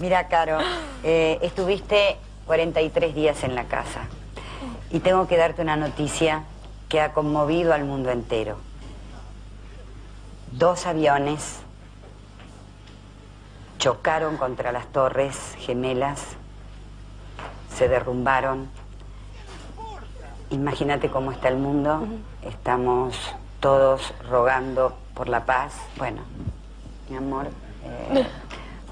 [0.00, 0.56] Mira, Caro,
[1.04, 2.16] eh, estuviste
[2.46, 4.04] 43 días en la casa
[4.90, 6.44] y tengo que darte una noticia
[6.88, 8.56] que ha conmovido al mundo entero.
[10.52, 11.60] Dos aviones
[13.78, 16.22] chocaron contra las torres gemelas,
[17.76, 18.70] se derrumbaron.
[20.48, 22.06] Imagínate cómo está el mundo.
[22.42, 25.74] Estamos todos rogando por la paz.
[25.98, 26.22] Bueno,
[27.10, 27.48] mi amor,
[27.84, 28.26] eh,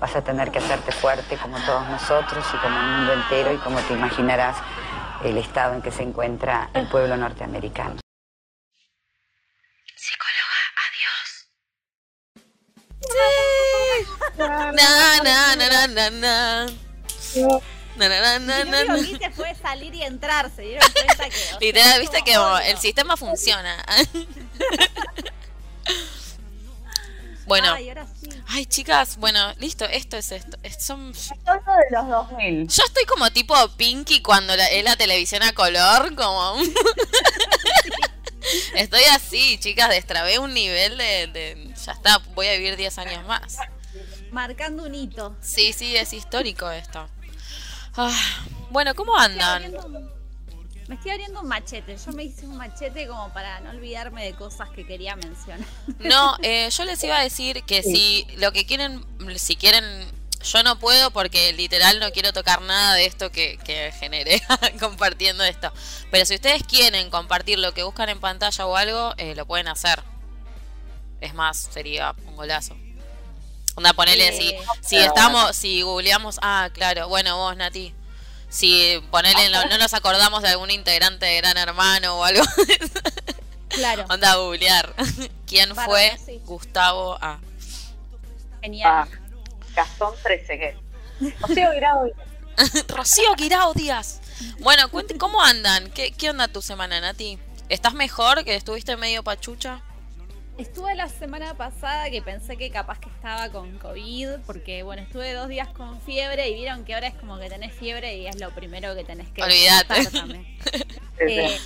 [0.01, 3.57] vas a tener que hacerte fuerte como todos nosotros y como el mundo entero y
[3.59, 4.57] como te imaginarás
[5.25, 7.99] el estado en que se encuentra el pueblo norteamericano.
[9.97, 11.49] Psicóloga, adiós.
[14.37, 16.67] Na, na, na, na, na, na.
[17.97, 21.29] Na, na, na, na, na, Lo que hice fue salir y entrar, se dieron cuenta
[21.29, 21.57] que.
[21.67, 22.35] Literal, viste que
[22.71, 23.85] el sistema funciona.
[27.49, 28.29] Bueno, Ay, ahora sí.
[28.49, 30.57] ay chicas, bueno, listo, esto es esto.
[30.63, 31.13] Es- son-
[31.45, 32.69] Todo de los 2000.
[32.69, 36.57] Yo estoy como tipo Pinky cuando la- es la televisión a color, como...
[38.75, 43.27] Estoy así, chicas, destrabé un nivel de, de- Ya está, voy a vivir 10 años
[43.27, 43.57] más.
[44.31, 45.37] Marcando un hito.
[45.41, 47.09] Sí, sí, es histórico esto.
[47.97, 48.15] Ah,
[48.71, 49.73] bueno, ¿cómo andan?
[50.89, 51.97] Me estoy abriendo un machete.
[51.99, 55.67] Yo me hice un machete como para no olvidarme de cosas que quería mencionar.
[55.99, 59.05] No, eh, yo les iba a decir que si lo que quieren,
[59.37, 59.85] si quieren,
[60.43, 64.41] yo no puedo porque literal no quiero tocar nada de esto que, que generé
[64.81, 65.71] compartiendo esto.
[66.11, 69.69] Pero si ustedes quieren compartir lo que buscan en pantalla o algo, eh, lo pueden
[69.69, 70.03] hacer.
[71.21, 72.75] Es más, sería un golazo.
[73.75, 77.95] Onda, ponele, si, Eh, si estamos, si googleamos, ah, claro, bueno, vos, Nati.
[78.49, 82.43] Si ponele, no, no nos acordamos de algún integrante de Gran Hermano o algo,
[83.69, 84.07] Claro.
[84.11, 84.95] onda a googlear.
[85.47, 86.41] ¿Quién fue sí.
[86.45, 87.39] Gustavo A?
[88.63, 88.91] Genial.
[88.91, 89.09] Ah,
[89.75, 90.77] Gastón 13, ¿qué?
[91.41, 92.11] Rocío Guirao.
[92.89, 94.21] Rocío Guirao Díaz.
[94.61, 95.91] Bueno, cuente, ¿cómo andan?
[95.91, 97.39] ¿Qué, ¿Qué onda tu semana, Nati?
[97.69, 98.45] ¿Estás mejor?
[98.45, 99.83] ¿Que estuviste medio pachucha?
[100.59, 105.33] Estuve la semana pasada que pensé que capaz que estaba con COVID, porque bueno, estuve
[105.33, 108.41] dos días con fiebre y vieron que ahora es como que tenés fiebre y es
[108.41, 110.07] lo primero que tenés que Olvídate.
[110.07, 110.47] también.
[111.21, 111.59] Eh,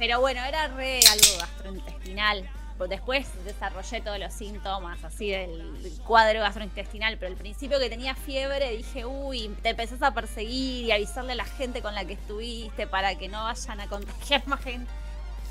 [0.00, 2.50] pero bueno, era re algo gastrointestinal.
[2.76, 5.72] Pues Después desarrollé todos los síntomas así del
[6.04, 10.90] cuadro gastrointestinal, pero al principio que tenía fiebre dije, uy, te empezás a perseguir y
[10.90, 14.64] avisarle a la gente con la que estuviste para que no vayan a contagiar más
[14.64, 14.90] gente.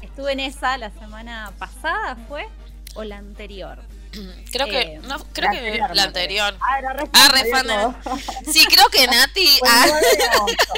[0.02, 2.48] Estuve en esa la semana pasada, ¿fue?
[2.96, 3.80] ¿O la anterior?
[4.52, 4.82] Creo que.
[4.82, 6.58] Eh, No, creo que anterior, la anterior.
[6.62, 7.74] Ah, era re Ah, re fan fan de
[8.46, 9.46] de- Sí, creo que Nati.
[9.62, 10.74] El ah, 9 de agosto.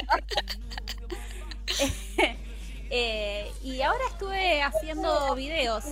[2.91, 5.83] Eh, y ahora estuve haciendo videos.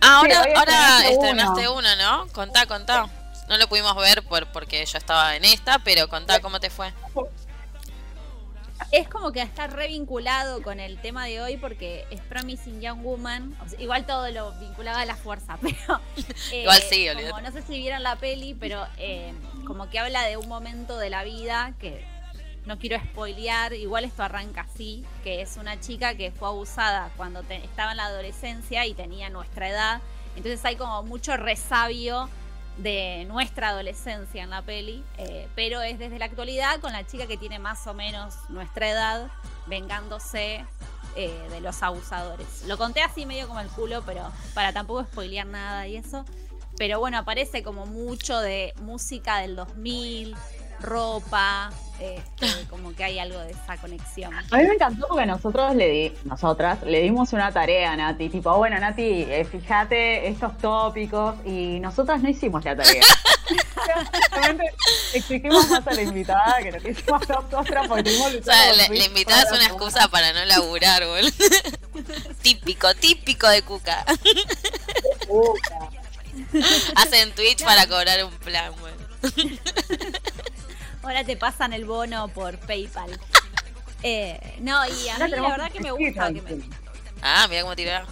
[0.00, 2.28] ah, ahora, Sí, ahora estrenaste estrenaste uno, ¿no?
[2.32, 3.08] Contá, contá.
[3.48, 6.92] No lo pudimos ver por, porque yo estaba en esta, pero contá cómo te fue.
[8.92, 13.02] Es como que está re vinculado con el tema de hoy porque es Promising Young
[13.02, 13.56] Woman.
[13.64, 16.00] O sea, igual todo lo vinculaba a la fuerza, pero.
[16.52, 17.40] eh, Igual sí, como.
[17.40, 19.32] No sé si vieron la peli, pero eh,
[19.66, 22.04] como que habla de un momento de la vida que
[22.66, 23.72] no quiero spoilear.
[23.72, 27.96] Igual esto arranca así: que es una chica que fue abusada cuando te- estaba en
[27.96, 30.00] la adolescencia y tenía nuestra edad.
[30.36, 32.28] Entonces hay como mucho resabio
[32.76, 37.26] de nuestra adolescencia en la peli, eh, pero es desde la actualidad con la chica
[37.26, 39.30] que tiene más o menos nuestra edad,
[39.66, 40.64] vengándose
[41.16, 42.64] eh, de los abusadores.
[42.66, 46.24] Lo conté así medio como el culo, pero para tampoco spoilear nada y eso.
[46.76, 50.36] Pero bueno, aparece como mucho de música del 2000,
[50.80, 54.34] ropa, este, como que hay algo de esa conexión.
[54.34, 58.28] A mí me encantó porque nosotros le di, nosotras le dimos una tarea a Nati,
[58.28, 63.02] tipo, bueno Nati, eh, fíjate estos tópicos y nosotras no hicimos la tarea.
[65.14, 68.88] Exigimos más a la invitada que lo que hicimos nosotras porque tuvimos O sea, la,
[68.88, 71.30] la invitada es una excusa para no laburar, boludo.
[72.42, 74.04] típico, típico de Cuca.
[76.96, 78.96] Hacen Twitch para cobrar un plan, bueno.
[81.06, 83.16] Ahora te pasan el bono por PayPal.
[84.02, 86.68] Eh, no, y a mí la verdad que me gusta que me.
[87.22, 88.06] Ah, mira cómo tiraba.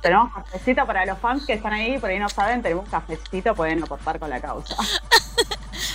[0.00, 3.54] Tenemos cafecito para los fans que están ahí, por ahí no saben, tenemos un cafecito,
[3.54, 4.74] pueden aportar con la causa.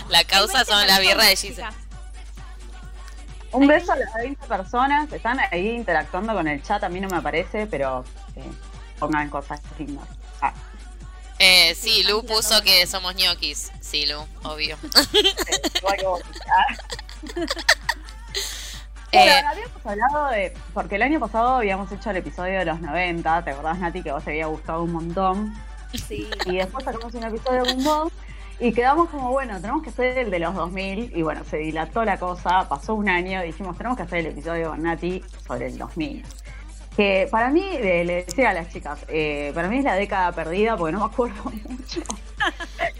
[0.10, 1.56] La causa son las birras de Gise.
[1.56, 1.74] chicas.
[3.52, 7.10] Un beso a las 20 personas, están ahí interactuando con el chat, a mí no
[7.10, 8.06] me aparece, pero
[8.36, 8.52] eh,
[9.00, 10.08] pongan cosas lindas.
[11.44, 13.72] Eh, sí, Lu puso que somos ñoquis.
[13.82, 14.78] Sí, Lu, obvio.
[14.84, 16.22] eh, igual que vos.
[16.48, 16.76] Ah.
[19.14, 20.54] Eh, Bueno, habíamos hablado de.
[20.74, 24.12] Porque el año pasado habíamos hecho el episodio de los 90, ¿te acordás, Nati, que
[24.14, 25.54] vos te había gustado un montón?
[26.08, 26.30] Sí.
[26.46, 28.14] Y después sacamos un episodio con vos.
[28.62, 31.12] Y quedamos como, bueno, tenemos que hacer el de los 2000.
[31.14, 33.42] Y bueno, se dilató la cosa, pasó un año.
[33.42, 36.26] Dijimos, tenemos que hacer el episodio con Nati sobre el 2000.
[37.02, 40.32] Que para mí, le, le decía a las chicas, eh, para mí es la década
[40.34, 42.02] perdida porque no me acuerdo mucho.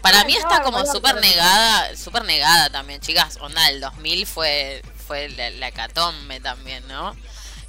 [0.00, 3.38] Para mí está No, como súper negada, súper negada también, chicas.
[3.40, 7.14] Onda, el 2000 fue, fue la, la hecatombe también, ¿no?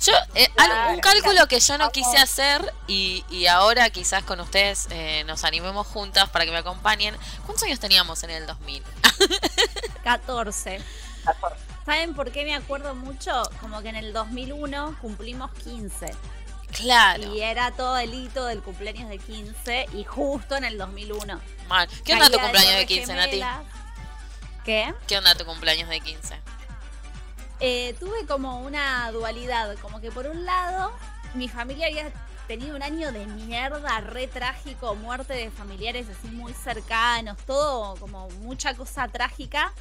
[0.01, 4.23] Yo, eh, algo- un Claro, cálculo que yo no quise hacer y, y ahora quizás
[4.23, 7.15] con ustedes eh, nos animemos juntas para que me acompañen.
[7.45, 8.83] ¿Cuántos años teníamos en el 2000?
[10.03, 10.81] 14.
[11.85, 13.43] ¿Saben por qué me acuerdo mucho?
[13.59, 16.15] Como que en el 2001 cumplimos 15.
[16.71, 21.39] Claro, Y era todo el hito del cumpleaños de 15 y justo en el 2001.
[21.67, 21.87] mal.
[22.03, 23.43] ¿Qué onda tu cumpleaños de Torres 15, Nati?
[24.65, 24.93] ¿Qué?
[25.07, 26.39] ¿Qué onda tu cumpleaños de 15?
[27.59, 30.91] Eh, tuve como una dualidad, como que por un lado
[31.33, 32.11] mi familia había
[32.47, 38.29] tenido un año de mierda, re trágico, muerte de familiares así muy cercanos, todo como
[38.41, 39.73] mucha cosa trágica.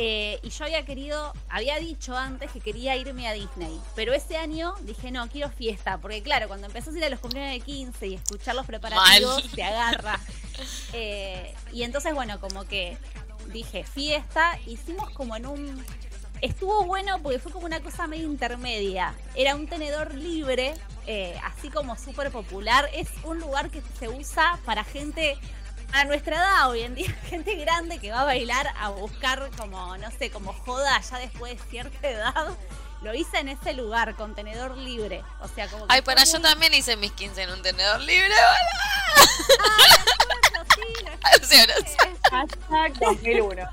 [0.00, 4.36] Eh, y yo había querido, había dicho antes que quería irme a Disney, pero ese
[4.36, 7.66] año dije no, quiero fiesta, porque claro, cuando empezás a ir a los cumpleaños de
[7.66, 9.54] 15 y escuchar los preparativos, Mal.
[9.54, 10.20] te agarra.
[10.92, 12.96] Eh, y entonces, bueno, como que
[13.52, 15.84] dije fiesta, hicimos como en un
[16.40, 19.14] estuvo bueno porque fue como una cosa medio intermedia.
[19.34, 20.74] Era un tenedor libre,
[21.06, 22.88] eh, así como súper popular.
[22.92, 25.36] Es un lugar que se usa para gente
[25.92, 29.96] a nuestra edad hoy en día, gente grande que va a bailar a buscar como,
[29.96, 32.56] no sé, como joda ya después de cierta edad.
[33.00, 35.22] Lo hice en ese lugar, con tenedor libre.
[35.40, 38.00] O sea, como que Ay, para yo muy- también hice mis 15 en un tenedor
[38.00, 38.34] libre.
[40.76, 41.66] Sí, sé.
[42.30, 43.62] Hashtag 2001.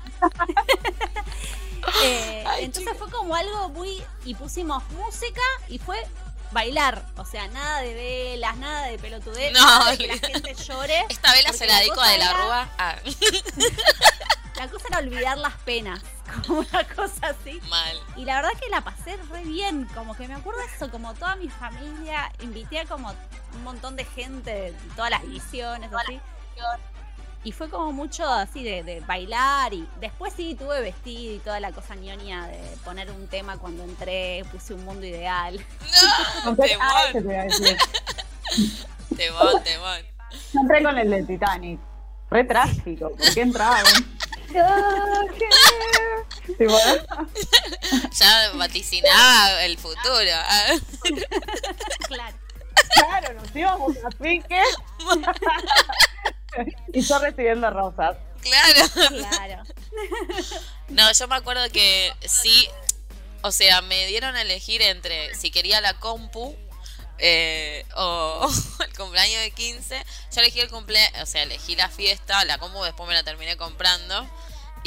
[2.02, 4.02] Eh, Ay, entonces fue como algo muy.
[4.24, 5.96] Y pusimos música y fue
[6.52, 7.04] bailar.
[7.16, 11.04] O sea, nada de velas, nada de pelotudez, No, nada de que la gente llore.
[11.08, 12.68] Esta vela se la dedico a De la Rúa.
[12.78, 12.96] Ah,
[14.56, 16.00] La cosa era olvidar las penas.
[16.46, 17.60] Como una cosa así.
[17.68, 18.00] mal.
[18.16, 19.86] Y la verdad que la pasé re bien.
[19.94, 22.32] Como que me acuerdo eso, como toda mi familia.
[22.40, 23.14] Invité a como
[23.54, 26.20] un montón de gente de todas las ediciones, así.
[27.46, 31.60] Y fue como mucho así de, de bailar y después sí tuve vestido y toda
[31.60, 35.54] la cosa ñoña de poner un tema cuando entré, puse un mundo ideal.
[36.44, 37.76] No, Ah, temón, te iba a decir.
[39.16, 40.00] temón, temón.
[40.52, 41.78] Yo entré con el de Titanic.
[42.30, 43.10] Re trágico.
[43.10, 43.84] ¿Por qué entraban?
[48.18, 50.00] Ya vaticinaba el futuro.
[52.08, 52.36] Claro.
[52.94, 54.62] claro, nos íbamos a pique.
[56.92, 58.16] y yo recibiendo rosas.
[58.40, 58.88] Claro.
[59.08, 59.62] Claro.
[60.88, 62.68] No, yo me acuerdo que sí,
[63.42, 66.56] o sea, me dieron a elegir entre si quería la compu
[67.18, 68.48] eh, o
[68.84, 70.04] el cumpleaños de 15.
[70.34, 73.56] Yo elegí el cumpleaños, o sea, elegí la fiesta, la compu después me la terminé
[73.56, 74.28] comprando.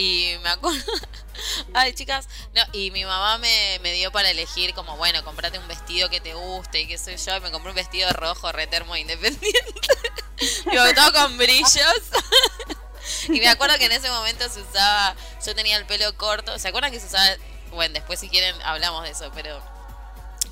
[0.02, 0.80] Y me acuerdo,
[1.74, 5.68] ay chicas, no, y mi mamá me, me dio para elegir como, bueno, comprate un
[5.68, 8.66] vestido que te guste y qué sé yo, y me compré un vestido rojo, re
[8.68, 9.60] termo independiente,
[10.72, 11.74] Digo, todo con brillos.
[13.28, 15.16] Y me acuerdo que en ese momento se usaba,
[15.46, 17.26] yo tenía el pelo corto, ¿se acuerdan que se usaba?
[17.72, 19.60] Bueno, después si quieren hablamos de eso, pero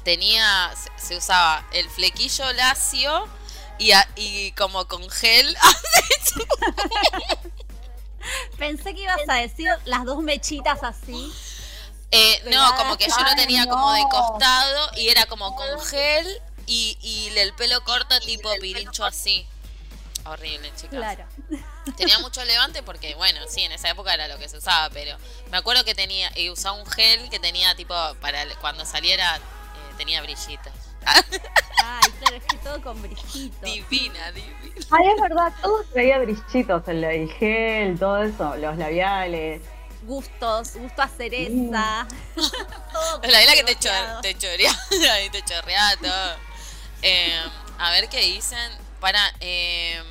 [0.03, 3.27] tenía, se, se usaba el flequillo lacio
[3.77, 5.55] y, a- y como con gel.
[8.57, 11.31] Pensé que ibas a decir las dos mechitas así.
[12.11, 13.71] Eh, no, como que yo lo Ay, tenía no.
[13.71, 19.05] como de costado y era como con gel y, y el pelo corto tipo pirincho
[19.05, 19.45] así.
[20.25, 20.89] Horrible, chicas.
[20.89, 21.25] Claro.
[21.95, 25.17] Tenía mucho levante porque, bueno, sí, en esa época era lo que se usaba, pero
[25.51, 29.39] me acuerdo que tenía, y usaba un gel que tenía tipo, para cuando saliera, eh,
[29.97, 30.73] tenía brillitos.
[31.05, 33.61] Ay, claro, es que todo con brillitos.
[33.61, 34.57] divina, divina.
[34.91, 39.61] Ay, es verdad, todo traía brillitos, el, el gel, todo eso, los labiales.
[40.03, 42.07] Gustos, gusto a cereza.
[42.91, 44.71] Todo La vela que te, chor, te chorea,
[45.31, 46.35] te chorrea todo.
[47.01, 47.41] Eh,
[47.79, 48.71] a ver qué dicen.
[48.99, 50.01] Para, eh,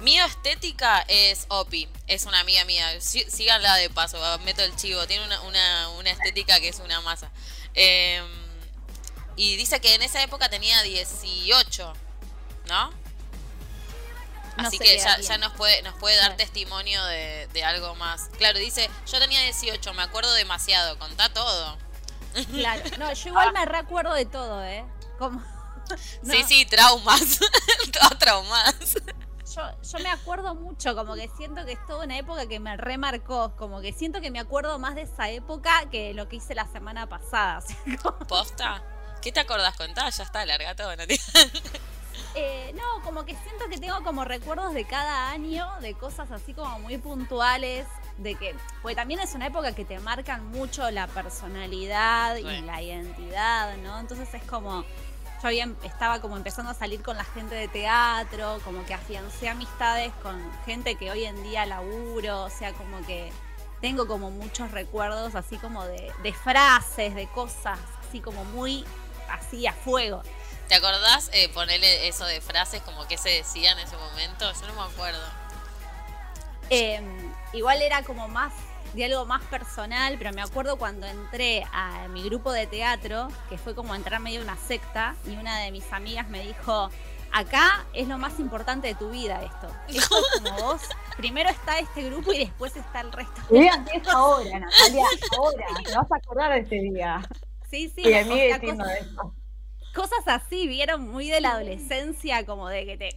[0.00, 3.00] Mío Estética es Opi, es una amiga mía.
[3.00, 5.06] Sí- Síganla de paso, meto el chivo.
[5.06, 7.30] Tiene una, una, una estética que es una masa.
[7.74, 8.20] Eh,
[9.36, 11.92] y dice que en esa época tenía 18,
[12.68, 12.90] ¿no?
[12.90, 16.36] No Así que ya, nos puede, nos puede dar Claro.
[16.38, 18.30] testimonio de, de algo más.
[18.38, 21.76] Claro, dice, yo tenía 18, me acuerdo demasiado, contá todo.
[22.52, 22.82] Claro.
[22.98, 24.84] No, yo igual me recuerdo de todo, ¿eh?
[25.18, 25.40] Como.
[26.22, 27.38] No, Sí, sí, traumas,
[27.92, 28.94] todas traumadas.
[29.54, 32.76] Yo, yo me acuerdo mucho, como que siento que es toda una época que me
[32.76, 33.54] remarcó.
[33.56, 36.66] Como que siento que me acuerdo más de esa época que lo que hice la
[36.66, 37.62] semana pasada.
[38.02, 38.82] como- ¿Posta?
[39.22, 39.76] ¿Qué te acordás?
[39.76, 41.18] Contá, ya está, larga todo, no te-
[42.38, 46.52] Eh, no, como que siento que tengo como recuerdos de cada año, de cosas así
[46.52, 47.86] como muy puntuales,
[48.18, 52.82] de que, porque también es una época que te marcan mucho la personalidad y la
[52.82, 53.98] identidad, ¿no?
[54.00, 58.58] Entonces es como, yo había, estaba como empezando a salir con la gente de teatro,
[58.64, 63.32] como que afiancé amistades con gente que hoy en día laburo, o sea, como que
[63.80, 68.84] tengo como muchos recuerdos así como de, de frases, de cosas, así como muy
[69.30, 70.22] así a fuego.
[70.68, 74.50] ¿Te acordás eh, ponerle eso de frases como que se decía en ese momento?
[74.52, 75.22] Yo no me acuerdo.
[76.70, 78.52] Em, igual era como más
[78.92, 83.58] de algo más personal, pero me acuerdo cuando entré a mi grupo de teatro, que
[83.58, 86.90] fue como entrar medio una secta, y una de mis amigas me dijo,
[87.32, 89.68] acá es lo más importante de tu vida esto.
[89.88, 90.82] Esto es como vos,
[91.16, 93.40] primero está este grupo y después está el resto.
[93.50, 95.04] Mira, es ahora, Natalia,
[95.36, 97.22] ahora, te vas a acordar de este día.
[97.70, 98.02] Sí, sí.
[98.08, 99.34] Y a mí diciendo esto
[99.96, 103.08] cosas así, vieron muy de la adolescencia, como de que te.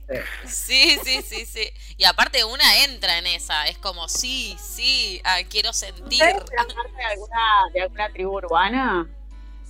[0.45, 1.69] Sí, sí, sí, sí.
[1.97, 6.23] Y aparte, una entra en esa, es como, sí, sí, ah, quiero sentir.
[6.23, 7.41] ¿Eres parte de alguna,
[7.73, 9.07] de alguna tribu urbana?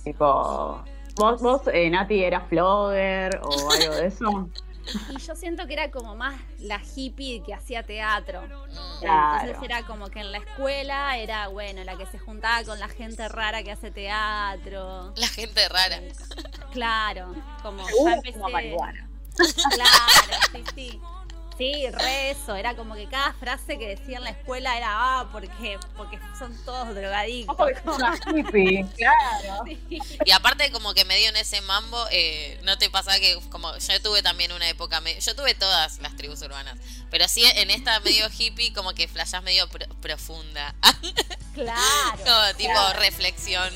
[0.04, 0.84] Tipo,
[1.16, 4.48] ¿vos, vos eh, Nati, eras flogger o algo de eso?
[5.10, 8.42] Y yo siento que era como más la hippie que hacía teatro.
[9.02, 12.88] Entonces era como que en la escuela era, bueno, la que se juntaba con la
[12.88, 15.12] gente rara que hace teatro.
[15.16, 16.00] La gente rara.
[16.72, 18.38] Claro, como ya empecé...
[18.38, 18.56] Como
[19.70, 21.00] Claro, sí, sí.
[21.60, 25.28] Sí, re eso, era como que cada frase que decía en la escuela era, ah,
[25.30, 27.54] porque, porque son todos drogadictos.
[27.54, 29.64] porque son hippie, claro.
[30.24, 34.00] Y aparte como que medio en ese mambo, eh, ¿no te pasa que como yo
[34.00, 36.78] tuve también una época, yo tuve todas las tribus urbanas,
[37.10, 39.68] pero sí en esta medio hippie como que flashás medio
[40.00, 40.74] profunda.
[41.52, 42.16] Claro.
[42.24, 43.70] como tipo reflexión.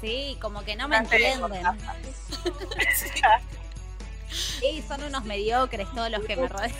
[0.00, 1.64] Sí, como que no me entienden.
[2.94, 3.20] Sí,
[4.86, 6.70] son unos mediocres todos los que me rodean.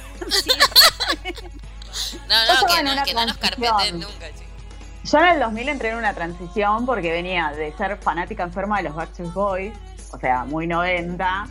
[2.28, 4.44] no, no, que, no, que no nos carpeten nunca, chicos.
[5.04, 8.84] Yo en el 2000 entré en una transición porque venía de ser fanática enferma de
[8.84, 9.72] los Backstreet Boys,
[10.12, 11.46] o sea, muy 90.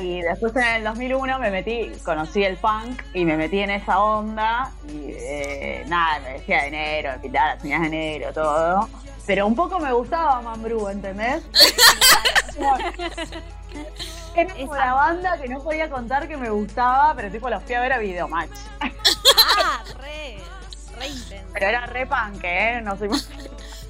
[0.00, 4.00] Y después en el 2001 me metí, conocí el punk y me metí en esa
[4.00, 4.72] onda.
[4.88, 8.88] Y eh, nada, me decía de enero, me pintaba las uñas de enero, todo.
[9.26, 11.44] Pero un poco me gustaba Mambrú, ¿entendés?
[14.34, 17.74] Era como la banda que no podía contar que me gustaba, pero tipo los fui
[17.74, 18.50] a ver a Videomatch.
[18.80, 20.38] Ah, re,
[20.98, 21.48] re intenso.
[21.52, 22.80] Pero era re punk, ¿eh?
[22.82, 23.08] No soy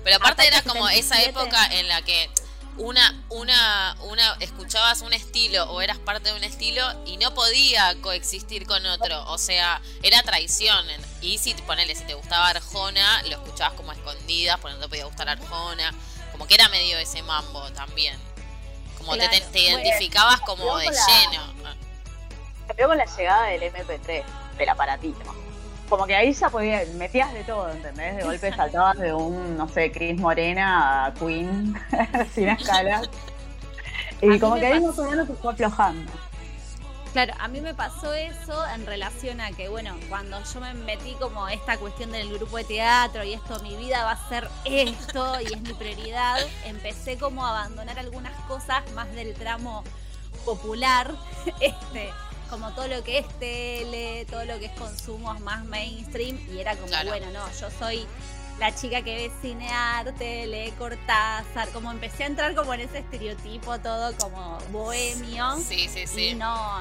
[0.04, 2.30] Pero aparte era como esa época en la que
[2.78, 7.94] una, una, una, escuchabas un estilo o eras parte de un estilo y no podía
[8.00, 9.24] coexistir con otro.
[9.26, 10.86] O sea, era traición.
[11.20, 15.04] Y si, ponele, si te gustaba Arjona, lo escuchabas como escondidas, porque no te podía
[15.06, 15.92] gustar Arjona.
[16.32, 18.16] Como que era medio ese mambo también.
[18.98, 21.42] Como te, identificabas como de lleno.
[22.66, 24.22] Cambió con la llegada del MP3,
[24.58, 25.34] del aparatito.
[25.88, 28.16] Como que ahí ya podías, metías de todo, ¿entendés?
[28.16, 31.74] De golpe saltabas de un, no sé, Chris Morena a Queen,
[32.34, 33.08] sin escalas.
[34.20, 36.10] Y como que ahí más o menos se fue aflojando.
[37.18, 41.14] Claro, a mí me pasó eso en relación a que, bueno, cuando yo me metí
[41.14, 45.40] como esta cuestión del grupo de teatro y esto, mi vida va a ser esto
[45.40, 49.82] y es mi prioridad, empecé como a abandonar algunas cosas más del tramo
[50.44, 51.12] popular,
[51.60, 52.12] este,
[52.50, 56.76] como todo lo que es tele, todo lo que es consumo más mainstream y era
[56.76, 58.06] como, bueno, no, yo soy
[58.58, 62.98] la chica que ve cine arte, lee Cortázar, como empecé a entrar como en ese
[62.98, 65.56] estereotipo todo como bohemio.
[65.56, 66.28] Sí, sí, sí.
[66.30, 66.80] Y no,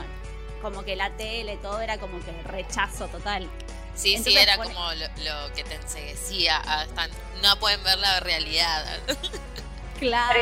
[0.61, 3.47] como que la tele, todo era como que rechazo total.
[3.95, 6.57] Sí, sí, era como lo, que te enseguecía.
[6.57, 7.07] Hasta
[7.41, 8.85] no pueden ver la realidad.
[9.99, 10.39] Claro.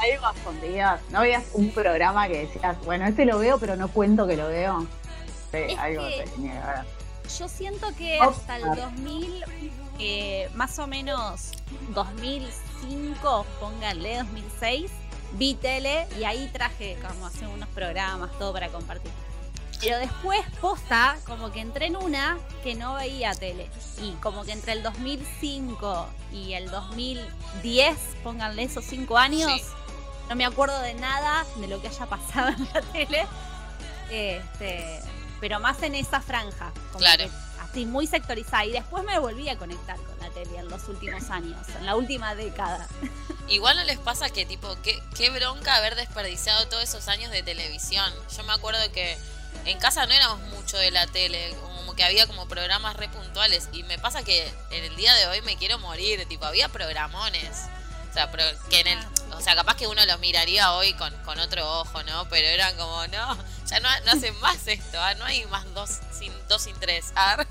[0.00, 1.00] Pero no escondidas.
[1.10, 4.46] No veías un programa que decías, bueno, este lo veo, pero no cuento que lo
[4.46, 4.86] veo.
[5.50, 6.86] Sí, algo tenía
[7.36, 9.44] Yo siento que hasta el 2000
[9.98, 11.52] eh, más o menos
[11.90, 14.90] 2005, pónganle 2006,
[15.32, 19.10] vi tele y ahí traje como hacer unos programas, todo para compartir.
[19.80, 23.70] Pero después, posta, como que entré en una que no veía tele.
[24.02, 29.50] Y como que entre el 2005 y el 2010, pónganle esos cinco años,
[30.28, 33.26] no me acuerdo de nada de lo que haya pasado en la tele.
[34.10, 35.00] Este,
[35.40, 36.72] pero más en esa franja.
[36.96, 37.28] claro
[37.70, 38.64] así muy sectorizada.
[38.64, 41.96] Y después me volví a conectar con la tele en los últimos años, en la
[41.96, 42.86] última década.
[43.48, 47.42] Igual no les pasa que, tipo, qué, qué bronca haber desperdiciado todos esos años de
[47.42, 48.12] televisión.
[48.36, 49.16] Yo me acuerdo que
[49.64, 53.68] en casa no éramos mucho de la tele, como que había como programas re puntuales.
[53.72, 57.64] Y me pasa que en el día de hoy me quiero morir, tipo, había programones.
[58.10, 58.30] O sea,
[58.70, 58.98] que en el,
[59.32, 62.28] o sea, capaz que uno los miraría hoy con, con otro ojo, ¿no?
[62.28, 65.14] Pero eran como, no, ya no, no hacen más esto, ¿ah?
[65.14, 67.12] no hay más dos sin, dos sin tres.
[67.14, 67.46] ¿ah?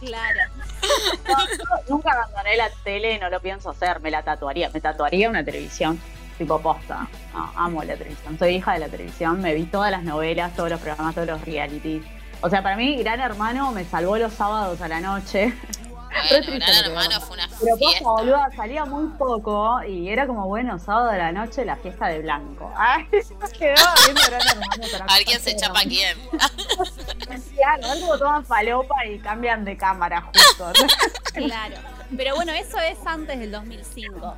[0.00, 0.40] Claro.
[1.28, 5.30] No, no, nunca abandoné la tele, no lo pienso hacer, me la tatuaría, me tatuaría
[5.30, 6.00] una televisión
[6.40, 7.06] tipo posta.
[7.54, 10.80] Amo la televisión, soy hija de la televisión, me vi todas las novelas, todos los
[10.80, 12.02] programas, todos los realities.
[12.40, 15.52] O sea, para mí, Gran Hermano me salvó los sábados a la noche.
[16.10, 18.04] Re Bueno, triste Gran Hermano fue una Pero fiesta.
[18.08, 22.18] boluda, salía muy poco y era como, bueno, sábado de la noche, la fiesta de
[22.20, 22.72] blanco.
[22.76, 24.82] Ay, me quedaba viendo Gran Hermano.
[24.92, 26.18] para A ver quién se chapa a quién.
[27.54, 30.72] Claro, a ver cómo toman falopa y cambian de cámara justo.
[31.34, 31.76] Claro.
[32.16, 34.34] Pero bueno, eso es antes del 2005.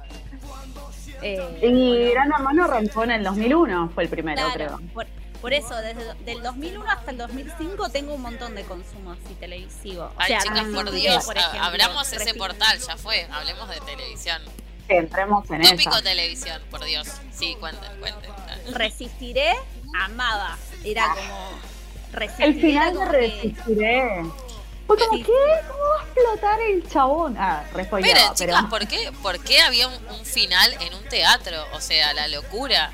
[1.22, 4.80] Eh, y Gran Hermano arrancó en el 2001, fue el primero, claro, creo.
[4.92, 5.06] por,
[5.42, 10.04] por eso, desde el 2001 hasta el 2005 tengo un montón de consumo así televisivo.
[10.04, 13.26] O Ay, sea, chicas, por Dios, por ejemplo, abramos ese portal, ya fue.
[13.30, 14.40] Hablemos de televisión.
[14.46, 16.02] Sí, entremos en Tópico eso.
[16.02, 17.08] televisión, por Dios.
[17.32, 18.30] Sí, cuenten, cuenten.
[18.74, 19.52] Resistiré,
[20.00, 20.56] amaba.
[20.84, 21.50] Era como.
[22.12, 22.48] Resistiré.
[22.48, 24.22] El final de como que- Resistiré.
[24.86, 25.22] Fue como, Sí.
[25.24, 25.32] ¿qué?
[25.68, 27.36] ¿Cómo va a explotar el chabón?
[27.38, 28.56] Ah, re spoileado, Esperen, pero...
[28.58, 31.64] chicas, ¿por qué, ¿por qué había un, un final en un teatro?
[31.74, 32.90] O sea, la locura.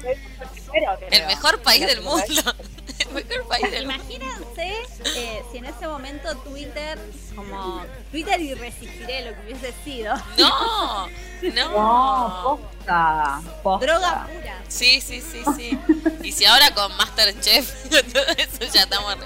[0.71, 2.25] Pero, El mejor país del mundo.
[2.99, 4.02] El mejor país del mundo.
[4.04, 4.76] Imagínense
[5.16, 6.99] eh, si en ese momento Twitter,
[7.35, 10.14] como Twitter y resistiré lo que hubiese sido.
[10.37, 11.09] No,
[11.54, 12.59] No, no.
[12.76, 13.87] posta, posta.
[13.87, 14.59] Droga pura.
[14.68, 15.78] Sí, sí, sí, sí.
[16.23, 19.16] Y si ahora con Masterchef, todo eso ya estamos.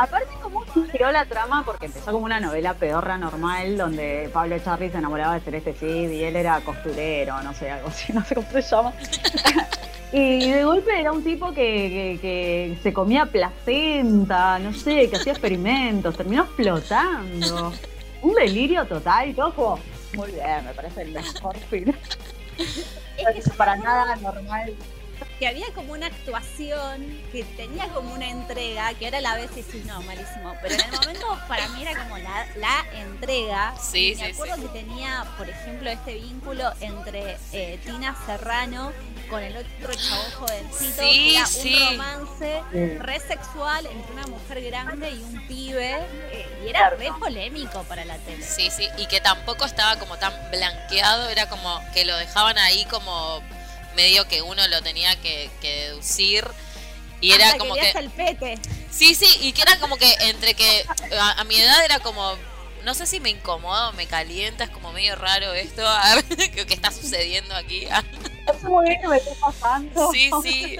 [0.00, 1.64] Aparte, ¿cómo giró la trama?
[1.64, 6.10] Porque empezó como una novela pedorra normal donde Pablo Charri se enamoraba de Celeste Cid
[6.10, 8.92] y él era costurero, no sé, algo así, no sé cómo se llama.
[10.12, 15.16] y de golpe era un tipo que, que- que se comía placenta, no sé, que
[15.16, 17.72] hacía experimentos, terminó explotando.
[18.22, 19.78] Un delirio total y todo como,
[20.14, 21.92] muy bien, me parece el mejor film.
[22.56, 24.74] Es que para nada normal.
[25.38, 29.62] Que había como una actuación que tenía como una entrega, que ahora la ves y
[29.62, 30.54] decís, no, malísimo.
[30.62, 33.74] Pero en el momento para mí era como la, la entrega.
[33.80, 34.62] Sí, Y Me sí, acuerdo sí.
[34.62, 38.92] que tenía, por ejemplo, este vínculo entre eh, Tina Serrano
[39.30, 41.02] con el otro chavo jovencito.
[41.02, 41.74] Sí, era sí.
[41.74, 42.98] un romance Sí.
[42.98, 45.96] re sexual entre una mujer grande y un pibe.
[46.32, 48.42] eh, y era re polémico para la tele.
[48.44, 52.84] Sí, sí, y que tampoco estaba como tan blanqueado, era como que lo dejaban ahí
[52.86, 53.40] como
[53.98, 56.46] medio que uno lo tenía que, que deducir.
[57.20, 57.98] Y era como que que...
[57.98, 58.58] el pete.
[58.92, 60.86] Sí, sí, y que era como que entre que
[61.18, 62.36] a, a mi edad era como,
[62.84, 66.24] no sé si me incomoda o me calienta, es como medio raro esto, a ver,
[66.54, 67.88] ¿qué qué está sucediendo aquí?
[68.60, 70.12] Sé muy bien qué me está pasando.
[70.12, 70.78] Sí, sí.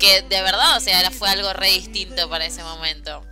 [0.00, 3.24] Que de verdad, o sea, fue algo re distinto para ese momento.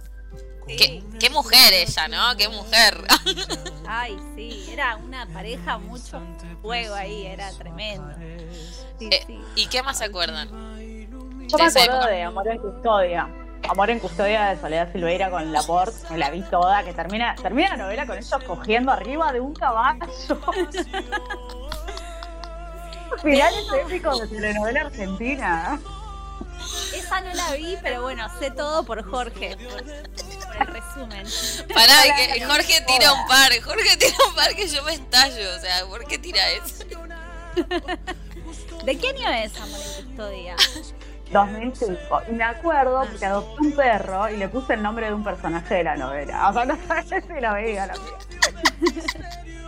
[0.67, 2.37] ¿Qué, qué mujer ella, ¿no?
[2.37, 3.05] Qué mujer.
[3.89, 6.21] Ay, sí, era una pareja mucho
[6.61, 8.15] fuego ahí, era tremendo.
[8.99, 9.45] Sí, Eh, sí.
[9.57, 10.49] ¿Y qué más se acuerdan?
[10.49, 12.07] Yo me acuerdo época?
[12.09, 13.29] de Amor en Custodia.
[13.69, 17.71] Amor en Custodia de Soledad Silveira con Laporte, me la vi toda, que termina, termina
[17.71, 20.07] la novela con ellos cogiendo arriba de un caballo.
[23.23, 25.81] Finales épicos de telenovela argentina.
[26.95, 31.27] Esa no la vi, pero bueno, sé todo por Jorge, por, por el resumen.
[31.75, 35.61] Pará, que Jorge tira un par, Jorge tira un par que yo me estallo, o
[35.61, 36.85] sea, ¿por qué tira eso?
[38.85, 40.57] ¿De qué año es Amor en Custodia?
[41.33, 42.23] 2005.
[42.29, 45.75] Y me acuerdo porque adopté un perro y le puse el nombre de un personaje
[45.75, 46.49] de la novela.
[46.49, 47.91] O sea, no sabes si lo veía.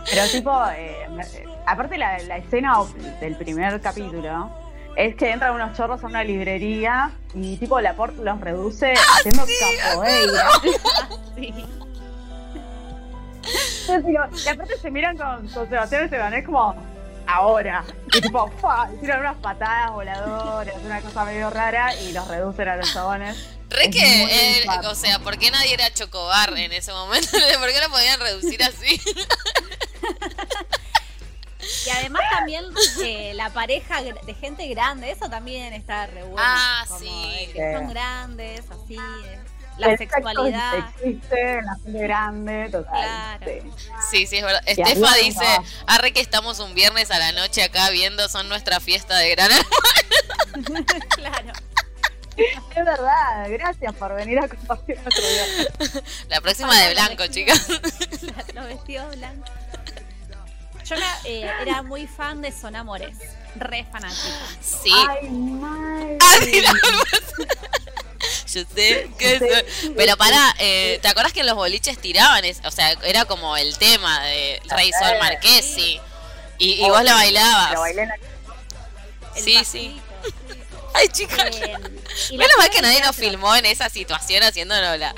[0.05, 2.77] Pero tipo, eh, eh, aparte la, la escena
[3.19, 4.49] del primer capítulo
[4.95, 9.43] es que entran unos chorros a una librería y tipo Laporte los reduce haciendo
[9.83, 10.49] capoeira.
[11.35, 11.53] Sí.
[13.81, 16.75] Entonces, digo, y aparte se miran con, con Sebastián Esteban, es como
[17.29, 17.83] ahora.
[18.13, 18.51] Y tipo,
[18.93, 23.37] y tiran unas patadas voladoras, una cosa medio rara y los reducen a los chabones.
[23.69, 27.29] Re que, eh, o sea, ¿por qué nadie era chocobar en ese momento?
[27.59, 28.99] ¿Por qué lo podían reducir así?
[31.85, 32.65] Y además también
[33.03, 36.37] eh, la pareja de gente grande, eso también está re bueno.
[36.39, 37.49] Ah, como sí.
[37.53, 38.95] que son grandes, así.
[38.95, 39.39] eh,
[39.79, 40.77] La sexualidad.
[40.77, 43.39] Existe en la gente grande, total.
[43.39, 43.45] Claro.
[43.45, 43.71] sí.
[44.09, 44.61] Sí, sí, es verdad.
[44.67, 45.65] Y Estefa dice, no.
[45.87, 49.49] arre que estamos un viernes a la noche acá viendo, son nuestra fiesta de gran
[51.09, 51.53] claro.
[52.37, 56.03] Es verdad, gracias por venir a compartir nuestro día.
[56.29, 57.67] La próxima de blanco, chicas.
[58.53, 59.49] Los vestidos blancos.
[60.85, 63.17] Yo era, eh, era muy fan de Son Amores.
[63.55, 64.45] Re fanática.
[64.61, 64.91] Sí.
[65.07, 66.17] Ay, mal.
[68.53, 72.43] Yo sé que soy- Pero pará, eh, ¿te acordás que en los boliches tiraban?
[72.45, 75.99] es- o sea, era como el tema de Rey Sol Marquesi.
[76.57, 77.71] Y, y vos lo bailabas.
[77.73, 78.15] Lo bailé en la
[79.41, 80.01] Sí, pasito,
[80.93, 81.45] Ay, chicas.
[81.55, 81.73] Eh,
[82.31, 85.13] la Menos mal que nadie nos filmó en esa situación haciéndolo la.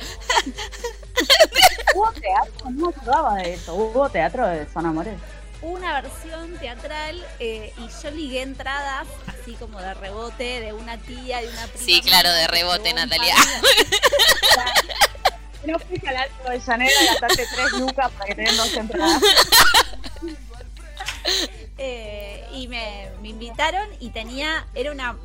[1.95, 3.73] Hubo teatro, no me acordaba de eso.
[3.73, 5.15] Hubo teatro de Son Amores.
[5.61, 11.41] Una versión teatral eh, y yo ligué entradas así como de rebote de una tía,
[11.41, 11.85] de una prima.
[11.85, 13.35] Sí, claro, de rebote, Natalia.
[15.63, 18.73] No fuiste al alto de Llanera y gastaste tres lucas para que te den dos
[18.73, 19.21] entradas.
[21.77, 22.20] Eh,
[22.53, 25.15] y me, me invitaron y tenía, era una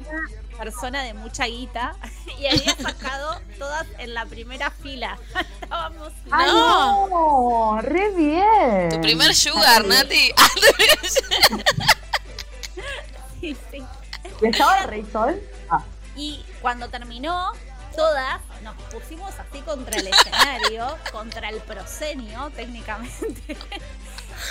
[0.56, 1.94] persona de mucha guita
[2.38, 5.18] y había sacado todas en la primera fila.
[5.62, 7.78] Estábamos ¡Ay, no!
[7.82, 8.88] ¡Re bien!
[8.90, 10.32] Tu primer sugar, Nati.
[10.54, 11.64] Tu primer-
[13.40, 13.82] sí, sí.
[14.42, 15.40] ¿Y estaba Rey Sol?
[15.70, 15.82] Ah,
[16.14, 17.52] Y cuando terminó,
[17.94, 23.56] todas nos pusimos así contra el escenario, contra el proscenio, técnicamente.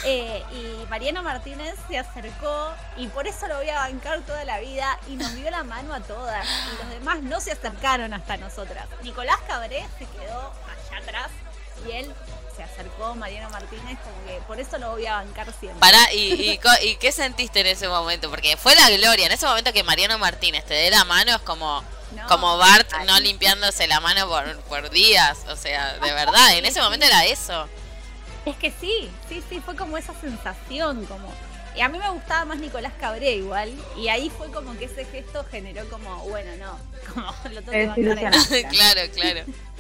[0.04, 4.60] Eh, y Mariano Martínez se acercó y por eso lo voy a bancar toda la
[4.60, 6.46] vida y nos dio la mano a todas.
[6.74, 8.86] Y los demás no se acercaron hasta nosotras.
[9.04, 10.54] Nicolás Cabré se quedó
[10.90, 11.32] allá atrás
[11.88, 12.14] y él
[12.56, 15.80] se acercó, Mariano Martínez, como que por eso lo voy a bancar siempre.
[15.80, 18.30] Pará, y, y, qué sentiste en ese momento?
[18.30, 19.26] Porque fue la gloria.
[19.26, 22.90] En ese momento que Mariano Martínez te dé la mano es como, No, como Bart
[23.06, 25.40] no limpiándose la mano por, por días.
[25.50, 27.68] O sea, de verdad, en ese momento era eso.
[28.46, 31.34] Es que sí, sí, sí, fue como esa sensación, como...
[31.76, 35.04] Y a mí me gustaba más Nicolás Cabré igual, y ahí fue como que ese
[35.06, 36.80] gesto generó como, bueno, no,
[37.14, 38.18] como lo tengo que igual.
[38.70, 39.42] claro, claro.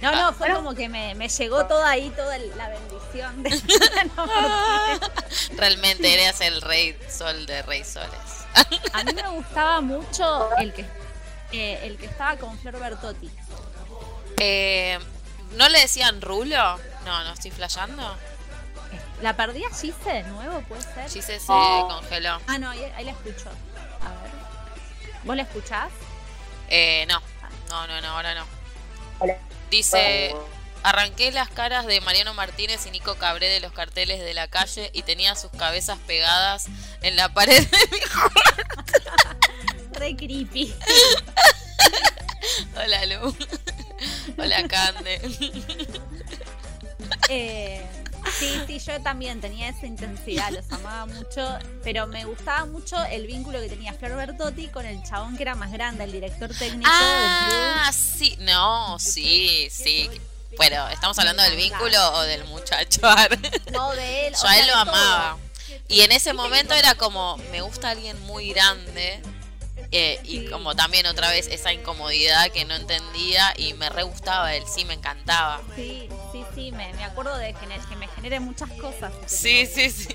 [0.00, 0.54] No, no, fue Bueno.
[0.62, 3.60] como que me, me llegó toda ahí, toda la bendición de.
[5.56, 8.46] Realmente eres el rey sol de rey soles.
[8.92, 10.84] A mí me gustaba mucho el que,
[11.50, 13.28] eh, el que estaba con Flor Bertotti.
[14.36, 15.00] Eh,
[15.56, 16.78] ¿No le decían rulo?
[17.08, 18.16] No, no estoy flasheando.
[19.22, 21.08] ¿La perdí a Gise de nuevo, puede ser?
[21.10, 21.88] Gise se Oh.
[21.88, 22.38] congeló.
[22.46, 23.48] Ah, no, ahí, ahí la escucho.
[23.48, 24.30] A ver.
[25.24, 25.88] ¿Vos la escuchás?
[26.68, 27.18] Eh, no,
[27.70, 28.44] no, no, no, ahora no.
[29.20, 29.38] Hola.
[29.70, 30.36] Dice,
[30.82, 34.90] arranqué las caras de Mariano Martínez y Nico Cabré de los carteles de la calle
[34.92, 36.66] y tenía sus cabezas pegadas
[37.00, 37.98] en la pared de mi
[39.98, 40.74] Re creepy.
[42.76, 43.34] Hola Lu.
[44.36, 45.20] Hola Cande.
[47.28, 47.84] Eh,
[48.38, 53.26] sí, sí, yo también tenía esa intensidad, los amaba mucho, pero me gustaba mucho el
[53.26, 56.90] vínculo que tenía Flor Bertotti con el chabón que era más grande, el director técnico
[56.92, 60.10] Ah, sí, no, sí, sí.
[60.56, 63.00] Bueno, ¿estamos hablando del vínculo o del muchacho?
[63.72, 64.34] No, de él.
[64.40, 65.38] Yo a él lo amaba.
[65.86, 69.22] Y en ese momento era como, me gusta alguien muy grande.
[69.90, 74.54] Eh, y como también otra vez esa incomodidad que no entendía y me re gustaba
[74.54, 75.60] él, sí, me encantaba.
[75.76, 79.12] Sí, sí, sí, me, me acuerdo de que me genere muchas cosas.
[79.26, 80.08] Sí, sí, sí.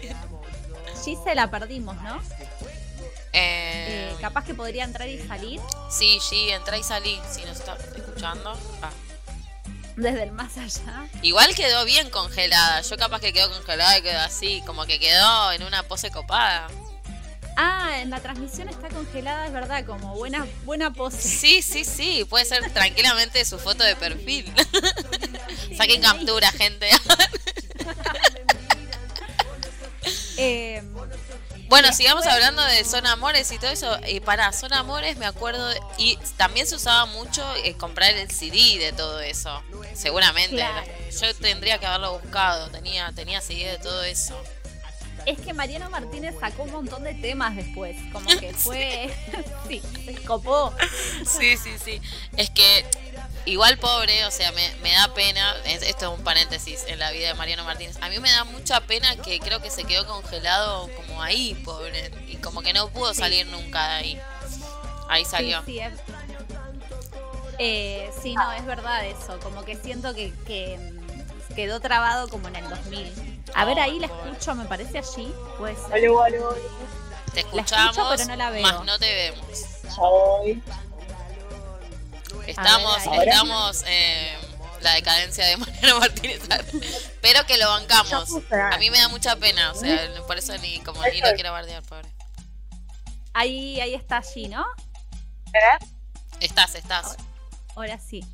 [1.03, 2.21] Gise la perdimos, ¿no?
[3.33, 5.59] Eh, Eh, capaz que podría entrar y salir
[5.89, 8.53] sí, sí, entré y salí, si nos está escuchando.
[8.81, 8.91] Ah.
[9.95, 11.07] desde el más allá.
[11.23, 15.51] Igual quedó bien congelada, yo capaz que quedó congelada y quedó así, como que quedó
[15.51, 16.67] en una pose copada.
[17.55, 21.21] Ah, en la transmisión está congelada, es verdad, como buena, buena pose.
[21.21, 24.51] Sí, sí, sí, puede ser tranquilamente su foto de perfil.
[25.77, 26.89] Saquen captura, gente.
[30.37, 30.81] Eh,
[31.69, 33.97] Bueno, sigamos hablando de Son Amores y todo eso.
[34.07, 35.67] Y para Son Amores me acuerdo.
[35.69, 39.63] de- y también se usaba mucho eh, comprar el CD de todo eso.
[39.95, 40.57] Seguramente.
[40.57, 40.85] Claro.
[41.19, 42.69] Yo tendría que haberlo buscado.
[42.69, 44.39] Tenía, tenía CD de todo eso.
[45.25, 49.13] Es que Mariano Martínez sacó un montón de temas después, como que fue,
[49.67, 50.73] sí, se escopó.
[51.25, 52.01] Sí, sí, sí.
[52.37, 52.85] Es que
[53.45, 55.55] igual pobre, o sea, me, me da pena.
[55.65, 57.97] es- Esto es un paréntesis en la vida de Mariano Martínez.
[58.01, 62.11] A mí me da mucha pena que creo que se quedó congelado como ahí, pobre.
[62.27, 63.19] Y como que no pudo Sí.
[63.19, 64.21] salir nunca de ahí.
[65.09, 65.59] Ahí salió.
[65.65, 65.99] Sí, sí, es-
[67.59, 70.91] eh, sí, no, es verdad eso, como que siento que, que,
[71.55, 73.32] quedó trabado como en el 2000.
[73.55, 76.23] A ver, ahí la escucho, me parece allí, pues aló,
[77.33, 78.61] Te La escucho, escuchamos, pero no la veo.
[78.63, 79.47] más no te vemos.
[79.97, 80.63] voy.
[82.47, 84.37] Estamos, ver, estamos eh,
[84.81, 86.41] la decadencia de Mariano Martínez.
[87.21, 88.29] Pero que lo bancamos.
[88.29, 88.61] Puse.
[88.61, 91.51] A mí me da mucha pena, o sea, por eso ni como ni lo quiero
[91.51, 92.09] bardear, pobre.
[93.33, 94.65] ahí, ahí está allí, ¿no?
[96.39, 97.15] Estás, estás.
[97.75, 98.25] Ahora sí.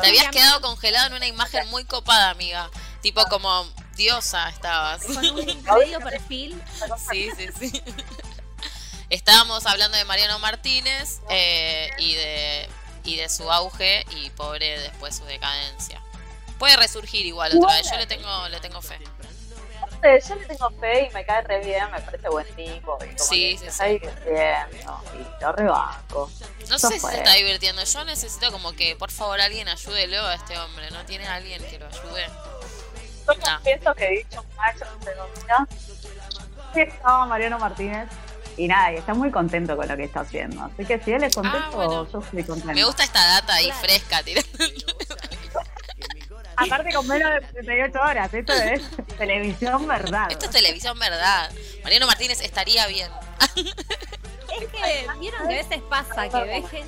[0.00, 2.70] Te habías quedado congelado en una imagen muy copada, amiga.
[3.02, 5.04] Tipo como diosa estabas.
[5.04, 5.34] Con un
[5.78, 6.62] medio perfil.
[7.10, 7.82] Sí, sí, sí.
[9.08, 12.68] Estábamos hablando de Mariano Martínez eh, y de
[13.02, 16.00] y de su auge y pobre después su decadencia.
[16.58, 17.90] Puede resurgir igual otra vez.
[17.90, 18.98] Yo le tengo le tengo fe.
[20.02, 22.98] sé, yo le tengo fe y me cae re bien, me parece buen tipo.
[23.02, 23.66] Y como Sí, que sí, se sí.
[23.68, 26.30] está divirtiendo y lo rebanco.
[26.68, 27.82] No Eso sé si se está divirtiendo.
[27.82, 30.90] Yo necesito como que, por favor, alguien ayúdelo a este hombre.
[30.90, 32.26] ¿No tiene alguien que lo ayude?
[33.34, 33.62] Yo No.
[33.62, 35.66] pienso que he dicho macho se domina.
[36.74, 38.08] Sí, estaba Mariano Martínez
[38.56, 40.64] y nada, y está muy contento con lo que está haciendo.
[40.64, 42.08] Así que si él es contento, Ah, bueno.
[42.10, 42.74] yo estoy contento.
[42.74, 43.80] Me gusta esta data ahí Claro.
[43.80, 44.42] fresca, tira.
[46.56, 48.82] Aparte con menos de 38 horas, esto es
[49.18, 50.30] televisión verdad.
[50.30, 51.50] Esto es televisión, ¿verdad?
[51.82, 53.10] Mariano Martínez estaría bien.
[53.56, 56.86] Es que vieron que a veces pasa que ves gen-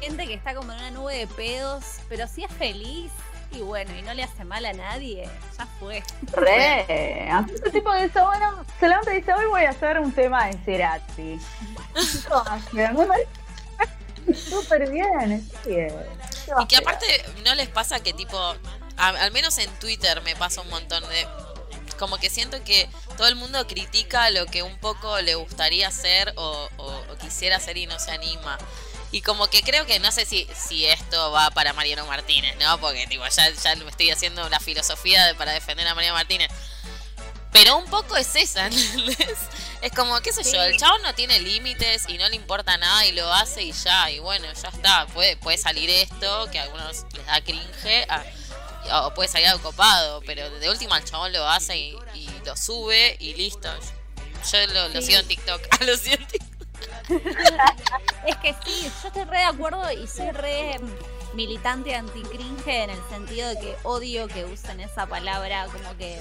[0.00, 3.10] gente que está como en una nube de pedos, pero si es feliz
[3.52, 6.02] y bueno, y no le hace mal a nadie, ya fue.
[6.32, 7.28] Re.
[7.32, 10.46] Así ese tipo dice, bueno, se levanta y dice, hoy voy a hacer un tema
[10.46, 11.38] de Cerati.
[14.34, 15.92] Súper bien, es bien.
[16.46, 17.06] ¿Qué va Y que aparte,
[17.44, 21.26] ¿no les pasa que tipo, a- al menos en Twitter me pasa un montón de...
[21.98, 26.32] Como que siento que todo el mundo critica lo que un poco le gustaría hacer
[26.36, 28.58] o, o- o quisiera hacer y no se anima.
[29.12, 32.80] Y como que creo que no sé si, si esto va para Mariano Martínez, ¿no?
[32.80, 36.50] Porque tipo, ya, ya me estoy haciendo una filosofía de- para defender a Mariano Martínez.
[37.52, 39.28] Pero un poco es esa, ¿entendés?
[39.82, 43.04] Es como, qué sé yo, el chabón no tiene límites y no le importa nada
[43.04, 45.06] y lo hace y ya, y bueno, ya está.
[45.08, 48.24] Puede, puede salir esto, que a algunos les da cringe, a-
[49.06, 52.56] o puede salir algo copado, pero de última el chabón lo hace y, y lo
[52.56, 53.68] sube y listo.
[54.50, 55.08] Yo lo, lo Sí.
[55.08, 55.80] sigo en TikTok.
[55.82, 56.51] Lo sigo en TikTok.
[58.26, 60.78] Es que sí, yo estoy re de acuerdo y soy re
[61.34, 66.20] militante anti-cringe en el sentido de que odio que usen esa palabra como que...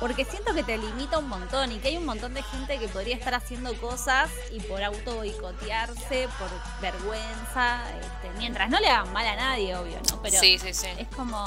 [0.00, 2.88] Porque siento que te limita un montón y que hay un montón de gente que
[2.88, 6.48] podría estar haciendo cosas y por auto boicotearse, por
[6.80, 10.22] vergüenza, este, mientras no le hagan mal a nadie, obvio, ¿no?
[10.22, 10.86] Pero Sí, sí, sí.
[10.98, 11.44] es como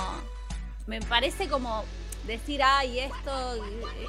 [0.85, 1.83] me parece como
[2.25, 3.55] decir ay esto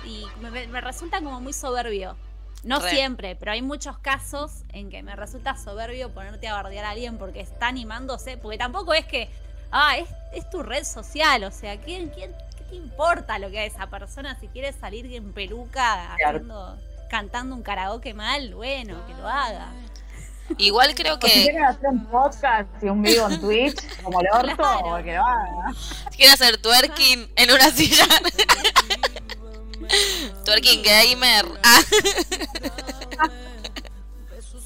[0.05, 2.17] y, y me, me resulta como muy soberbio
[2.64, 2.90] no Re.
[2.90, 7.18] siempre pero hay muchos casos en que me resulta soberbio ponerte a bardear a alguien
[7.18, 9.29] porque está animándose porque tampoco es que
[9.70, 13.59] ah es, es tu red social o sea ¿quién, quién, qué te importa lo que
[13.61, 16.79] haga esa persona si quiere salir en peluca haciendo
[17.11, 19.70] cantando un karaoke mal bueno que lo haga
[20.59, 24.20] Igual creo O si que quieren hacer un podcast y un vivo en Twitch, como
[24.20, 25.03] el orto, Claro.
[25.03, 25.74] que lo hagan.
[26.14, 28.05] quiere hacer twerking en una silla.
[30.44, 31.44] twerking gamer.
[31.62, 31.81] Ah.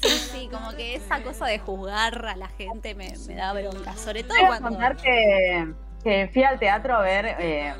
[0.01, 3.95] sí sí como que esa cosa de juzgar a la gente me, me da bronca
[3.97, 7.73] sobre todo Voy a cuando contar que, que fui al teatro a ver eh,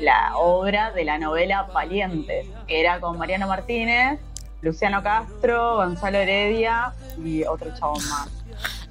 [0.00, 4.18] la obra de la novela Valientes, que era con Mariano Martínez,
[4.62, 8.28] Luciano Castro, Gonzalo Heredia y otro chabón más.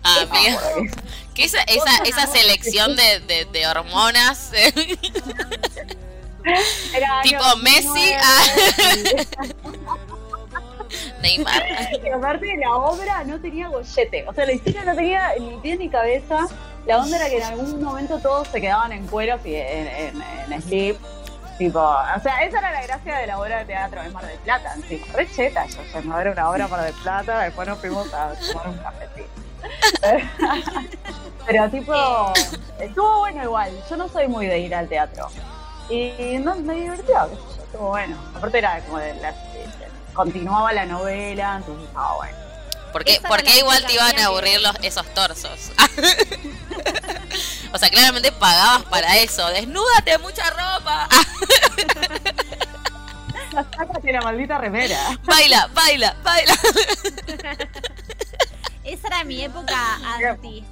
[0.05, 0.59] Ah, Ah, mira.
[0.59, 0.89] por ahí.
[1.33, 4.51] Que esa, esa, esa selección de, de, de hormonas.
[6.93, 8.43] Era Tipo Messi, 2009, ah.
[11.21, 11.63] Neymar.
[12.03, 15.77] y aparte la obra no tenía gollete, o sea, la historia no tenía ni pie
[15.77, 16.47] ni cabeza.
[16.85, 20.23] La onda era que en algún momento todos se quedaban en cueros y en, en,
[20.51, 20.97] en slip.
[21.57, 24.37] Tipo, o sea, esa era la gracia de la obra de teatro de Mar del
[24.39, 24.73] Plata.
[24.75, 28.13] Encima, re cheta, yo, yo no era una obra Mar del Plata, después nos fuimos
[28.13, 29.29] a tomar un cafecito.
[31.45, 31.93] Pero tipo,
[32.79, 33.71] estuvo bueno igual.
[33.89, 35.29] Yo no soy muy de ir al teatro.
[35.89, 38.17] Y no, me yo, estuvo bueno.
[38.35, 39.35] Aparte era como de las,
[40.13, 42.37] continuaba la novela, entonces estaba bueno.
[42.91, 45.71] ¿Por qué, Esa por era qué la igual te iban a aburrir los, esos torsos?
[47.73, 49.47] o sea, claramente pagabas para eso.
[49.49, 51.09] Desnúdate, mucha ropa.
[53.51, 55.19] Sácate la maldita remera.
[55.25, 56.53] baila, baila, baila.
[58.83, 59.95] Esa era mi época
[60.29, 60.63] anti.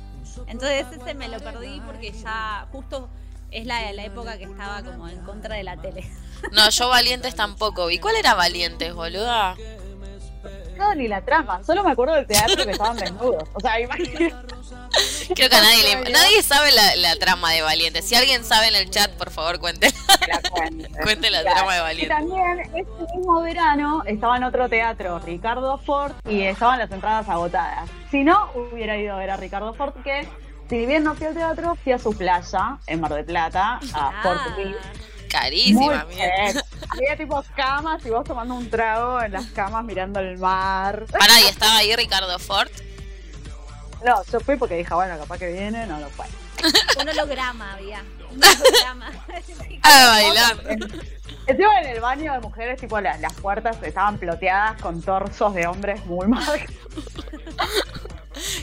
[0.47, 3.09] Entonces ese me lo perdí porque ya justo
[3.51, 6.09] es la, la época que estaba como en contra de la tele.
[6.51, 7.91] No, yo Valientes tampoco.
[7.91, 9.55] ¿Y cuál era Valientes, boluda?
[10.75, 11.63] No, ni la trama.
[11.63, 13.47] Solo me acuerdo del teatro que estaban desnudos.
[13.53, 14.33] O sea, imagínate.
[15.35, 16.09] Creo que a nadie le...
[16.11, 18.05] Nadie sabe la, la trama de Valientes.
[18.09, 19.89] Si alguien sabe en el chat, por favor, cuente.
[20.27, 20.41] la
[21.03, 21.29] cuente.
[21.29, 21.55] La Claro.
[21.57, 22.17] trama de Y Valientes.
[22.17, 27.87] también ese mismo verano estaba en otro teatro Ricardo Ford y estaban las entradas agotadas.
[28.09, 30.27] Si no, hubiera ido a ver a Ricardo Ford que,
[30.71, 33.79] si bien no fui al teatro, fui a su playa en Mar del Plata, a
[33.93, 34.73] Ah, Fort Lee.
[35.29, 36.29] Carísima, mía.
[36.53, 36.61] cheto.
[36.89, 41.05] Había tipo camas y vos tomando un trago en las camas mirando el mar.
[41.11, 42.69] Pará, y estaba ahí Ricardo Ford.
[44.05, 46.25] No, yo fui porque dije, bueno, capaz que viene, no lo fue.
[47.01, 48.01] un holograma había.
[48.31, 49.11] Un holograma.
[49.83, 50.87] Ah, bailando.
[51.47, 55.67] Estuve en el baño de mujeres, tipo las, las puertas estaban ploteadas con torsos de
[55.67, 56.61] hombres muy marcados.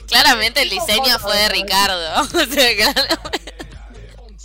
[0.08, 2.22] Claramente el diseño fue de Ricardo.
[2.22, 2.46] O sea,
[2.94, 3.20] claro.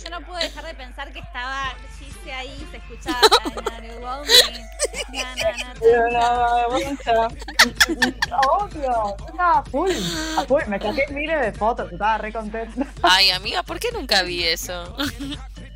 [0.02, 3.18] Yo no puedo dejar de pensar que estaba Gise ahí se escuchaba.
[3.64, 4.28] "Na, na, na, want
[5.10, 6.68] me, na, na, na, Pero na, no,
[8.28, 9.90] no, Obvio, estaba full,
[10.46, 10.62] full.
[10.66, 12.86] Me saqué miles de fotos, estaba re contenta.
[13.02, 14.94] Ay, amiga, ¿por qué nunca vi eso?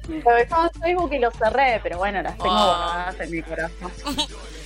[0.08, 2.66] Lo dejaba en Facebook y lo cerré, pero bueno, las tengo Oh.
[2.76, 3.92] guardadas en mi corazón.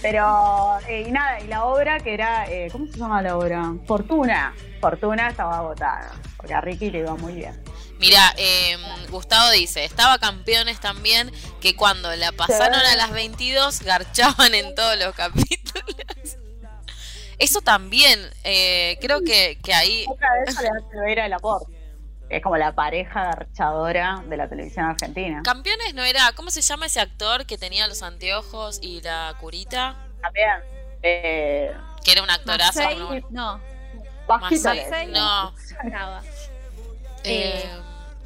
[0.00, 3.72] Pero, eh, y nada, y la obra que era, eh, ¿cómo se llama la obra?
[3.87, 4.55] Fortuna.
[4.81, 7.62] Fortuna estaba agotada, porque a Ricky le iba muy bien.
[7.98, 8.76] Mira, eh,
[9.11, 14.98] Gustavo dice, estaba campeones también que cuando la pasaron a las 22 garchaban en todos
[14.98, 15.85] los capítulos.
[17.38, 20.05] Eso también, eh, creo que, que ahí...
[20.09, 21.72] Otra vez se le hace ver el aporte.
[22.32, 25.42] Es como la pareja garchadora de la televisión argentina.
[25.44, 29.96] Campeones no era, ¿cómo se llama ese actor que tenía los anteojos y la curita?
[30.22, 30.48] También.
[31.02, 32.80] Eh, Que era un actorazo.
[33.30, 33.60] No,
[34.26, 34.70] bajito.
[35.10, 36.22] No, estaba.
[37.24, 37.70] eh,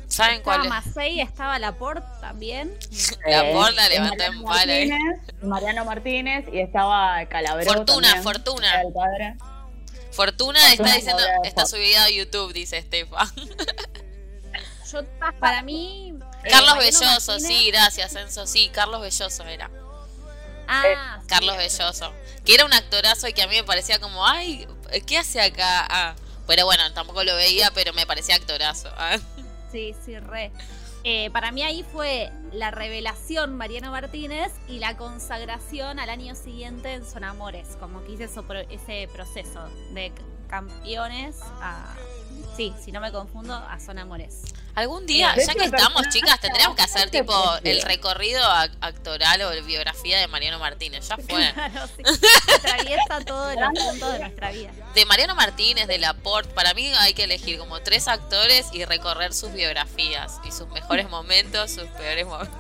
[0.07, 0.69] ¿saben cuál es?
[0.69, 2.73] Macei, estaba Laporte también.
[3.27, 4.99] La Eh, levantó Mariano en pala, eh.
[5.43, 8.81] Mariano Martínez y estaba Calabró Fortuna, también, Fortuna.
[8.83, 9.35] el padre.
[10.17, 13.31] Fortuna está diciendo, está subida a YouTube, dice Estefa.
[14.93, 15.01] Yo,
[15.41, 16.15] para mí.
[16.45, 19.71] eh, Carlos Belloso, Martínez- sí, gracias, Enzo, sí, Carlos Belloso era.
[20.69, 21.79] Ah, sí, Carlos ese.
[21.83, 22.13] Belloso.
[22.45, 24.67] Que era un actorazo y que a mí me parecía como, ay,
[25.07, 25.87] ¿qué hace acá?
[25.91, 26.15] Ah,
[26.47, 28.89] pero bueno, tampoco lo veía, pero me parecía actorazo.
[28.97, 29.19] ah.
[29.73, 30.53] Sí, sí, re.
[31.09, 36.95] Eh, para mí ahí fue la revelación Mariano Martínez y la consagración al año siguiente
[36.95, 39.61] en Son Amores, como que hice ese proceso
[39.95, 40.11] de
[40.49, 41.95] campeones a...
[42.57, 44.43] Sí, si no me confundo, a Son Amores.
[44.77, 47.35] Algún día, ya que el estamos, chicas, tendríamos que hacer tipo
[47.65, 51.09] el recorrido ac- actoral o biografía de Mariano Martínez.
[51.09, 51.53] Ya fue.
[51.55, 52.03] Claro, sí.
[52.59, 54.71] Atraviesa todos los puntos de nuestra vida.
[54.95, 59.33] De Mariano Martínez, de Laporte, para mí hay que elegir como tres actores y recorrer
[59.33, 62.55] sus biografías y sus mejores momentos, sus peores momentos.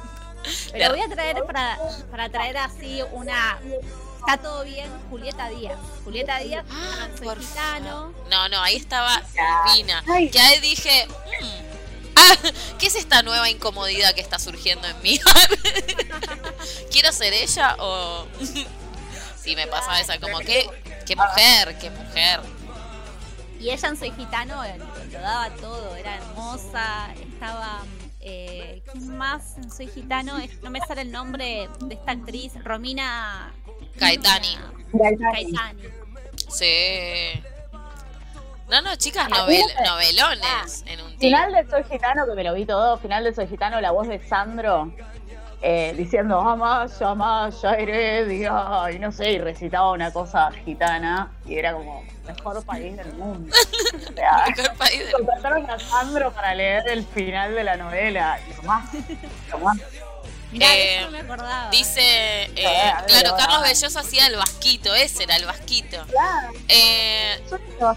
[0.73, 1.79] Pero voy a traer para,
[2.11, 3.59] para traer así una...
[4.29, 5.79] Está todo bien, Julieta Díaz.
[6.03, 7.39] Julieta Díaz, Ah, por.
[8.29, 9.23] No, no, ahí estaba
[9.69, 10.03] divina.
[10.33, 11.26] Que ahí dije, "Mm, ah,
[12.79, 15.19] ¿qué es esta nueva incomodidad que está surgiendo en mí?
[16.91, 18.27] ¿Quiero ser ella o...?
[19.37, 20.69] sí, me pasa esa, como que,
[21.07, 22.41] qué mujer, qué mujer.
[23.61, 24.79] Y ella en Soy Gitano eh,
[25.11, 27.83] lo daba todo, era hermosa, estaba...
[28.29, 30.39] Eh, ¿Quién más en Soy Gitano?
[30.63, 33.55] No me sale el nombre de esta actriz, Romina...
[33.95, 34.59] Gaetani.
[34.93, 35.55] Gaetani.
[36.51, 37.41] Sí.
[38.69, 39.91] No, no, chicas, Ah, novel- mira.
[39.91, 41.17] novelones en un.
[41.19, 44.09] Final de Soy Gitano, que me lo vi todo, final de Soy Gitano, la voz
[44.09, 44.93] de Sandro
[45.63, 51.73] eh, diciendo Amaya, Amaya, Heredia, y no sé, y recitaba una cosa gitana, y era
[51.73, 53.55] como, mejor país del mundo.
[54.11, 58.39] O sea, Mejor país del- contrataron a Sandro para leer el final de la novela,
[58.47, 58.91] y nomás,
[59.51, 59.79] nomás.
[60.53, 61.71] Mirá, Eh, eso no me acordaba.
[61.71, 62.01] Dice,
[62.55, 66.05] eh, Ah, claro, Carlos Belloso hacía el vasquito, ese era el vasquito.
[66.11, 67.97] Claro, Eh, yo no-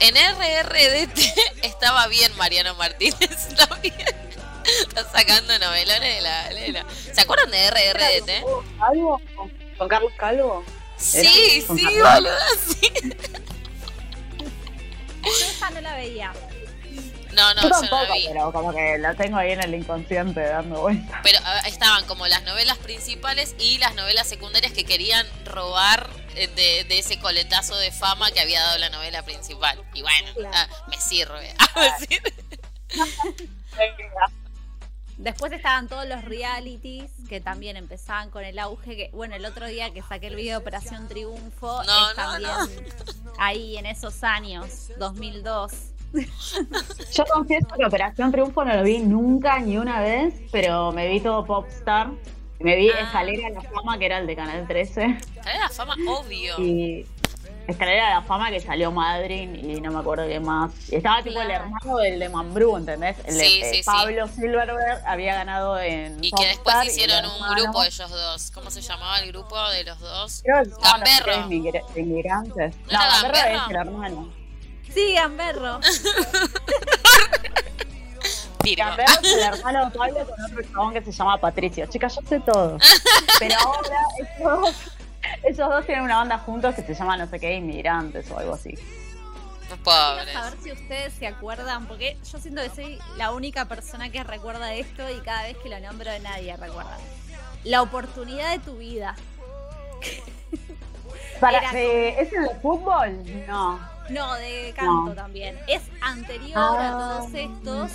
[0.00, 1.18] en RRDT
[1.62, 3.94] estaba bien Mariano Martínez también.
[4.86, 6.84] Está sacando novelones de la galera.
[6.90, 8.44] ¿Se acuerdan de RRDT?
[8.78, 9.20] ¿Calvo?
[9.78, 10.64] ¿Con Carlos Calvo?
[10.98, 12.30] Sí, sí, boludo,
[12.66, 12.92] sí.
[15.22, 16.32] Yo esa no la veía.
[17.38, 18.24] No, no, yo yo no tampoco, la vi.
[18.28, 21.20] pero como que la tengo ahí en el inconsciente dando vueltas.
[21.22, 26.84] Pero estaban como las novelas principales y las novelas secundarias que querían robar eh, de,
[26.84, 29.82] de ese coletazo de fama que había dado la novela principal.
[29.94, 30.50] Y bueno, Claro.
[30.54, 31.54] ah, me sirve.
[31.58, 31.68] Ah,
[32.00, 32.34] me sirve.
[35.16, 38.96] Después estaban todos los realities que también empezaban con el auge.
[38.96, 42.22] Que, bueno, el otro día que saqué el video de Operación Triunfo, No, es no,
[42.22, 42.86] también
[43.38, 45.72] ahí en esos años, 2002.
[47.12, 51.20] Yo confieso que Operación Triunfo no lo vi nunca ni una vez, pero me vi
[51.20, 52.10] todo Popstar.
[52.60, 53.00] Me vi Ah.
[53.02, 56.58] Escalera a la Fama, que era el de Canal 13, Cadena la fama, obvio.
[56.58, 57.06] y
[57.68, 60.72] Escalera a la Fama que salió Madrid y no me acuerdo qué más.
[60.90, 63.16] Y estaba tipo el hermano del de Mambrú, ¿entendés?
[63.26, 63.82] El de Sí, eh, sí, sí.
[63.84, 68.50] Pablo Silverberg había ganado en Y que después hicieron un hermano- grupo ellos dos.
[68.50, 70.40] ¿Cómo se llamaba el grupo de los dos?
[70.44, 70.78] Creo que los
[71.22, 72.68] tres de.
[72.90, 73.36] ¿No No, Gamberro?
[73.36, 74.37] es el hermano.
[75.02, 75.80] Virgo.
[78.76, 81.86] Gamberro es el hermano de Pablo con otro chabón que se llama Patricio.
[81.86, 82.76] Chicas, yo sé todo.
[83.38, 84.74] Pero ahora esos dos,
[85.44, 88.54] esos dos tienen una banda juntos que se llama no sé qué, Inmigrantes o algo
[88.54, 88.74] así.
[89.84, 90.32] Pobres.
[90.32, 94.74] saber si ustedes se acuerdan, porque yo siento que soy la única persona que recuerda
[94.74, 96.96] esto y cada vez que lo nombro nadie recuerda.
[97.64, 99.14] La oportunidad de tu vida.
[101.40, 103.22] Para, Era de- ¿Es el de fútbol?
[103.46, 103.78] No.
[104.08, 105.14] No, de canto No.
[105.14, 105.58] también.
[105.66, 106.88] Es anterior Ah.
[106.88, 107.92] a todos estos.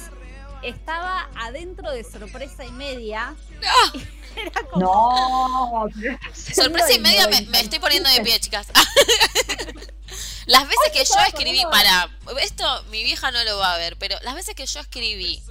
[0.62, 3.36] Estaba adentro de sorpresa y media.
[4.36, 4.80] Era como...
[4.82, 5.86] No,
[6.34, 8.68] Sorpresa y media me, me estoy poniendo de pie, chicas.
[10.46, 12.10] Las veces que yo escribí, para,
[12.42, 15.42] esto mi vieja no lo va a ver, pero las veces que yo escribí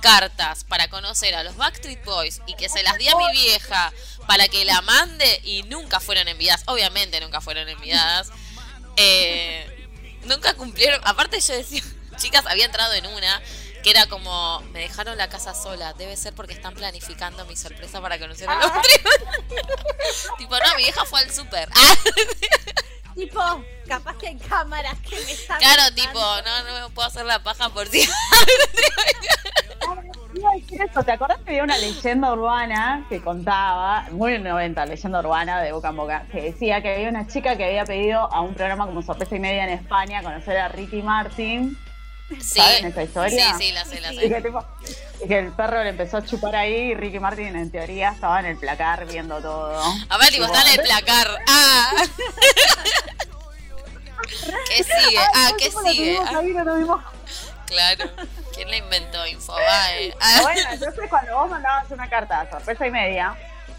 [0.00, 3.92] cartas para conocer a los Backstreet Boys y que se las di a mi vieja
[4.26, 8.30] para que la mande y nunca fueron enviadas, obviamente nunca fueron enviadas,
[8.96, 9.71] eh,
[10.24, 11.82] nunca cumplieron, aparte yo decía,
[12.16, 13.42] chicas, había entrado en una
[13.82, 18.00] que era como, me dejaron la casa sola, debe ser porque están planificando mi sorpresa
[18.00, 18.70] para conocer a los
[20.38, 21.68] tipo, no, mi vieja fue al súper.
[23.14, 23.40] Tipo,
[23.86, 25.58] capaz que hay cámaras que me están.
[25.58, 27.86] Claro, tipo, no, no me puedo hacer la paja por
[31.04, 35.88] ¿Te acordás que había una leyenda urbana que contaba, muy 90, leyenda urbana de boca
[35.90, 39.02] en boca, que decía que había una chica que había pedido a un programa como
[39.02, 41.76] Sorpresa y Media en España conocer a Ricky Martin?
[42.40, 42.60] Sí.
[42.60, 43.54] ¿Saben esa historia?
[43.58, 44.28] Sí, sí, la sé, la Y sé.
[44.30, 44.64] que, tipo,
[45.22, 48.40] y que el perro le empezó a chupar ahí y Ricky Martin en teoría estaba
[48.40, 49.82] en el placar viendo todo.
[50.08, 51.28] A ver, tipo, está en el placar.
[51.48, 51.90] Ah.
[54.68, 55.18] ¿Qué sigue?
[55.34, 56.18] Ah, ¿qué sigue?
[56.24, 57.00] Ah, Ahí no lo vimos.
[57.66, 58.10] claro.
[58.54, 59.26] ¿Quién la inventó?
[59.26, 60.14] Infobae.
[60.42, 63.34] Bueno, entonces cuando vos mandabas una carta de sorpresa y media,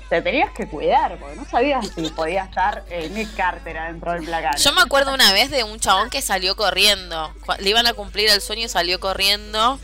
[0.09, 4.23] te tenías que cuidar, porque no sabías si podía estar eh, Nick Carter adentro del
[4.25, 4.57] placar.
[4.57, 7.33] Yo me acuerdo una vez de un chabón que salió corriendo.
[7.59, 9.79] Le iban a cumplir el sueño y salió corriendo.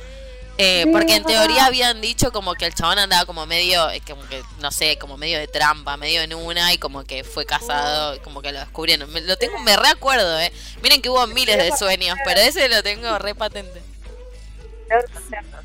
[0.57, 4.01] eh, Sí, porque en teoría habían dicho como que el chabón andaba como medio, eh,
[4.05, 7.45] como que, no sé, como medio de trampa, medio en una y como que fue
[7.45, 9.11] casado, y como que lo descubrieron.
[9.11, 10.51] Me, lo tengo, me reacuerdo, eh.
[10.83, 13.81] Miren que hubo miles de sueños, pero ese lo tengo re patente.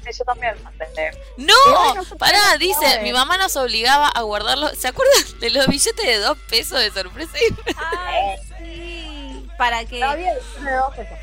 [0.04, 1.10] Sí, yo también mandé.
[1.36, 4.68] No, Igual no se pará, dice, mi mamá nos obligaba a guardarlo.
[4.74, 7.32] ¿Se acuerdan de los billetes de dos pesos de sorpresa?
[7.76, 9.48] Ay, sí.
[9.56, 10.40] Para que había de
[10.76, 11.18] dos pesos.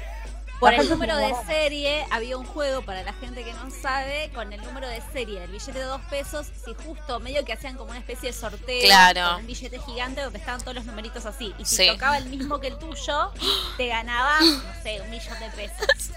[0.60, 4.54] por el número de serie había un juego para la gente que no sabe con
[4.54, 7.90] el número de serie del billete de dos pesos si justo medio que hacían como
[7.90, 9.22] una especie de sorteo Claro.
[9.32, 11.88] con un billete gigante donde estaban todos los numeritos así y si Sí.
[11.88, 13.32] tocaba el mismo que el tuyo
[13.76, 16.12] te ganabas no sé un millón de pesos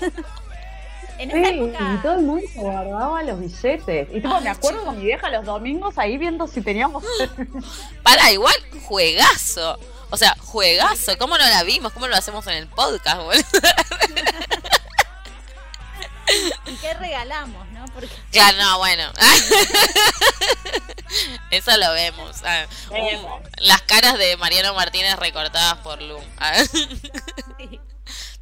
[1.18, 4.08] en esa Sí, época y todo el mundo se guardaba los billetes.
[4.10, 4.90] Y tipo, Ay, me acuerdo chico.
[4.90, 7.04] con mi vieja los domingos ahí viendo si teníamos.
[8.02, 8.54] Para, igual,
[8.84, 9.78] juegazo.
[10.10, 11.18] O sea, juegazo.
[11.18, 11.92] ¿Cómo no la vimos?
[11.92, 13.42] ¿Cómo lo hacemos en el podcast, boludo?
[16.66, 19.10] y qué regalamos no porque Claro, no, bueno.
[21.50, 22.36] Eso lo vemos.
[22.44, 23.40] Ah, Vemos.
[23.58, 26.18] Las caras de Mariano Martínez recortadas por Lu.
[26.38, 26.52] Ah.
[27.58, 27.80] sí.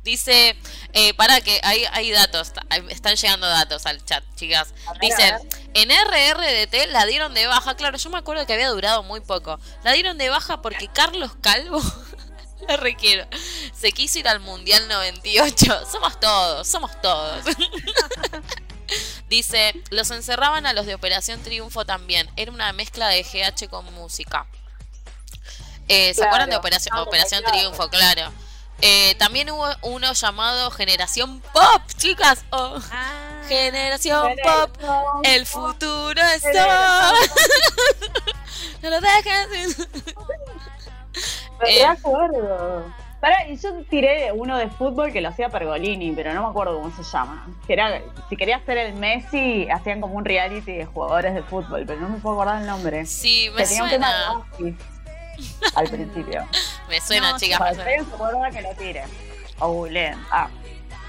[0.06, 0.56] Dice,
[0.92, 2.52] eh, para que hay, hay datos,
[2.90, 4.72] están llegando datos al chat, chicas.
[5.00, 5.34] Dicen,
[5.74, 9.58] en RRDT la dieron de baja, claro, yo me acuerdo que había durado muy poco.
[9.82, 11.82] La dieron de baja porque Carlos Calvo,
[12.68, 13.26] la requiero,
[13.74, 15.86] se quiso ir al Mundial 98.
[15.90, 17.44] Somos todos, somos todos.
[19.28, 22.30] Dice, los encerraban a los de Operación Triunfo también.
[22.36, 24.46] Era una mezcla de GH con música.
[25.88, 27.42] Eh, ¿Se Claro, acuerdan de Operación, estamos Operación.
[27.42, 27.88] Triunfo?
[27.90, 28.45] Claro.
[28.82, 32.44] Eh, también hubo uno llamado Generación Pop, chicas.
[32.50, 34.76] Oh, Ah, Generación Pop,
[35.24, 37.12] el futuro está.
[38.82, 39.78] no lo dejes.
[41.62, 41.84] Me Eh.
[41.86, 42.84] acuerdo.
[43.20, 46.94] Pará, yo tiré uno de fútbol que lo hacía Pergolini, pero no me acuerdo cómo
[46.94, 47.46] se llama.
[47.66, 51.84] Que era, si querías ser el Messi, hacían como un reality de jugadores de fútbol,
[51.86, 53.06] pero no me puedo acordar el nombre.
[53.06, 54.76] Sí, me tenía un tema de suena.
[55.74, 56.46] al principio.
[56.88, 57.60] Me suena, No, chicas.
[57.60, 58.60] Me que suena.
[58.62, 59.04] lo tire.
[59.58, 60.18] O googleen.
[60.30, 60.48] Ah,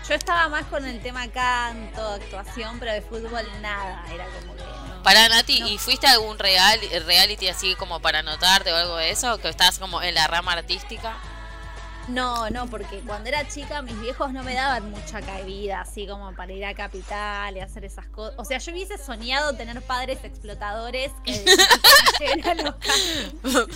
[0.08, 4.64] yo estaba más con el tema canto actuación pero de fútbol nada era como que
[4.64, 5.04] no.
[5.04, 5.68] Para Nati, No.
[5.68, 9.34] ¿y fuiste a algún real, reality así como para anotarte o algo de eso?
[9.34, 11.18] ¿O que estás como en la rama artística?
[12.08, 16.34] No, no, porque cuando era chica mis viejos no me daban mucha cabida, así como
[16.36, 18.36] para ir a Capital y hacer esas cosas.
[18.38, 21.44] O sea, yo hubiese soñado tener padres explotadores que
[22.46, 23.68] a los campos.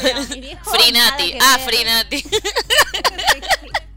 [0.00, 1.32] Pero mis viejos Free nada Nati.
[1.32, 1.66] que Ah, ver.
[1.66, 2.24] Free Nati.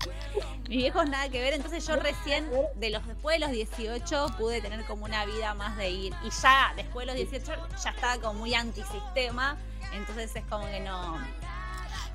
[0.68, 4.62] Mis viejos nada que ver, entonces yo recién, de los después de los 18, pude
[4.62, 6.14] tener como una vida más de ir.
[6.24, 9.58] Y ya después de los 18 ya estaba como muy antisistema,
[9.94, 11.20] entonces es como que no...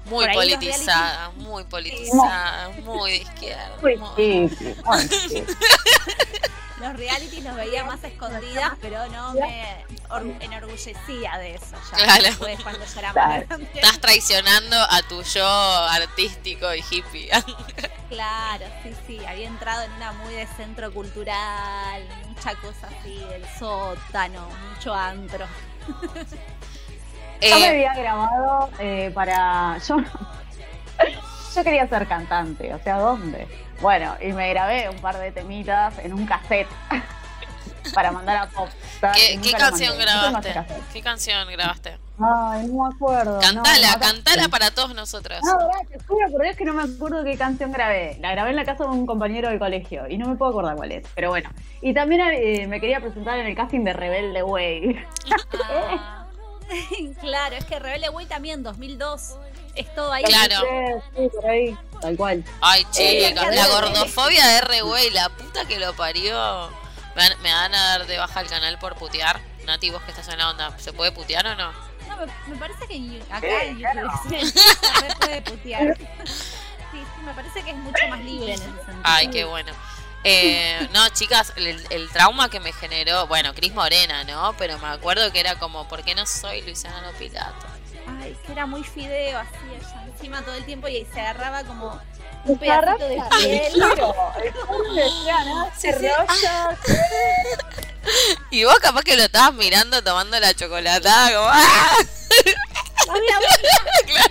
[0.07, 3.71] Muy ahí los politizada, muy politizada, muy de izquierda.
[3.83, 5.47] muy muy- muy.
[6.81, 12.05] Los realities los veía más escondidas, pero no me or- enorgullecía de eso ya.
[12.05, 12.23] Claro.
[12.23, 13.29] Después cuando ya era Claro.
[13.29, 13.71] más grande.
[13.75, 17.31] Estás traicionando a tu yo artístico y hippie.
[18.09, 19.25] Claro, sí, sí.
[19.25, 25.47] Había entrado en una muy de centro cultural, mucha cosa así, del sótano, mucho antro.
[27.41, 29.79] Yo me Eh, había grabado eh, para.
[29.79, 29.97] Yo,
[31.57, 33.49] yo quería ser cantante, o sea, ¿dónde?
[33.81, 36.69] Bueno, y me grabé un par de temitas en un cassette.
[37.95, 38.69] para mandar a Pop.
[39.15, 40.55] ¿Qué, ¿qué canción grabaste?
[40.93, 41.99] ¿Qué canción grabaste?
[42.23, 43.41] Ay, no me acuerdo.
[43.41, 45.41] Cantala, cantala para todos nosotros.
[45.43, 48.19] No, verdad, te juro, pero es que no me acuerdo qué canción grabé.
[48.21, 50.77] La grabé en la casa de un compañero del colegio y no me puedo acordar
[50.77, 51.51] cuál es, pero bueno.
[51.81, 55.05] Y también eh, me quería presentar en el casting de Rebelde Way.
[55.65, 56.17] Ah,
[57.21, 59.37] claro, es que Rebelde Way también, 2002.
[59.75, 60.25] Es todo ahí.
[60.25, 61.03] Claro.
[61.17, 62.45] Sí, por ahí, tal cual.
[62.61, 66.71] Ay, chicas, la gordofobia de R-Way, la puta que lo parió.
[67.15, 69.41] ¿Me van, ¿Me van a dar de baja el canal por putear?
[69.67, 71.73] Nati, vos que estás en la onda, ¿se puede putear o no?
[72.09, 75.97] No, me, me parece que acá en YouTube se puede putear.
[76.91, 79.01] Sí, sí, me parece que es mucho más libre en ese sentido.
[79.05, 79.73] Ay, qué bueno.
[80.25, 84.55] Eh, no, chicas, el, el trauma que me generó, bueno, Cris Morena, ¿no?
[84.59, 87.67] Pero me acuerdo que era como, ¿por qué no soy Luisiana Lopilato?
[88.21, 92.01] Ay, que era muy fideo así ella encima todo el tiempo y se agarraba como
[92.45, 93.73] un pedacito de piel.
[94.69, 95.07] Rolla.
[98.51, 101.97] Y vos capaz que lo estabas mirando tomando la chocolatada, como, ¡ah!
[104.07, 104.31] Claro.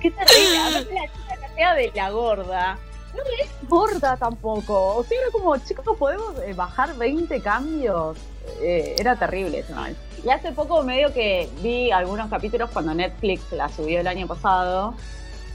[0.00, 0.94] Qué terrible.
[0.94, 2.78] La chica que hacía de la gorda.
[3.16, 4.96] No es gorda tampoco.
[4.96, 8.18] O sea, era como, chicos, ¿podemos eh, bajar 20 cambios?
[8.60, 9.84] Eh, era terrible ¿no?
[10.24, 14.94] Y hace poco medio que vi algunos capítulos cuando Netflix la subió el año pasado.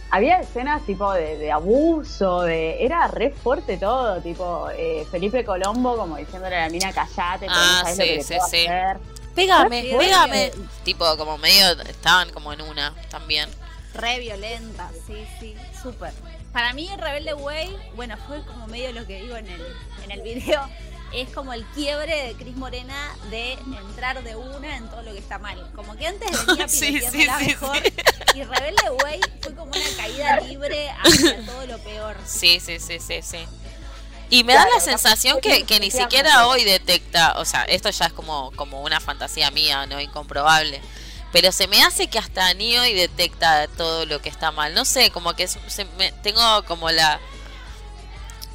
[0.10, 5.96] Había escenas tipo de, de abuso, de era re fuerte todo, tipo eh, Felipe Colombo
[5.96, 8.68] como diciéndole a la mina callate, Ah, lo sí, que sí, sí.
[8.68, 8.98] hacer".
[9.34, 10.52] Pégame, pégame.
[10.84, 13.50] Tipo, como medio, estaban como en una también.
[13.94, 16.12] Re violenta, sí, sí, súper.
[16.54, 19.62] Para mí Rebelde Way, bueno, fue como medio lo que digo en el,
[20.04, 20.62] en el video,
[21.14, 25.20] es como el quiebre de Cris Morena de entrar de una en todo lo que
[25.20, 25.72] está mal.
[25.76, 27.78] Como que antes venía Sí, sí, sí, mejor
[28.34, 32.18] y Rebelde Way fue como una caída libre hacia todo lo peor.
[32.26, 33.46] Sí, sí, sí, sí, sí.
[34.30, 38.06] Y me da la sensación que, que ni siquiera hoy detecta, o sea, esto ya
[38.06, 40.00] es como, como una fantasía mía, ¿no?
[40.00, 40.82] Incomprobable.
[41.32, 44.74] Pero se me hace que hasta ni hoy detecta todo lo que está mal.
[44.74, 47.20] No sé, como que se me- tengo como la...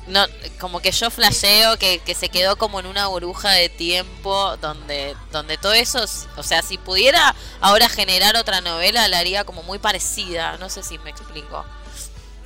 [0.07, 0.25] No,
[0.61, 5.17] como que yo flasheo que, que se quedó como en una burbuja de tiempo donde,
[5.33, 9.63] donde todo eso, es- o sea, si pudiera ahora generar otra novela, la haría como
[9.65, 10.57] muy parecida.
[10.59, 11.65] No sé si me explico.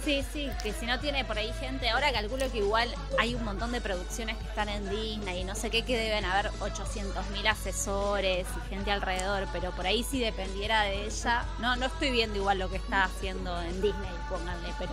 [0.05, 2.89] Sí, sí, que si no tiene por ahí gente, ahora calculo que igual
[3.19, 6.25] hay un montón de producciones que están en Disney y no sé qué, que deben
[6.25, 11.87] haber 800.000 asesores y gente alrededor, pero por ahí si dependiera de ella, no no
[11.87, 14.93] estoy viendo igual lo que está haciendo en Disney, pónganle, pero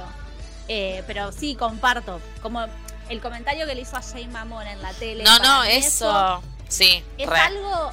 [0.67, 2.65] eh, pero sí comparto, como
[3.09, 5.23] el comentario que le hizo a Jay Mamón en la tele.
[5.23, 6.41] No, no, eso.
[6.67, 7.39] Sí, es re.
[7.39, 7.91] algo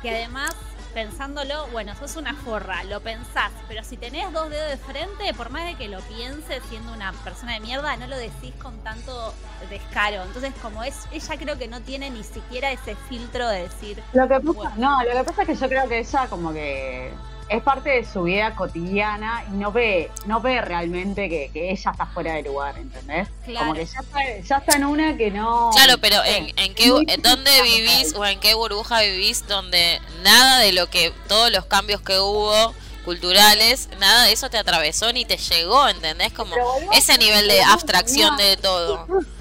[0.00, 0.54] que además,
[0.94, 5.50] pensándolo, bueno, sos una forra, lo pensás, pero si tenés dos dedos de frente, por
[5.50, 9.34] más de que lo pienses siendo una persona de mierda, no lo decís con tanto
[9.68, 10.22] descaro.
[10.22, 14.22] Entonces, como es, ella creo que no tiene ni siquiera ese filtro de decir, Lo
[14.28, 14.72] que pasa, Bueno.
[14.76, 17.12] no, lo que pasa es que yo creo que ella como que
[17.48, 21.90] es parte de su vida cotidiana y no ve, no ve realmente que, que ella
[21.90, 23.28] está fuera de lugar, ¿entendés?
[23.44, 23.66] Claro.
[23.66, 25.70] Como que ya está, ya está en una que no.
[25.74, 26.24] Claro, pero.
[26.24, 30.88] ¿en, en qué, en dónde vivís o en qué burbuja vivís donde nada de lo
[30.88, 32.74] que, todos los cambios que hubo
[33.04, 36.32] culturales, nada de eso te atravesó ni te llegó, ¿entendés?
[36.32, 36.56] Como
[36.92, 39.06] ese nivel de abstracción de todo.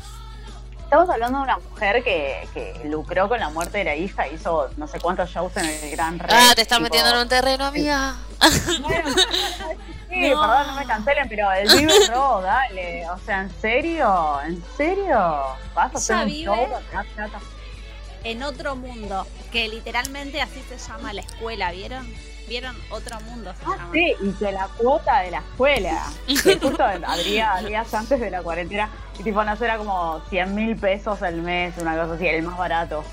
[0.93, 4.69] Estamos hablando de una mujer que, que lucró con la muerte de la hija, hizo
[4.77, 6.31] no sé cuántos shows en el Gran Rex.
[6.31, 8.13] Ah, te estás tipo- metiendo en un terreno, amiga.
[8.81, 9.09] Bueno,
[10.09, 10.39] sí, No.
[10.41, 13.09] perdón, no me cancelen, pero el Vive Row, dale.
[13.09, 14.39] O sea, ¿en serio?
[14.45, 15.17] ¿En serio?
[15.73, 16.67] ¿Vas a hacer un vive- show?
[18.23, 22.07] En otro mundo, que literalmente así se llama la escuela, ¿vieron?
[22.47, 22.75] ¿Vieron?
[22.89, 23.93] Otro mundo se Ah, llama.
[23.93, 28.41] sí, y que la cuota de la escuela, que justo habría días antes de la
[28.43, 32.27] cuarentena, y tipo, no sé, era como 100 mil pesos al mes, una cosa así,
[32.27, 33.03] el más barato.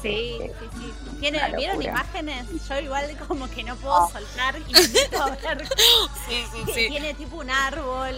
[0.00, 0.92] Sí, sí, sí.
[1.18, 2.46] ¿Tiene- Una ¿Vieron imágenes?
[2.68, 5.68] Yo igual como que no puedo soltar y necesito ver.
[6.28, 6.86] Sí, sí, sí.
[6.88, 8.14] Tiene tipo un árbol,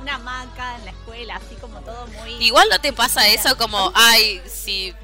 [0.00, 2.32] una hamaca en la escuela, así como todo muy...
[2.44, 4.94] Igual no te pasa eso como, ay, si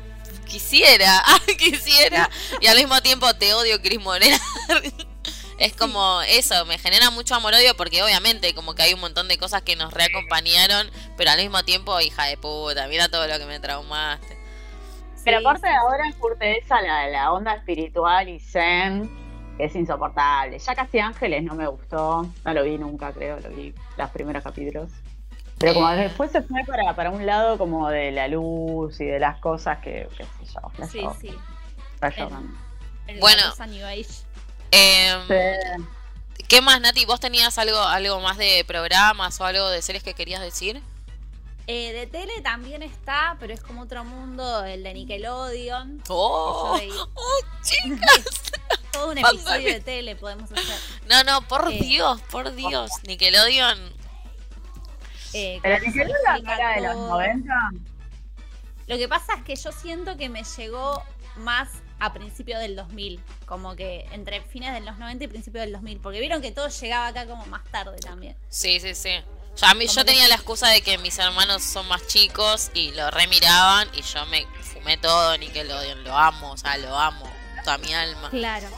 [0.47, 2.31] quisiera, ay, quisiera,
[2.61, 4.39] y al mismo tiempo te odio, Cris Morena.
[5.59, 9.39] Es como eso, me genera mucho amor-odio porque obviamente como que hay un montón de
[9.39, 13.47] cosas que nos reacompañaron, pero al mismo tiempo, hija de puta, mira todo lo que
[13.47, 14.37] me traumaste.
[15.25, 15.75] Pero aparte sí.
[15.75, 19.11] ahora curte esa la, la onda espiritual y zen,
[19.57, 20.59] que es insoportable.
[20.59, 24.45] Ya casi Ángeles no me gustó, no lo vi nunca, creo, lo vi los primeros
[24.45, 24.91] capítulos.
[25.59, 25.97] Pero como Eh.
[25.97, 29.79] después se fue para, para un lado como de la luz y de las cosas
[29.79, 31.35] que, qué sé yo, Sí, sí.
[32.01, 32.11] la
[33.21, 33.43] Bueno.
[34.71, 35.85] Em, Sí.
[36.49, 37.05] ¿Qué más, Nati?
[37.07, 40.83] ¿Vos tenías algo, algo más de programas o algo de series que querías decir?
[41.69, 46.03] Eh, de tele también está, pero es como otro mundo, el de Nickelodeon.
[46.09, 46.79] ¡Oh!
[47.15, 48.25] ¡Oh, chicas!
[48.93, 50.79] Todo un episodio de tele podemos hacer.
[51.09, 51.79] No, no, por Eh.
[51.81, 52.91] Dios, por Dios.
[53.07, 53.79] Nickelodeon.
[55.33, 57.09] Eh, Pero explica era de los todo.
[57.09, 57.55] 90.
[58.87, 61.03] Lo que pasa es que yo siento que me llegó
[61.37, 61.69] más
[61.99, 66.01] a principios del 2000, como que entre fines de los 90 y principios del 2000,
[66.01, 68.37] porque vieron que todo llegaba acá como más tarde también.
[68.49, 69.11] Sí, sí, sí.
[69.57, 72.71] Yo, a mí, yo que tenía la excusa de que mis hermanos son más chicos
[72.75, 76.05] y lo remiraban y yo me fumé todo Nickelodeon.
[76.05, 77.27] Lo amo, o sea, lo amo.
[77.65, 78.29] Toda mi alma.
[78.31, 78.69] Claro.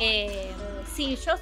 [0.00, 0.54] Eh,
[0.94, 1.34] sí, yo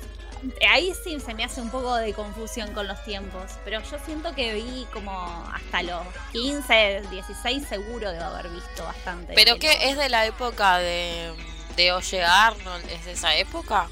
[0.68, 4.34] ahí sí se me hace un poco de confusión con los tiempos, pero yo siento
[4.34, 5.10] que vi como
[5.52, 9.34] hasta los 15, 16 seguro de haber visto bastante.
[9.34, 9.90] ¿Pero qué?
[9.90, 11.32] ¿Es de la época de,
[11.76, 12.84] de Oye Arnold?
[12.90, 13.88] ¿Es de esa época?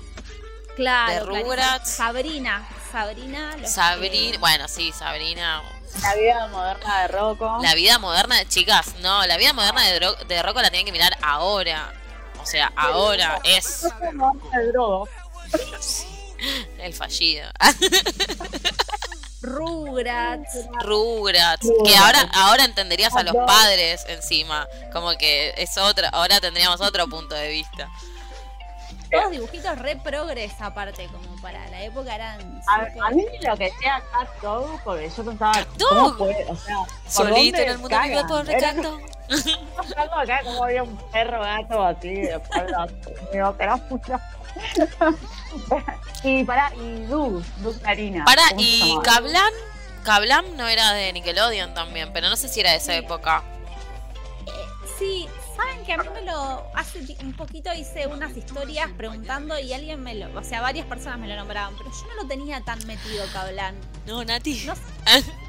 [0.76, 1.42] Claro, de.
[1.42, 1.90] Rugrats?
[1.90, 3.54] Sabrina, Sabrina.
[3.66, 4.38] Sabrina.
[4.38, 5.62] Bueno, sí, Sabrina.
[6.02, 7.58] La vida moderna de Rocco.
[7.62, 10.86] La vida moderna de chicas, no, la vida moderna de, Dro- de Rocco la tienen
[10.86, 11.92] que mirar ahora.
[12.42, 13.86] O sea, ahora es
[14.72, 15.08] drogo.
[16.78, 17.48] el fallido.
[19.42, 20.68] Rugrats.
[20.82, 26.80] Rugrats, que ahora ahora entenderías a los padres encima, como que es otra, ahora tendríamos
[26.80, 27.90] otro punto de vista.
[29.10, 33.64] Todos dibujitos re progres aparte, como para la época eran A, a mí lo que
[33.64, 35.88] decía Cat Dog, porque yo pensaba, Dog.
[35.88, 36.44] ¿cómo puede?
[36.50, 38.98] O sea, ¿por Solito en el mundo Era gato.
[39.96, 42.88] algo acá como había un perro gato así de espalda.
[43.30, 43.56] Pero.
[46.24, 48.24] y para y Doug, Doug Karina.
[48.24, 48.98] Para, ¿cómo se y?
[49.02, 49.52] Kablam,
[50.04, 53.42] Kablam no era de Nickelodeon también, pero no sé si era de esa época.
[54.98, 55.26] Sí,
[55.56, 56.64] saben que a mí me lo.
[56.74, 60.38] Hace un poquito hice unas historias preguntando y alguien me lo.
[60.38, 63.74] O sea, varias personas me lo nombraban, pero yo no lo tenía tan metido, Cablan.
[64.06, 64.64] No, Nati.
[64.66, 64.82] No sé.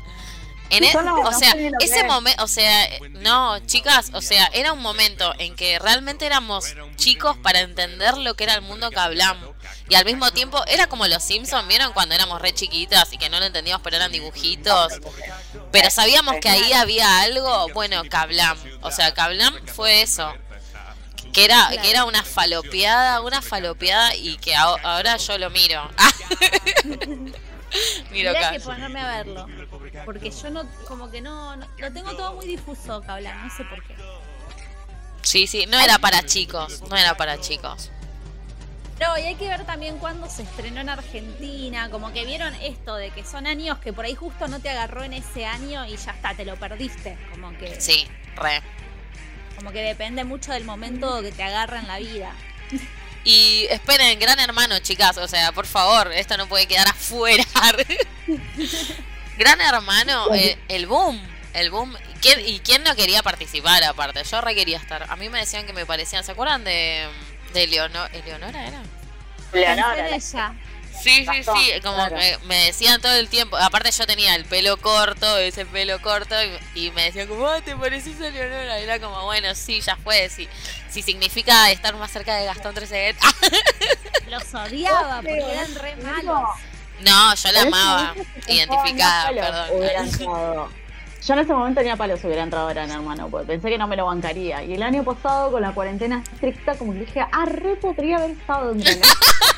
[0.72, 2.06] En e- Yo no- o sea, ese es.
[2.08, 7.38] momento, o sea, no, chicas, o sea, era un momento en que realmente éramos chicos
[7.38, 9.52] para entender lo que era el mundo que hablamos.
[9.88, 11.94] Y al mismo tiempo, era como los Simpsons, ¿vieron?
[11.94, 14.94] Cuando éramos re chiquitas y que no lo entendíamos, pero eran dibujitos.
[15.72, 18.58] Pero sabíamos que ahí había algo, bueno, Kablam.
[18.82, 20.34] O sea, Kablam fue eso.
[21.34, 25.88] Que era, que era una falopeada, una falopeada y que aho- ahora yo lo miro.
[28.12, 28.52] miro Tendría acá.
[28.54, 29.48] que ponerme a verlo.
[30.06, 33.66] Porque yo no, como que no, no- lo tengo todo muy difuso, Cablan, no sé
[33.66, 33.96] por qué.
[35.24, 37.90] Sí, sí, no era para chicos, no era para chicos.
[39.00, 42.96] No, y hay que ver también cuándo se estrenó en Argentina, como que vieron esto
[42.96, 45.98] de que son años que por ahí justo no te agarró en ese año y
[45.98, 47.18] ya está, te lo perdiste.
[47.32, 48.62] Como que, Sí, re.
[49.58, 52.32] como que depende mucho del momento que te agarra en la vida.
[53.26, 57.44] Y esperen, gran hermano, chicas, o sea, por favor, esto no puede quedar afuera.
[59.38, 61.20] gran hermano, eh, el boom,
[61.54, 61.96] el boom.
[62.22, 64.24] ¿Quién- ¿Y quién no quería participar aparte?
[64.24, 65.06] Yo re quería estar.
[65.10, 67.08] A mí me decían que me parecían, ¿se acuerdan de,
[67.56, 68.82] de Leonor, ¿Eleonora era?
[69.54, 70.54] Leonora, ella.
[71.02, 72.16] Sí, sí, sí, como claro.
[72.16, 73.58] me, me decían todo el tiempo.
[73.58, 76.36] Aparte yo tenía el pelo corto, ese pelo corto,
[76.74, 78.80] y, y me decían como, "Ah, te pareces a Leonora.
[78.80, 80.48] Y era como, bueno, sí, ya fue, sí.
[80.90, 83.18] Si significa estar más cerca de Gastón Trezeguet.
[84.30, 86.50] Los odiaba porque eran re malos.
[87.02, 88.16] no, yo la amaba,
[88.48, 90.70] identificada, perdón.
[91.26, 93.96] Yo en ese momento tenía palos hubiera entrado Gran Hermano, porque pensé que no me
[93.96, 94.64] lo bancaría.
[94.64, 98.32] Y el año pasado, con la cuarentena estricta, como que dije, ah, re podría haber
[98.32, 99.00] estado en Gran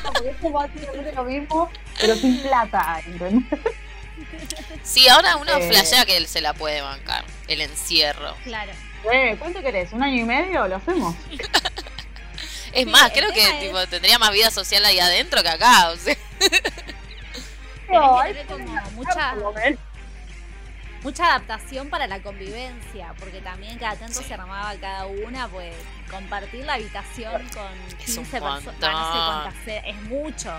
[0.04, 3.60] Porque es básicamente lo mismo, pero sin plata, ¿entendés?
[4.82, 5.68] Sí, ahora uno Eh.
[5.68, 8.34] flashea que él se la puede bancar, el encierro.
[8.44, 8.72] Claro.
[9.12, 9.92] Eh, ¿Cuánto querés?
[9.92, 10.66] ¿Un año y medio?
[10.68, 11.14] Lo hacemos.
[12.70, 15.88] Es Sí, más, creo que es- tipo, tendría más vida social ahí adentro que acá,
[15.90, 16.14] o sea.
[17.90, 19.34] No, que hay como mucha.
[21.02, 25.74] Mucha adaptación para la convivencia, porque también cada tanto se armaba cada una, pues
[26.10, 30.52] compartir la habitación con Es un 15 personas, no sé cuántas, es mucho.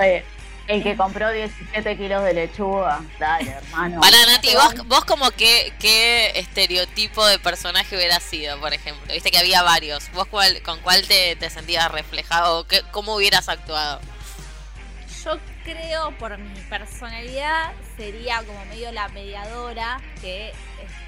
[0.00, 0.24] Eh,
[0.68, 3.00] El que compró 17 kilos de lechuga.
[3.20, 4.00] Dale, hermano.
[4.00, 9.12] Para Nati, vos, vos como que, qué estereotipo de personaje hubieras sido, por ejemplo.
[9.14, 10.10] Viste que había varios.
[10.12, 12.66] ¿Vos cuál, con cuál te, te sentías reflejado?
[12.66, 14.00] ¿Qué, ¿Cómo hubieras actuado?
[15.24, 20.54] Yo creo, por mi personalidad, sería como medio la mediadora que eh,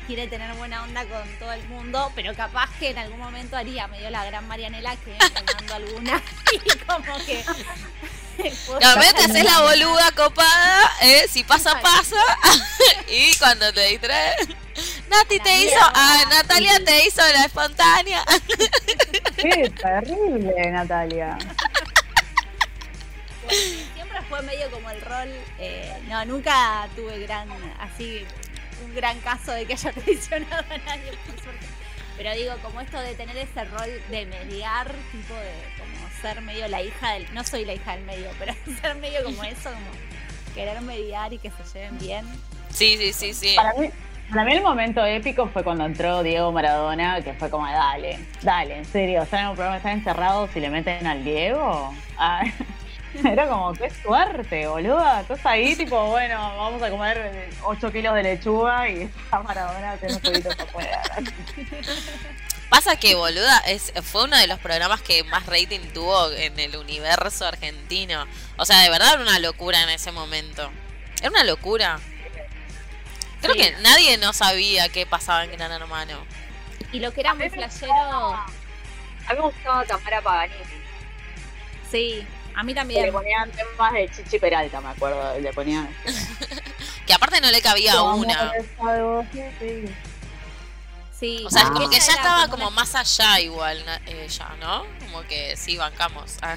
[0.07, 3.87] quiere tener buena onda con todo el mundo, pero capaz que en algún momento haría
[3.87, 5.17] medio la gran Marianela que
[5.55, 6.21] mando alguna
[6.53, 7.45] y como que...
[8.67, 11.27] puedo No, sacar te haces la boluda copada, ¿eh?
[11.31, 12.17] si pasa, pasa.
[13.09, 14.49] y cuando te distraes.
[15.09, 15.77] Nati La te hizo.
[15.81, 18.25] Ah, Natalia te hizo la espontánea.
[19.37, 21.37] Qué terrible, Natalia.
[24.29, 27.49] Fue medio como el rol, eh, no, nunca tuve gran,
[27.81, 28.25] así,
[28.85, 31.67] un gran caso de que haya traicionado a nadie, por suerte.
[32.19, 36.67] Pero digo, como esto de tener ese rol de mediar, tipo de como ser medio
[36.67, 37.33] la hija del.
[37.33, 41.39] No soy la hija del medio, pero ser medio como eso, como querer mediar y
[41.39, 42.27] que se lleven bien.
[42.71, 43.55] Sí, sí, sí, sí.
[43.55, 43.91] Para mí,
[44.31, 48.79] para mí el momento épico fue cuando entró Diego Maradona, que fue como, dale, dale,
[48.79, 51.95] en serio, están en un programa, están encerrados y le meten al Diego.
[52.19, 52.43] Ah,
[53.25, 55.21] era como, qué suerte, boluda.
[55.21, 60.21] Estás ahí, tipo, bueno, vamos a comer 8 kilos de lechuga y está Maradona haciendo
[60.21, 61.03] jueguitos afuera.
[62.71, 66.77] Pasa que, boluda, es, fue uno de los programas que más rating tuvo en el
[66.77, 68.27] universo argentino.
[68.59, 70.71] O sea, de verdad era una locura en ese momento.
[71.21, 71.99] Era una locura.
[73.41, 73.61] Creo Sí.
[73.61, 76.19] que nadie no sabía qué pasaba en Gran Hermano.
[76.93, 78.47] Y lo que era muy flashero, A
[79.31, 80.61] mí me gustaba Tamara Paganini.
[81.91, 82.27] sí,
[82.59, 83.13] a mí que Le también.
[83.13, 85.39] ponían temas de Chichi Peralta, me acuerdo.
[85.41, 85.89] Le ponían.
[87.07, 88.53] Que aparte no le cabía una.
[91.19, 91.73] Sí, O sea, es Ah.
[91.73, 94.85] como que ya estaba como más allá igual ella, ¿no?
[95.01, 96.37] Como que sí, bancamos.
[96.43, 96.57] Ah.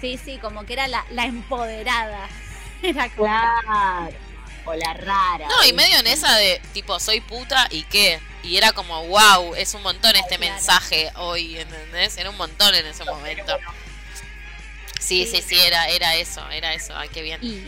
[0.00, 2.28] Sí, sí, como que era la, la empoderada.
[2.82, 3.26] Era como.
[3.28, 4.16] Claro.
[4.64, 5.46] O la rara.
[5.48, 8.20] No, y medio en esa de tipo, soy puta y qué.
[8.44, 10.52] Y era como, wow, es un montón este Claro.
[10.54, 12.16] mensaje hoy, ¿entendés?
[12.16, 13.56] Era un montón en ese momento.
[15.02, 15.42] Sí, Sí.
[15.42, 16.96] sí, era, era eso, era eso.
[16.96, 17.38] Ay, qué bien.
[17.42, 17.62] Y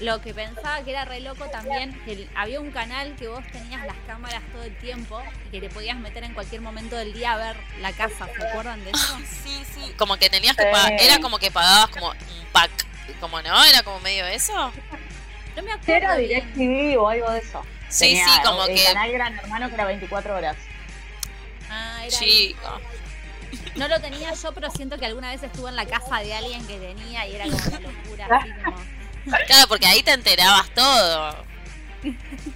[0.00, 3.44] lo que pensaba que era re loco también, que el- había un canal que vos
[3.52, 7.12] tenías las cámaras todo el tiempo y que te podías meter en cualquier momento del
[7.12, 8.26] día a ver la casa.
[8.36, 9.18] ¿Se acuerdan de eso?
[9.44, 9.92] Sí, sí.
[9.96, 12.70] Como que tenías que pagar, era como que pagabas como un pack.
[13.20, 14.72] Como no, era como medio eso.
[15.56, 15.74] No me Era
[16.12, 16.52] acuerdo bien.
[16.54, 17.62] DirecTV o algo de eso.
[17.88, 18.84] Sí, Tenía sí, como el que.
[18.84, 20.56] canal Gran Hermano que era 24 horas.
[21.70, 22.80] Ah, era Chico.
[23.76, 26.64] No lo tenía yo, pero siento que alguna vez estuve en la casa de alguien
[26.66, 28.26] que tenía y era como una locura.
[28.30, 28.76] Así como...
[29.46, 31.34] Claro, porque ahí te enterabas todo.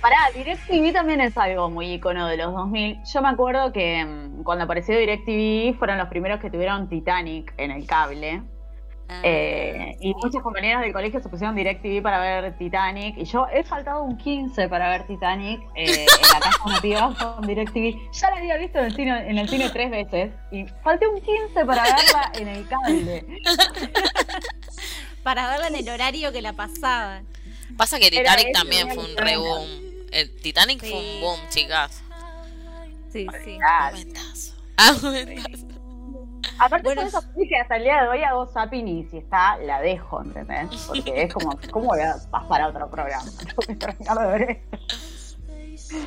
[0.01, 2.99] Pará, DirecTV también es algo muy icono de los 2000.
[3.13, 7.71] Yo me acuerdo que mm, cuando apareció DirecTV fueron los primeros que tuvieron Titanic en
[7.71, 8.43] el cable.
[9.09, 13.17] Ah, Eh, y muchos compañeros del colegio se pusieron DirecTV para ver Titanic.
[13.17, 16.81] Y yo he faltado un 15 para ver Titanic eh, en la casa de una
[16.81, 18.13] piba con DirecTV.
[18.13, 20.33] Ya la había visto en el, cine, en el cine tres veces.
[20.53, 23.27] Y falté un 15 para verla en el cable.
[25.23, 27.27] Para verla en el horario que la pasaban.
[27.77, 29.69] Pasa que Titanic también fue un lo re que boom.
[30.11, 32.03] El Titanic fue un boom, chicas.
[33.13, 33.59] Sí, sí.
[33.63, 34.55] Ah, Momentazo.
[35.03, 35.68] Momentazo.
[36.59, 37.03] Aparte Bueno,
[37.35, 40.69] pelis que hasta el día de hoy hago zapping y si está, la dejo, ¿entendés?
[40.89, 43.25] Porque es como, ¿cómo voy a pasar a otro programa?
[43.39, 44.79] Tengo que terminar de ver esto.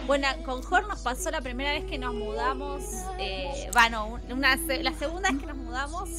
[0.06, 2.84] Bueno, con Jor nos pasó la primera vez que nos mudamos.
[3.18, 6.10] Eh, bueno, un- una, la segunda vez que nos mudamos,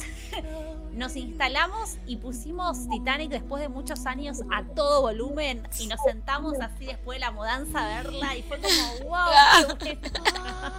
[0.91, 6.59] nos instalamos y pusimos Titanic después de muchos años a todo volumen y nos sentamos
[6.59, 10.73] así después de la mudanza a verla y fue como, wow, qué bueno".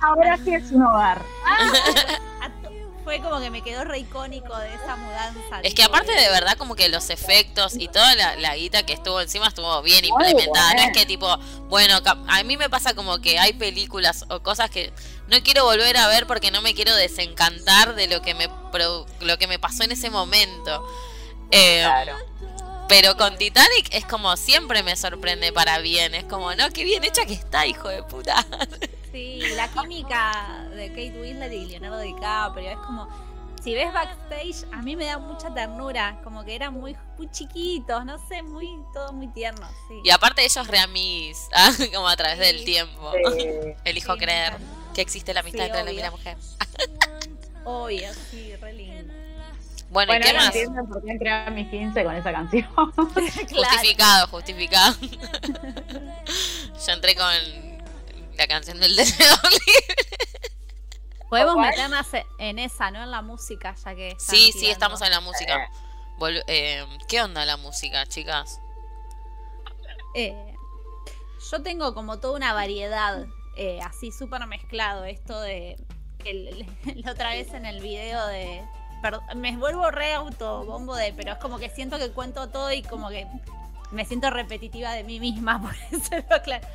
[0.00, 1.20] Ahora sí es un hogar.
[3.08, 5.60] Fue como que me quedó re icónico de esa mudanza.
[5.62, 8.92] Es que aparte de verdad como que los efectos y toda la, la guita que
[8.92, 10.74] estuvo encima estuvo bien implementada.
[10.74, 11.34] No es que tipo,
[11.70, 14.92] bueno, a mí me pasa como que hay películas o cosas que
[15.26, 18.50] no quiero volver a ver porque no me quiero desencantar de lo que me
[19.20, 20.86] lo que me pasó en ese momento.
[21.50, 22.14] Eh, Claro.
[22.88, 26.14] Pero con Titanic es como siempre me sorprende para bien.
[26.14, 28.44] Es como, no, qué bien hecha que está, hijo de puta.
[29.12, 33.08] Sí, la química de Kate Winslet y Leonardo DiCaprio es como.
[33.62, 38.04] Si ves backstage, a mí me da mucha ternura, como que eran muy, muy chiquitos,
[38.04, 40.00] no sé, muy, todo muy tierno, sí.
[40.04, 43.12] Y aparte ellos re amiguis, ah, como a través del tiempo.
[43.84, 44.56] Elijo creer
[44.94, 46.36] que existe la amistad Sí, entre el hombre y la mujer.
[47.64, 49.12] Obvio, sí, re lindo.
[49.90, 50.46] Bueno, ¿y qué más?
[50.46, 52.68] entienden por qué entré a mis 15 con esa canción.
[52.74, 52.92] Claro.
[53.72, 54.96] Justificado, justificado.
[56.86, 57.67] Yo entré con
[58.38, 59.96] la canción del deseo libre.
[61.28, 61.70] Podemos ¿Cuál?
[61.70, 62.06] meternos
[62.38, 63.02] en esa, ¿no?
[63.02, 64.16] En la música, ya que.
[64.18, 65.68] Sí, sí, estamos en la música.
[66.18, 68.60] Vol- eh, ¿Qué onda la música, chicas?
[70.14, 70.54] Eh,
[71.50, 73.26] yo tengo como toda una variedad,
[73.56, 75.04] eh, así súper mezclado.
[75.04, 75.76] Esto de.
[76.24, 76.66] el-
[77.04, 78.64] la otra vez en el video de.
[79.02, 81.12] perdón, me vuelvo re autobombo de.
[81.12, 83.26] Pero es como que siento que cuento todo y como que
[83.90, 86.66] me siento repetitiva de mí misma, por eso lo claro.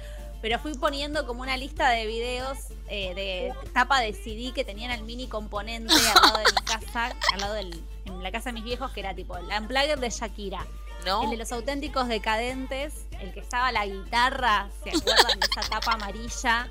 [0.44, 2.58] Pero fui poniendo como una lista de videos
[2.89, 7.16] eh, de tapa de CD que tenían el mini componente al lado de mi casa,
[7.34, 7.82] al lado del.
[8.06, 10.68] en la casa de mis viejos, que era tipo el Unplugged de Shakira.
[11.06, 11.24] ¿No?
[11.24, 15.94] El de los auténticos decadentes, el que estaba la guitarra, ¿se acuerdan de esa tapa
[15.94, 16.68] amarilla?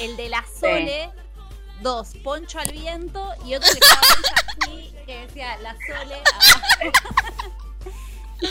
[0.00, 1.10] El de la Sole,
[1.82, 4.00] dos, Poncho al viento y otro que estaba
[4.62, 6.92] así, que decía la Sole abajo.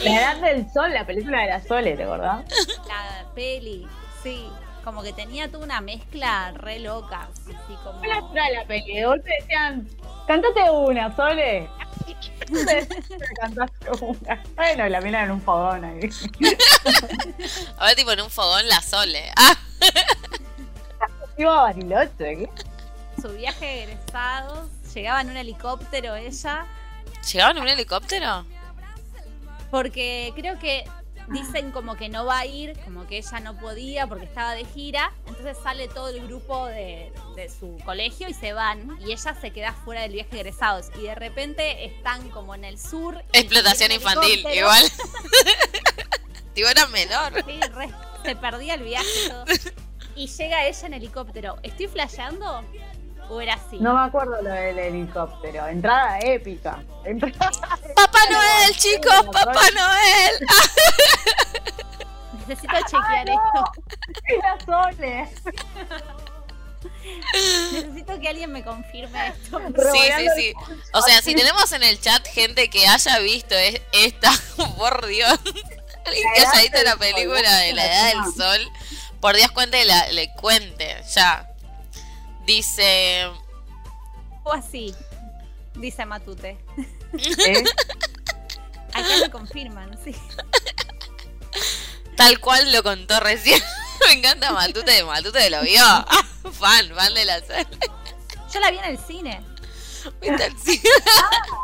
[0.04, 2.46] La edad del sol, la película de la Sole, ¿te acordás?
[2.88, 3.88] La- peli.
[4.24, 4.50] Sí,
[4.84, 7.30] como que tenía toda una mezcla re loca.
[7.42, 8.02] Así como...
[8.02, 8.96] ¿Qué la la peli?
[8.96, 9.88] De golpe decían,
[10.26, 11.70] cántate una, Sole.
[13.42, 14.44] cantaste una.
[14.56, 16.10] Bueno, la mina en un fogón ahí.
[17.78, 19.32] A ver, tipo en un fogón la Sole.
[19.36, 19.58] Ah,
[21.38, 22.50] Iba a Bariloche, ¿qué?
[23.22, 26.66] Su viaje de egresados, llegaba en un helicóptero ella,
[27.32, 28.46] ¿llegaban en un helicóptero?
[29.74, 30.86] porque creo que
[31.34, 34.64] dicen como que no va a ir, como que ella no podía porque estaba de
[34.66, 39.36] gira, entonces sale todo el grupo de, de su colegio y se van, y ella
[39.40, 43.22] se queda fuera del viaje de egresados, y de repente están como en el sur.
[43.34, 44.84] Explotación infantil, igual.
[46.54, 47.34] Tipo, era menor.
[47.46, 47.90] Sí, re-
[48.24, 49.46] se perdía el viaje y todo.
[50.16, 51.58] Y llega ella en helicóptero.
[51.64, 52.64] ¿Estoy flasheando?
[53.30, 53.78] ¿O era así?
[53.80, 55.68] No me acuerdo lo del helicóptero.
[55.68, 56.84] Entrada épica.
[57.06, 57.34] Entrada
[57.96, 60.40] Papá Noel, chicos, Papá Noel.
[62.48, 63.72] Necesito chequear esto.
[64.28, 65.30] Era Sole.
[67.72, 69.60] Necesito que alguien me confirme esto.
[69.94, 70.54] Sí, sí, sí.
[70.94, 74.32] O sea, si tenemos en el chat gente que haya visto es- esta,
[74.78, 75.40] por Dios.
[76.06, 78.72] Alguien que haya visto la película de la Edad del Sol,
[79.22, 81.48] por Dios cuente, la, le cuente, ya.
[82.46, 83.32] Dice,
[84.44, 84.94] O así,
[85.76, 86.58] dice Matute.
[87.14, 87.64] ¿Eh?
[88.94, 90.16] Acá me confirman, sí.
[92.18, 93.62] tal cual lo contó recién.
[94.08, 95.82] Me encanta Matute, Matute lo vio.
[96.52, 97.80] fan, fan de la serie.
[98.54, 99.42] Yo la vi en el cine.
[100.20, 100.82] ¿Viste el cine?
[100.82, 100.90] Sí,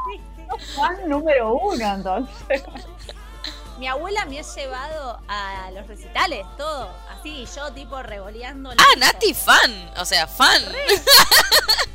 [0.08, 0.76] sí.
[0.76, 2.64] Fan número uno, entonces.
[3.80, 6.94] Mi abuela me ha llevado a los recitales, todo.
[7.10, 8.72] Así, yo tipo revoleando.
[8.72, 8.96] Ah.
[8.98, 10.62] Nati fan, o sea, fan.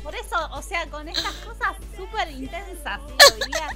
[0.01, 3.13] Por eso, o sea, con estas cosas súper intensas, ¿sí?
[3.29, 3.67] Lo vivía.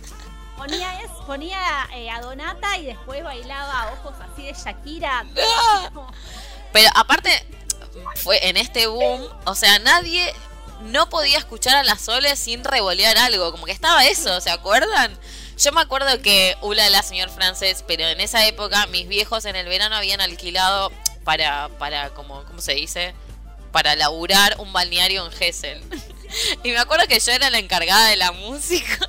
[0.57, 5.23] Ponía, es, ponía eh, a Donata y después bailaba ojos así de Shakira.
[6.73, 7.31] Pero aparte,
[8.15, 10.33] fue en este boom, o sea, nadie
[10.81, 15.17] no podía escuchar a la Sole sin revolear algo, como que estaba eso, ¿se acuerdan?
[15.59, 19.57] Yo me acuerdo que Ula la señor francés, pero en esa época mis viejos en
[19.57, 20.89] el verano habían alquilado
[21.25, 23.13] para, para como, ¿cómo se dice?
[23.73, 25.83] Para laburar un balneario en Gessel.
[26.63, 28.99] Y me acuerdo que yo era la encargada de la música.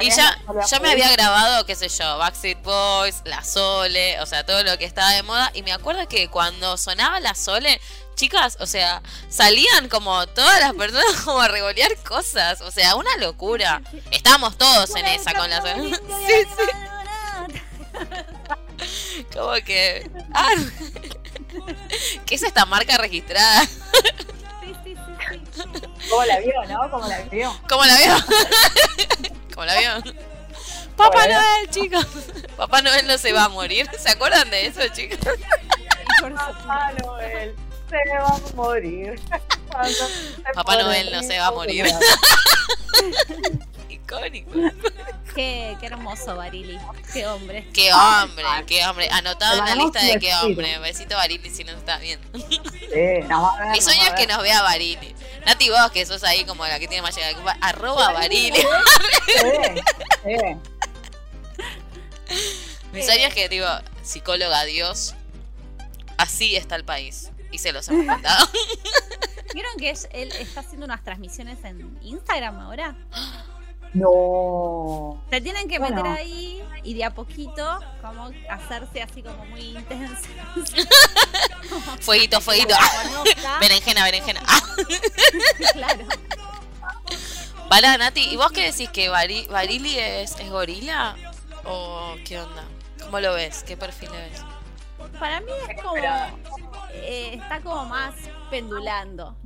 [0.00, 0.36] Y ya,
[0.68, 4.76] ya me había grabado, qué sé yo, Backstreet Boys, La Sole, o sea, todo lo
[4.78, 5.52] que estaba de moda.
[5.54, 7.80] Y me acuerdo que cuando sonaba La Sole,
[8.14, 12.60] chicas, o sea, salían como todas las personas como a revolear cosas.
[12.60, 13.82] O sea, una locura.
[14.10, 15.90] Estábamos todos en esa con La Sole.
[16.26, 16.64] Sí, sí.
[19.32, 20.10] Como que...
[20.32, 20.50] Ah,
[22.26, 23.64] ¿Qué es esta marca registrada?
[23.64, 23.70] Sí,
[24.62, 24.96] sí, sí,
[25.54, 25.62] sí.
[26.10, 26.90] ¿Cómo la vio, no?
[26.90, 27.60] ¿Cómo la vio?
[27.68, 28.16] ¿Cómo la vio?
[29.54, 29.90] ¿Cómo la vio?
[30.96, 31.40] Papá Hola.
[31.40, 32.06] Noel, chicos.
[32.56, 33.88] Papá Noel no se va a morir.
[33.98, 35.18] ¿Se acuerdan de eso, chicos?
[36.20, 37.54] Papá Noel
[38.04, 39.20] se va a morir.
[40.54, 41.86] Papá Noel no se va a morir.
[43.88, 44.50] Icónico.
[45.34, 46.78] Qué, qué hermoso, Barili.
[47.12, 47.68] Qué hombre.
[47.72, 49.08] Qué hombre, qué hombre.
[49.10, 50.78] Anotado en la lista de qué hombre.
[50.78, 52.38] Besito Barili si nos está viendo.
[52.38, 52.60] Sí,
[53.72, 55.12] Mi sueño es que nos vea Barili.
[55.44, 57.58] Nati, vos que sos ahí como la que tiene más llegada.
[57.60, 58.56] Arroba Barili.
[58.56, 58.64] Sí,
[60.24, 60.36] sí.
[62.92, 63.66] Mi sueño es que, digo,
[64.02, 65.16] psicóloga Dios.
[66.16, 67.32] Así está el país.
[67.54, 68.48] Y se los hemos contado.
[69.54, 72.96] ¿Vieron que es- él está haciendo unas transmisiones en Instagram ahora?
[73.92, 75.22] No.
[75.30, 76.02] Se tienen que Bueno.
[76.02, 80.26] meter ahí y de a poquito, como hacerse así como muy intensos.
[82.00, 82.74] Fueguito, fueguito.
[83.60, 84.42] Berenjena, berenjena.
[85.72, 86.06] Claro.
[87.68, 88.90] Pará, Nati, ¿y vos qué decís?
[88.90, 91.14] ¿Que Bari- Barili es, es gorila?
[91.64, 92.64] ¿O qué onda?
[93.04, 93.62] ¿Cómo lo ves?
[93.62, 94.40] ¿Qué perfil le ves?
[95.20, 95.94] Para mí es como.
[96.94, 98.14] Eh, está como más
[98.50, 99.36] pendulando.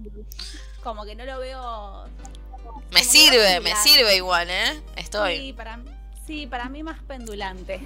[0.83, 2.05] Como que no lo veo.
[2.91, 4.81] Me sirve, que me sirve igual, ¿eh?
[4.97, 5.37] Estoy.
[5.39, 5.79] Sí, para,
[6.27, 7.81] sí, para mí más pendulante.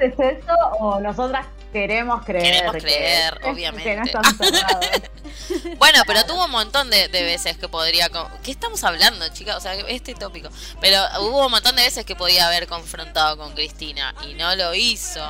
[0.00, 2.42] ¿Es eso o nosotras queremos creer?
[2.44, 3.96] Queremos que- creer, que obviamente.
[3.96, 4.86] no están cerrados.
[5.78, 8.08] Bueno, pero tuvo un montón de, de veces que podría...
[8.08, 9.56] con- ¿Qué estamos hablando, chicas?
[9.56, 10.48] O sea, este tópico.
[10.80, 14.74] Pero hubo un montón de veces que podía haber confrontado con Cristina y no lo
[14.74, 15.20] hizo.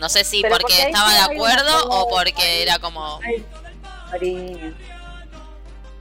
[0.00, 3.20] No sé si Pero porque estaba de acuerdo o porque era como...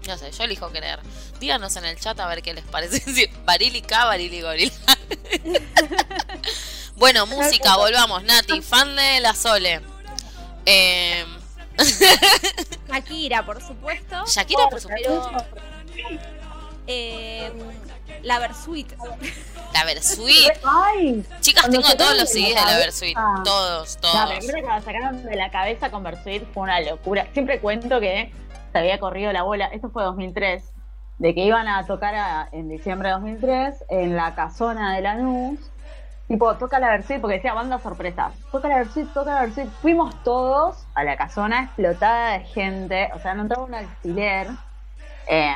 [0.07, 0.99] No sé, yo elijo creer.
[1.39, 3.29] Díganos en el chat a ver qué les parece.
[3.45, 4.71] Barili K, Barili Gorila.
[6.95, 8.23] bueno, música, volvamos.
[8.23, 9.81] Nati, fan de la Sole.
[10.65, 11.25] Eh,
[12.87, 14.23] Shakira, por supuesto.
[14.27, 15.37] Shakira, por supuesto.
[16.87, 17.51] Eh,
[18.23, 18.91] La Versuit.
[19.73, 20.51] La Versuit.
[20.63, 22.77] Ay, Chicas, tengo todos los la CDs de la.
[22.77, 23.17] Versuit.
[23.43, 24.29] Todos, la todos.
[24.29, 27.27] película que la sacaron de la cabeza con Versuit fue una locura.
[27.33, 28.31] Siempre cuento que
[28.71, 30.63] se había corrido la bola, esto fue 2003,
[31.19, 35.59] de que iban a tocar a- en diciembre de 2003 en la casona de Lanús.
[36.27, 38.31] Tipo, toca la Versuit porque decía banda sorpresa.
[38.51, 39.69] Toca la Versuit, toca la Versuit.
[39.81, 44.47] Fuimos todos a la casona explotada de gente, o sea, no entraba un alfiler.
[45.27, 45.53] Eh,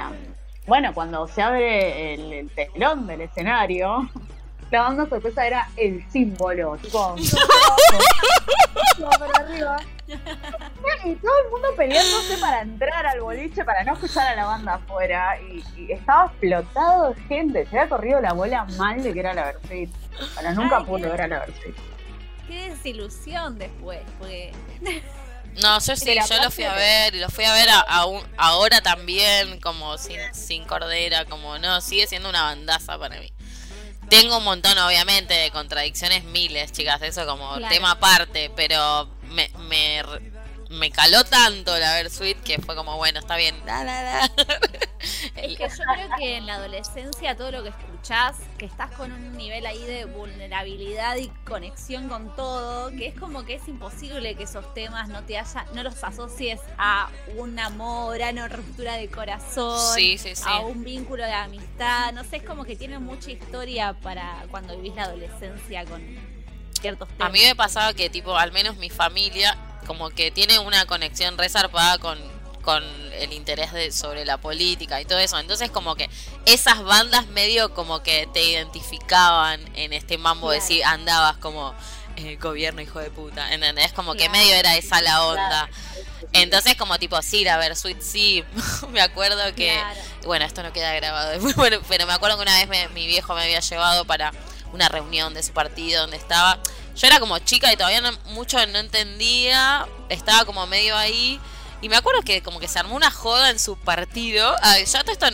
[0.69, 4.09] bueno, cuando se abre el, el telón del escenario,
[4.71, 6.77] la banda sorpresa era el símbolo.
[8.97, 9.77] Todo para arriba.
[11.05, 14.73] Y todo el mundo peleándose para entrar al boliche, para no escuchar a la banda
[14.75, 15.39] afuera.
[15.41, 17.65] Y, y estaba explotado de gente.
[17.67, 19.89] Se había corrido la bola mal de que era la Versuit.
[20.35, 21.75] Para nunca Ay, qué- ver a la Versuit.
[22.47, 24.51] Qué desilusión después, porque
[25.61, 28.25] No, yo sí, yo lo fui a ver y lo fui a ver a- aún-
[28.37, 33.31] ahora también, como sin, sin cordera, como no, sigue siendo una bandaza para mí.
[34.09, 37.73] Tengo un montón, obviamente, de contradicciones miles, chicas, eso como Claro.
[37.73, 40.01] tema aparte, pero me, me,
[40.69, 43.55] me caló tanto la Versuit que fue como, bueno, está bien.
[43.65, 44.31] la, la, la.
[45.35, 49.11] Es que yo creo que en la adolescencia todo lo que escuchás, que estás con
[49.11, 54.35] un nivel ahí de vulnerabilidad y conexión con todo, que es como que es imposible
[54.35, 58.95] que esos temas no te haya, no los asocies a un amor, a una ruptura
[58.95, 60.43] de corazón, Sí, sí, sí.
[60.45, 64.75] a un vínculo de amistad, no sé, es como que tienen mucha historia para cuando
[64.75, 66.03] vivís la adolescencia con
[66.79, 67.29] ciertos temas.
[67.29, 69.57] A mí me pasaba que, tipo, al menos mi familia,
[69.89, 72.19] como que tiene una conexión resarpada con,
[72.61, 72.83] con
[73.13, 75.39] el interés de, sobre la política y todo eso.
[75.39, 76.07] Entonces, como que
[76.45, 81.73] esas bandas medio como que te identificaban en este mambo de si andabas como
[82.17, 83.91] eh, gobierno hijo de puta, ¿entendés?
[83.93, 85.67] Como que medio era esa la onda.
[86.33, 88.43] Entonces, como tipo, sí, la Versuit, sí.
[88.91, 89.81] me acuerdo que...
[90.23, 91.39] Bueno, esto no queda grabado.
[91.55, 94.31] Bueno, pero me acuerdo que una vez me- mi viejo me había llevado para
[94.71, 96.59] una reunión de su partido donde estaba.
[96.99, 99.87] Yo era como chica y todavía no, mucho no entendía.
[100.09, 101.39] Estaba como medio ahí.
[101.81, 104.53] Y me acuerdo que como que se armó una joda en su partido.
[104.61, 105.27] Ah, ya todo esto,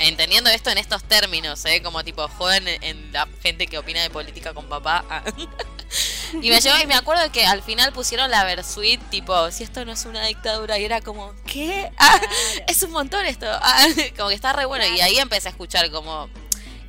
[0.00, 1.82] entendiendo esto en estos términos, ¿eh?
[1.82, 5.04] Como tipo joden en, en la gente que opina de política con papá.
[5.08, 5.22] Ah.
[6.42, 9.84] Y me llevó y me acuerdo que al final pusieron la Versuit, tipo, si esto
[9.84, 11.90] no es una dictadura, y era como, ¿qué?
[11.96, 12.20] Ah,
[12.66, 13.46] es un montón esto.
[14.16, 14.84] Como que está re bueno.
[14.86, 16.28] Y ahí empecé a escuchar como.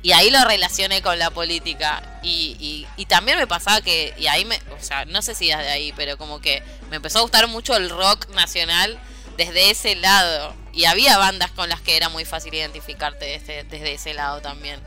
[0.06, 2.00] Y ahí lo relacioné con la política.
[2.22, 4.14] Y, y, y también me pasaba que.
[4.16, 4.54] Y ahí me.
[4.78, 7.74] O sea, no sé si desde ahí, pero como que me empezó a gustar mucho
[7.74, 9.00] el rock nacional
[9.36, 10.54] desde ese lado.
[10.72, 14.78] Y había bandas con las que era muy fácil identificarte desde, desde ese lado también.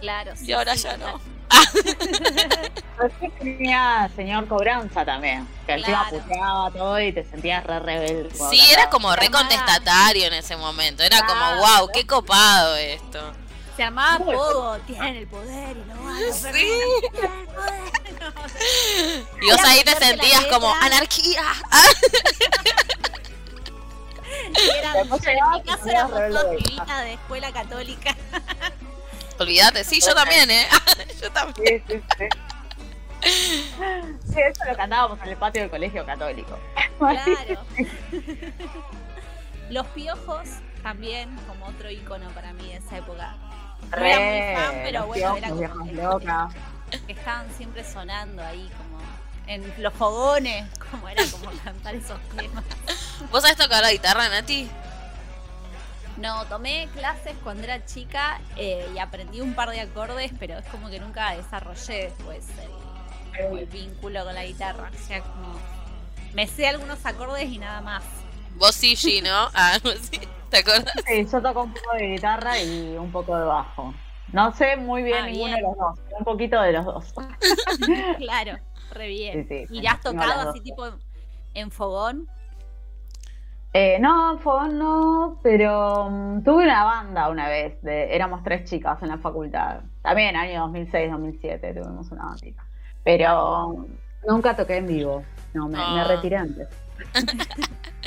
[0.00, 0.32] Claro.
[0.32, 1.12] Y sí, ahora sí, ya total.
[1.12, 1.40] no.
[3.40, 6.24] Tenía señor Cobranza también, que encima Claro.
[6.24, 8.30] puteaba todo y te sentías re rebelde.
[8.50, 11.02] Sí, era como re contestatario en ese momento.
[11.02, 11.60] Era como, Claro.
[11.80, 13.34] wow, qué copado esto.
[13.80, 16.48] Se llamaba Pogo, tienen el poder y no van a Sí.
[19.40, 21.42] Y vos Era ahí te sentías como anarquía.
[24.94, 28.14] Después en mi éramos pibitas de escuela católica.
[29.38, 30.68] Olvídate, sí, yo también, ¿eh?
[31.18, 31.82] Yo también.
[31.88, 32.28] Sí, sí, sí.
[34.30, 36.58] Sí, eso lo cantábamos en el patio del colegio católico.
[36.98, 37.64] Claro.
[39.70, 40.50] Los piojos
[40.82, 43.38] también como otro icono para mí de esa época.
[43.90, 46.54] No era muy fan, pero bueno, era como locas.
[47.06, 49.00] que estaban siempre sonando ahí como
[49.46, 52.64] en los fogones, como era como cantar esos temas.
[53.30, 54.70] ¿Vos sabés tocar la guitarra, Nati?
[56.16, 60.66] No, tomé clases cuando era chica eh, y aprendí un par de acordes, pero es
[60.66, 62.46] como que nunca desarrollé después
[63.38, 64.90] el vínculo con la guitarra.
[64.94, 65.58] O sea, como
[66.34, 68.04] me sé algunos acordes y nada más.
[68.56, 69.50] Vos sí, G, ¿no?
[69.54, 69.78] Ah,
[70.10, 70.20] sí.
[70.50, 70.92] ¿Te acordás?
[71.06, 73.94] Sí, yo toco un poco de guitarra y un poco de bajo.
[74.32, 75.56] No sé muy bien Ah, ninguno bien.
[75.56, 77.14] de los dos, un poquito de los dos.
[78.18, 78.58] Claro,
[78.92, 79.46] re bien.
[79.48, 80.84] Sí, sí, ¿Y has tocado así tipo
[81.54, 82.28] en fogón?
[83.72, 89.00] Eh, no, fogón no, pero mm, tuve una banda una vez, de, éramos tres chicas
[89.02, 89.80] en la facultad.
[90.02, 92.64] También año 2006, 2007 tuvimos una bandita.
[93.04, 93.86] Pero
[94.26, 95.22] nunca toqué en vivo.
[95.54, 96.04] No, me, me Ah.
[96.08, 96.68] retiré antes.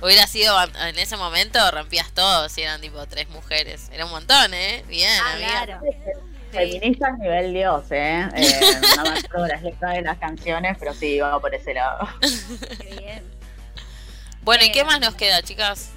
[0.00, 3.90] Hubiera sido en ese momento rompías todo si eran tipo tres mujeres.
[3.92, 4.84] Era un montón, ¿eh?
[4.88, 5.48] Bien, Ah, amiga.
[5.64, 5.80] claro.
[5.82, 6.56] Sí.
[6.56, 8.26] Feministas nivel Dios, ¿eh?
[8.34, 8.60] eh
[8.96, 12.08] no me acuerdo las letras de las canciones, pero sí, iba por ese lado.
[12.80, 13.22] Qué bien.
[14.42, 15.90] Bueno, ¿y qué Eh, más nos queda, chicas?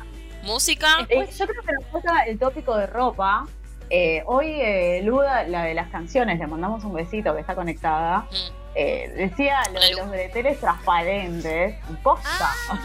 [0.44, 1.06] ¿Música?
[1.08, 3.48] Eh, yo creo que nos falta el tópico de ropa.
[3.90, 8.20] Eh, hoy eh, Luda, la de las canciones, le mandamos un besito que está conectada.
[8.20, 8.36] Mm.
[8.76, 11.76] eh, decía lo de los breteles transparentes.
[12.04, 12.52] Posta.
[12.70, 12.80] Ah,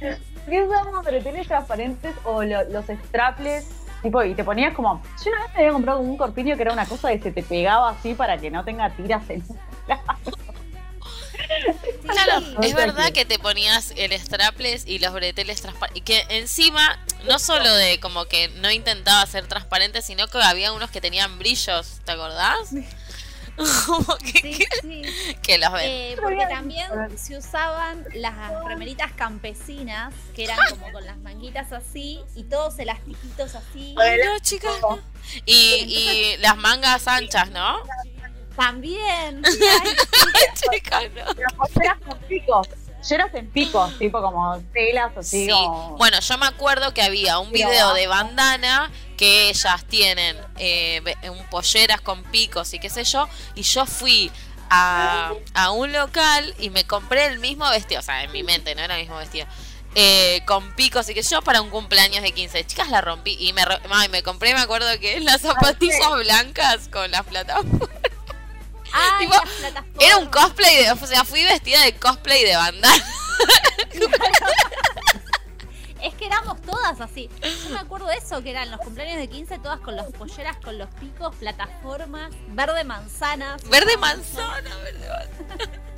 [0.00, 3.66] ¿Qué usamos breteles transparentes o lo- los straples
[4.02, 5.02] Tipo, y te ponías como.
[5.22, 7.42] Yo una vez me había comprado un corpiño que era una cosa que se te
[7.42, 9.44] pegaba así para que no tenga tiras en
[12.08, 16.00] Claro, es verdad que te ponías el strapless y los breteles transparentes.
[16.00, 20.72] Y que encima, no solo de como que no intentaba ser transparente, sino que había
[20.72, 22.72] unos que tenían brillos, ¿te acordás?
[23.86, 25.02] Como que, Sí, sí.
[25.42, 25.82] que los ven.
[25.84, 26.88] Eh, porque también
[27.18, 33.54] se usaban las remeritas campesinas, que eran como con las manguitas así, y todos elastiquitos
[33.54, 33.94] así.
[33.98, 34.72] Ay, no, chicas.
[34.80, 34.98] no.
[35.46, 37.78] Y, y las mangas anchas, ¿no?
[38.56, 39.42] También.
[40.72, 41.24] Chicas, no.
[41.34, 42.68] Las polleras con picos.
[43.00, 45.52] Polleras en picos, tipo como telas así Sí.
[45.96, 51.44] Bueno, yo me acuerdo que había un video de bandana que ellas tienen eh, un
[51.50, 54.30] polleras con picos y qué sé yo, y yo fui
[54.70, 58.74] a, a un local y me compré el mismo vestido, o sea, en mi mente
[58.74, 59.46] no era el mismo vestido.
[59.96, 63.52] eh, con picos y que yo para un cumpleaños de 15 chicas la rompí y
[63.52, 67.88] me, ay, me compré me acuerdo que las zapatillas blancas con las plataformas
[68.92, 73.04] ay, Tipo, las era un cosplay de, o sea fui vestida de cosplay de bandana
[76.02, 77.28] Es que éramos todas así.
[77.42, 80.56] Yo me acuerdo de eso, que eran los cumpleaños de 15, todas con los polleras,
[80.56, 83.62] con los picos, plataformas, verde manzanas.
[83.68, 85.80] Verde manzana, verde manzana.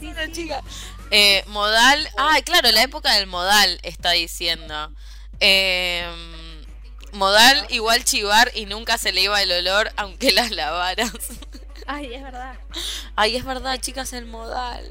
[0.00, 0.32] Sí, sí.
[0.32, 0.62] chica.
[1.12, 2.08] Eh, modal.
[2.18, 4.92] Ah, claro, la época del modal está diciendo.
[5.38, 6.04] Eh,
[7.12, 11.12] modal igual chivar y nunca se le iba el olor aunque las lavaras.
[11.86, 12.54] Ay, es verdad.
[13.16, 14.84] Ay, es verdad, chicas, el modal.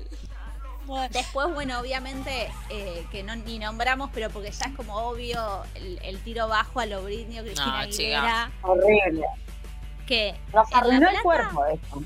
[1.12, 6.00] Después, bueno, obviamente, eh, que no ni nombramos, pero porque ya es como obvio el,
[6.04, 8.52] el tiro bajo a lo Britney Cristina No, Aguilera.
[8.62, 9.26] Horrible.
[10.06, 12.04] Que Nos arruinó el Plata- cuerpo eso.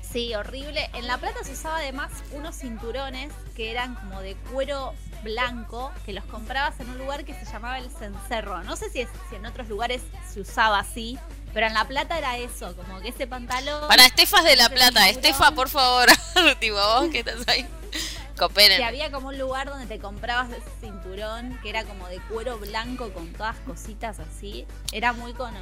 [0.00, 0.90] Sí, horrible.
[0.94, 4.94] En La Plata se usaba además unos cinturones que eran como de cuero
[5.26, 8.62] blanco, que los comprabas en un lugar que se llamaba el cencerro.
[8.64, 10.02] No sé si, es- si en otros lugares
[10.32, 11.18] se usaba así,
[11.52, 13.86] pero en La Plata era eso, como que ese pantalón...
[13.88, 16.08] Para Estefas de la Plata, Estefa, por favor.
[16.60, 17.62] tipo, vos que estás ahí.
[17.92, 18.82] Que Cooperen.
[18.82, 23.10] había como un lugar donde te comprabas ese cinturón que era como de cuero blanco
[23.14, 24.66] con todas cositas así.
[24.92, 25.54] Era muy con...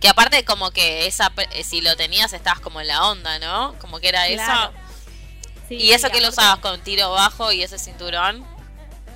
[0.00, 3.74] Que aparte, como que esa eh, si lo tenías, estabas como en la onda, ¿no?
[3.80, 4.70] Como que era Claro.
[4.70, 4.72] eso.
[5.68, 8.46] Sí, Y eso que lo usabas con tiro bajo y ese cinturón.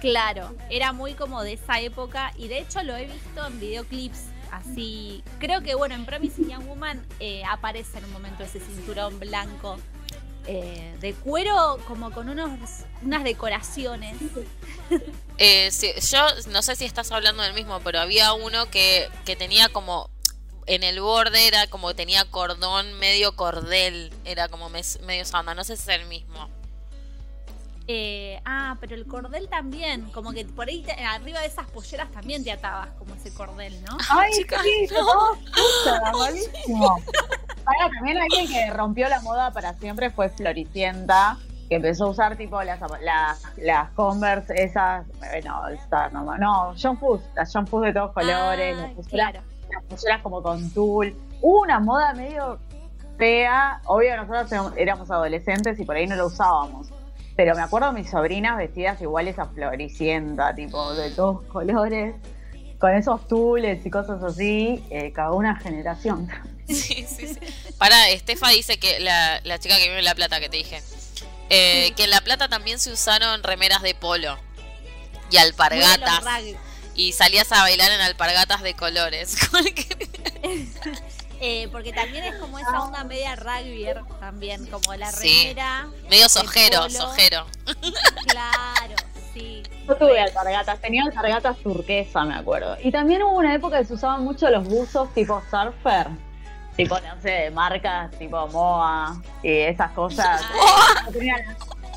[0.00, 4.24] Claro, era muy como de esa época y de hecho lo he visto en videoclips
[4.50, 5.22] así.
[5.38, 9.78] Creo que bueno, en Promising Young Woman eh, aparece en un momento ese cinturón blanco
[10.46, 12.50] eh, de cuero como con unos
[13.02, 14.16] unas decoraciones.
[15.42, 16.18] Eh, sí, yo
[16.50, 20.10] no sé si estás hablando del mismo, pero había uno que, que tenía como
[20.66, 25.78] en el borde era como tenía cordón medio cordel, era como medio onda, no sé
[25.78, 26.50] si es el mismo.
[27.92, 32.08] Eh, ah, pero el cordel también, como que por ahí te- arriba de esas polleras
[32.12, 33.96] también te atabas como ese cordel, ¿no?
[34.10, 35.34] Ay, chicas, sí, no.
[35.34, 36.86] puta, malísimo.
[37.66, 41.36] Ahora, también alguien que rompió la moda para siempre fue Floricienta,
[41.68, 46.96] que empezó a usar tipo las, las, las Converse, esas, bueno, Star, no, no, John
[46.96, 49.40] Fuss, las John Fuss de todos colores, Ah, las polleras, claro.
[49.72, 51.16] las polleras como con tul.
[51.42, 52.60] Hubo una moda medio
[53.18, 56.88] fea, obvio nosotros éramos adolescentes y por ahí no lo usábamos.
[57.40, 62.14] Pero me acuerdo de mis sobrinas vestidas iguales a Floricienta, tipo de todos colores,
[62.78, 66.28] con esos tules y cosas así, eh, cada una generación.
[66.68, 67.38] Sí, sí, sí.
[67.78, 70.82] Para, Estefa dice que la, la chica que vive en La Plata que te dije,
[71.48, 74.38] eh, que en La Plata también se usaron remeras de polo
[75.30, 76.22] y alpargatas.
[76.94, 79.36] Y salías a bailar en alpargatas de colores.
[81.40, 83.86] Eh, porque también es como esa onda media rugby
[84.20, 85.42] también, como la Sí.
[85.54, 85.88] remera.
[86.10, 86.90] Medio sojero, polo.
[86.90, 87.46] sojero.
[88.26, 88.94] Claro,
[89.32, 89.62] sí.
[89.88, 92.76] Yo tuve alpargatas, tenía alpargatas turquesa, me acuerdo.
[92.82, 96.08] Y también hubo una época que se usaban mucho los buzos tipo surfer.
[96.76, 100.42] Tipo, no sé, de marcas tipo MOA y esas cosas.
[101.06, 101.52] Yo tenía, la,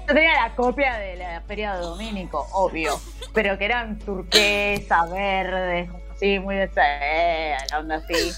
[0.08, 3.00] yo tenía la copia de la Feria de Domínico, obvio.
[3.34, 8.32] Pero que eran turquesa, verdes, así, muy de ese, la onda así.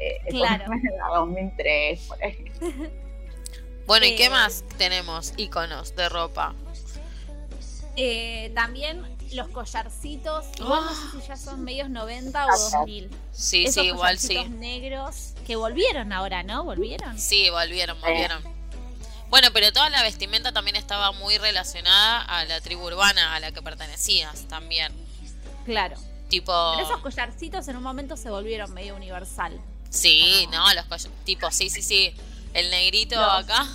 [0.00, 0.64] Eh, Claro.
[0.64, 2.44] por la 2003, por ahí.
[3.86, 4.30] Bueno, ¿y qué Eh.
[4.30, 5.32] más tenemos?
[5.36, 6.54] Iconos de ropa.
[7.96, 9.02] Eh, también
[9.32, 13.10] los collarcitos, igual no sé si ya son medios 90 o 2000.
[13.32, 14.44] Sí, Esos sí, igual sí.
[14.48, 16.62] negros que volvieron ahora, ¿no?
[16.64, 17.18] ¿Volvieron?
[17.18, 18.42] Sí, volvieron, volvieron.
[19.28, 23.50] Bueno, pero toda la vestimenta también estaba muy relacionada a la tribu urbana a la
[23.52, 24.92] que pertenecías también.
[25.64, 25.96] Claro.
[26.28, 26.52] Tipo.
[26.76, 29.60] Pero esos collarcitos en un momento se volvieron medio universal.
[29.90, 32.14] Sí, no, los coll- Tipo, sí, sí, sí.
[32.54, 33.66] El negrito acá.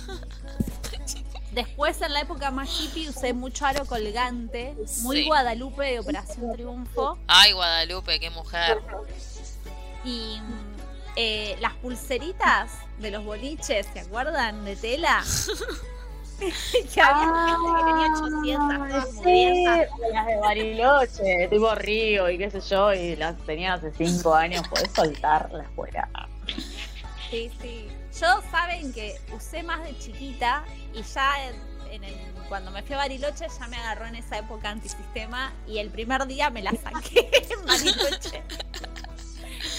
[1.52, 5.26] Después, en la época más hippie, usé mucho aro colgante, muy Sí.
[5.26, 7.18] Guadalupe de Operación Triunfo.
[7.26, 8.78] Ay, Guadalupe, qué mujer.
[10.04, 10.38] Y
[11.16, 14.64] eh, las pulseritas de los boliches, ¿se acuerdan?
[14.66, 15.24] De tela.
[16.94, 19.64] que había gente que tenía 800, todas sí,
[20.12, 24.66] las de Bariloche, tipo Río y qué sé yo, y las tenía hace cinco años,
[24.68, 26.08] podés soltarlas fuera.
[27.30, 27.88] Sí, sí.
[28.20, 30.64] Yo saben que usé más de chiquita
[30.94, 32.14] y ya en, en el,
[32.48, 36.26] cuando me fui a Bariloche ya me agarró en esa época antisistema y el primer
[36.26, 38.42] día me la saqué en Bariloche.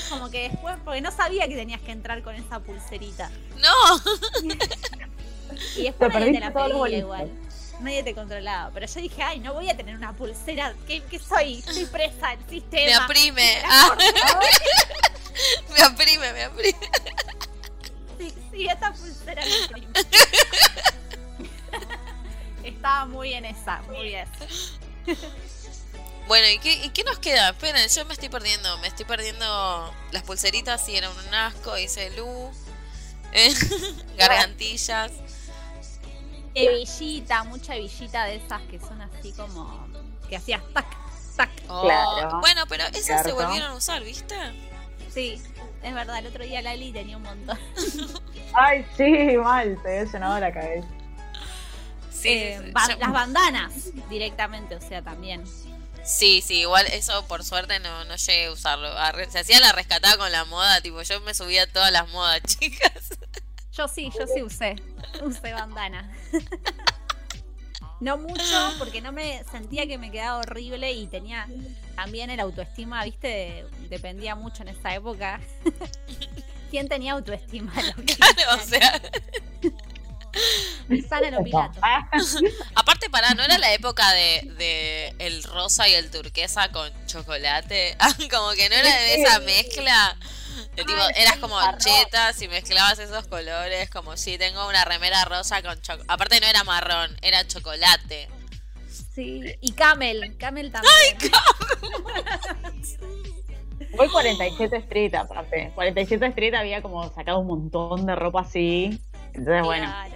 [0.09, 3.29] Como que después, porque no sabía que tenías que entrar con esa pulserita.
[3.57, 4.49] No,
[5.75, 7.31] Y después nadie te la pedía igual.
[7.79, 8.71] Nadie te controlaba.
[8.73, 10.73] Pero yo dije, ay, no voy a tener una pulsera.
[10.87, 11.61] ¿Qué, qué soy?
[11.61, 13.05] Soy presa del me sistema.
[13.05, 13.61] aprime.
[13.65, 13.95] Ah,
[15.73, 16.77] me aprime, me aprime.
[18.17, 19.87] Sí, sí, esta pulsera me oprime.
[22.63, 24.27] Estaba muy en esa, muy bien.
[26.27, 27.49] Bueno, ¿y qué, ¿y qué nos queda?
[27.49, 28.77] Esperen, yo me estoy perdiendo.
[28.79, 31.77] Me estoy perdiendo las pulseritas y era un asco.
[31.77, 32.51] Hice Lu.
[33.31, 33.53] eh,
[34.17, 35.11] gargantillas.
[36.65, 39.87] Hebillita, mucha hebillita de esas que son así como
[40.29, 40.85] que hacías tac,
[41.35, 41.49] tac.
[41.67, 42.39] Oh, Claro.
[42.41, 44.35] Bueno, pero esas se volvieron a usar, ¿viste?
[45.13, 45.41] Sí,
[45.83, 47.57] es verdad, el otro día Lali tenía un montón.
[48.53, 50.87] Ay, sí, mal, te he llenado la cabeza.
[52.11, 52.71] Sí, Eh, sí, sí.
[52.71, 53.73] ba- Yo- las bandanas
[54.09, 55.43] directamente, o sea, también.
[56.03, 58.89] sí, sí, igual eso por suerte no, no llegué a usarlo.
[59.29, 62.41] Se hacía la rescatada con la moda, tipo, yo me subía a todas las modas,
[62.45, 62.91] chicas.
[63.77, 64.75] Yo sí, yo sí usé,
[65.23, 66.11] usé bandana.
[67.99, 71.47] No mucho, porque no me sentía que me quedaba horrible y tenía
[71.95, 75.39] también el autoestima, viste, De- dependía mucho en esa época.
[76.71, 77.71] ¿Quién tenía autoestima?
[77.73, 79.01] Claro, o sea,
[81.09, 81.79] Sana lo Pilato.
[82.75, 87.95] Aparte para, ¿no era la época de, de el rosa y el turquesa con chocolate?
[87.99, 90.17] Ah, como que no era de esa mezcla.
[90.75, 95.25] De tipo, Ay, eras como chetas y mezclabas esos colores, como si tengo una remera
[95.25, 96.05] rosa con chocolate.
[96.07, 98.27] Aparte no era marrón, era chocolate.
[98.89, 101.31] Sí, y Camel, Camel también.
[103.95, 105.71] Voy 47 Street aparte.
[105.75, 109.01] 47 Street había como sacado un montón de ropa así.
[109.33, 109.85] Entonces, bueno.
[109.85, 110.15] Claro.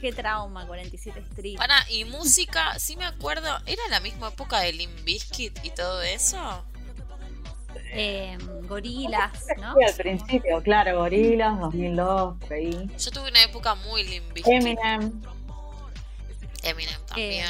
[0.00, 1.56] Qué trauma, 47 Street.
[1.56, 6.02] Para, y música, sí me acuerdo, ¿era la misma época de Limp Bizkit y todo
[6.02, 6.64] eso?
[7.92, 8.36] Eh,
[8.68, 9.74] gorilas, ¿no?
[9.74, 12.90] Sí, al principio, claro, Gorilas, 2002, por ahí.
[12.98, 14.52] Yo tuve una época muy Limp Bizkit.
[14.52, 15.22] Eminem.
[16.62, 17.46] Eminem también.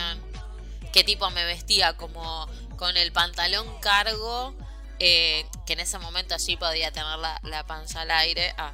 [0.92, 2.46] Que tipo me vestía como
[2.76, 4.54] con el pantalón cargo,
[4.98, 8.54] eh, que en ese momento allí podía tener la, la panza al aire.
[8.56, 8.72] Ah,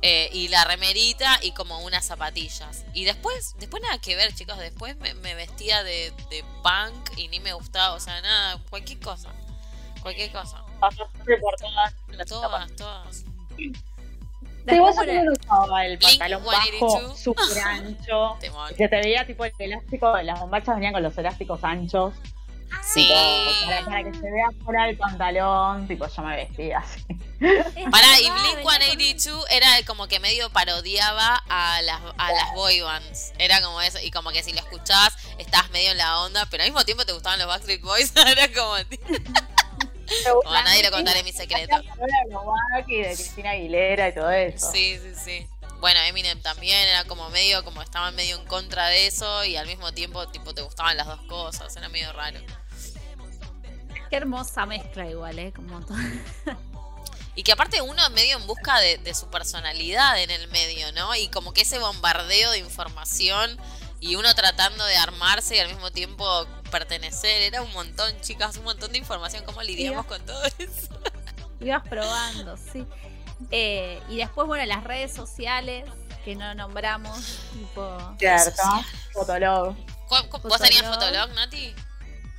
[0.00, 2.84] eh, y la remerita y como unas zapatillas.
[2.94, 4.56] Y después, después nada que ver, chicos.
[4.58, 9.00] Después me, me vestía de, de punk y ni me gustaba, o sea, nada, cualquier
[9.00, 9.32] cosa.
[10.02, 10.62] Cualquier cosa.
[10.80, 12.26] Pasaste por todas las.
[12.28, 13.24] Todas, todas.
[14.68, 16.92] Sí, vos usaba el pantalón 182.
[16.92, 18.36] bajo, súper ancho.
[18.76, 22.14] Que te veía tipo el elástico, las bombachas venían con los elásticos anchos.
[22.82, 23.06] Sí.
[23.06, 23.14] tipo,
[23.66, 27.02] para, para que se vea fuera el pantalón, tipo yo me vestía así.
[27.90, 32.52] Pará, y Blink venía con- 182 era como que medio parodiaba a las, a las
[32.54, 33.32] boy bands.
[33.38, 36.62] Era como eso, y como que si lo escuchabas, estabas medio en la onda, pero
[36.62, 38.12] al mismo tiempo te gustaban los Backstreet Boys.
[38.16, 38.74] Era como,
[40.42, 41.76] como a nadie le contaré mi secreto.
[42.86, 44.70] y de Cristina Aguilera y todo eso.
[44.72, 45.46] Sí, sí, sí.
[45.80, 49.66] Bueno, Eminem también era como medio, como estaban medio en contra de eso, y al
[49.66, 51.74] mismo tiempo, tipo, te gustaban las dos cosas.
[51.76, 52.40] Era medio raro.
[54.10, 55.52] Qué hermosa mezcla igual, ¿eh?
[55.54, 55.96] Como todo.
[57.34, 61.14] Y que aparte uno medio en busca de, de su personalidad en el medio, ¿no?
[61.14, 63.56] Y como que ese bombardeo de información
[64.00, 68.64] y uno tratando de armarse y al mismo tiempo pertenecer, era un montón, chicas, un
[68.64, 69.44] montón de información.
[69.44, 70.88] ¿Cómo lidiamos con todo eso?
[71.60, 72.86] Ibas probando, sí.
[73.50, 75.84] Eh, y después, bueno, las redes sociales
[76.24, 78.62] que no nombramos, tipo, Cierto.
[79.12, 79.76] Fotolog.
[80.08, 81.32] ¿Cu- cu- ¿Vos tenías Fotolog.
[81.34, 81.74] Nati?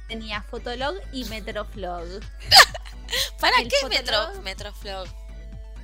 [0.07, 2.07] tenía Fotolog y Metroflog.
[3.39, 3.89] ¿Para El qué Fotolog.
[4.35, 5.07] Metro, Metroflog?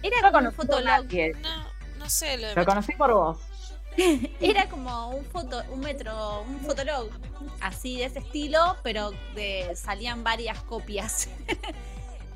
[0.02, 1.06] Era conocí por Fotolog.
[1.42, 3.38] No, no sé lo de Lo conocí por vos.
[4.40, 7.10] Era como un foto, un metro, un fotolog,
[7.62, 11.30] así de ese estilo, pero de, salían varias copias.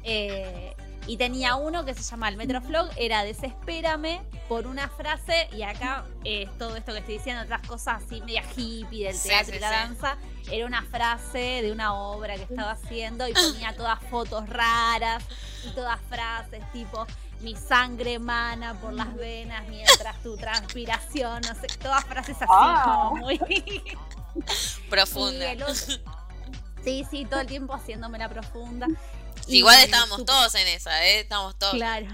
[0.01, 0.73] Eh,
[1.07, 6.05] y tenía uno que se llama el Metroflog, era desespérame por una frase, y acá
[6.23, 9.59] eh, todo esto que estoy diciendo, otras cosas así media hippie del teatro sí, y
[9.59, 9.75] la sí.
[9.75, 10.17] danza,
[10.51, 15.23] era una frase de una obra que estaba haciendo y ponía todas fotos raras.
[15.65, 17.05] Y todas frases tipo,
[17.41, 22.83] mi sangre emana por las venas mientras tu transpiración, no sé, todas frases así Ah.
[23.11, 23.39] como muy...
[24.89, 25.51] Profunda.
[25.53, 25.67] Otro-
[26.83, 28.87] Sí, sí, todo el tiempo haciéndome la profunda.
[29.47, 31.19] Igual estábamos todos en esa, ¿eh?
[31.21, 31.73] Estábamos todos.
[31.73, 32.07] Claro.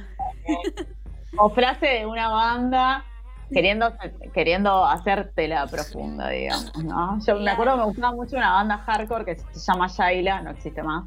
[1.37, 3.05] O frase de una banda
[3.53, 3.93] queriendo,
[4.33, 7.19] queriendo hacerte la profunda, digamos, ¿no?
[7.25, 10.49] Yo me acuerdo que me gustaba mucho una banda hardcore que se llama Shaila, no
[10.51, 11.05] existe más.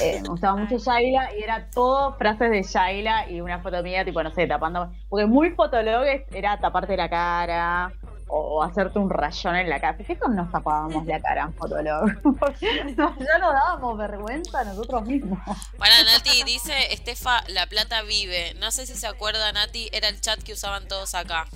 [0.00, 4.04] Eh, me gustaba mucho Shaila y era todo frases de Shaila y una foto mía,
[4.04, 4.92] tipo, no sé, tapando.
[5.08, 7.92] Porque muy fotolog era taparte la cara
[8.28, 9.96] o, o hacerte un rayón en la cara.
[9.96, 12.10] ¿Por qué nos tapábamos la cara en fotolog?
[12.38, 15.38] Porque no- ya nos dábamos vergüenza nosotros mismos.
[15.78, 18.54] Para Nati, dice Estefa, La Plata vive.
[18.60, 21.46] No sé si se acuerda, Nati, era el chat que usaban todos acá.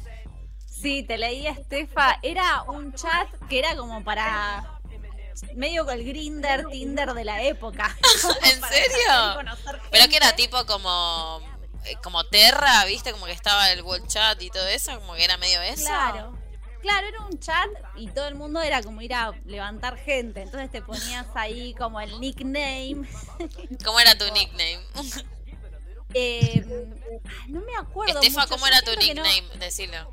[0.66, 2.16] Sí, te leí, Estefa.
[2.22, 4.79] Era un chat que era como para.
[5.54, 7.96] Medio con el Grinder, Tinder de la época.
[8.42, 9.52] ¿En serio?
[9.90, 11.40] Pero que era tipo como
[11.84, 13.12] eh, como Terra, ¿viste?
[13.12, 15.84] Como que estaba el World Chat y todo eso, como que era medio eso.
[15.86, 16.36] Claro.
[16.82, 20.40] Claro, era un chat y todo el mundo era como ir a levantar gente.
[20.40, 23.06] Entonces te ponías ahí como el nickname.
[23.84, 24.80] ¿Cómo era tu nickname?
[26.12, 26.64] Eh,
[27.46, 28.20] no me acuerdo.
[28.20, 28.54] Estefa, mucho.
[28.54, 29.58] ¿cómo Yo era tu que no- nickname?
[29.64, 30.10] Decilo.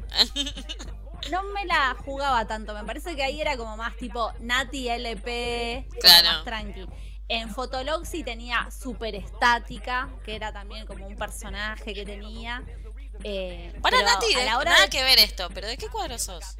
[1.31, 2.73] No, me la jugaba tanto.
[2.73, 5.87] Me parece que ahí era como más tipo Nati LP.
[5.99, 6.27] Claro.
[6.29, 6.85] Más tranqui.
[7.29, 12.63] En Fotolog sí tenía super estática, que era también como un personaje que tenía.
[13.23, 15.87] Eh, Para Nati, a de- la hora nada de, que ver esto, pero ¿de qué
[15.89, 16.55] cuadro sos?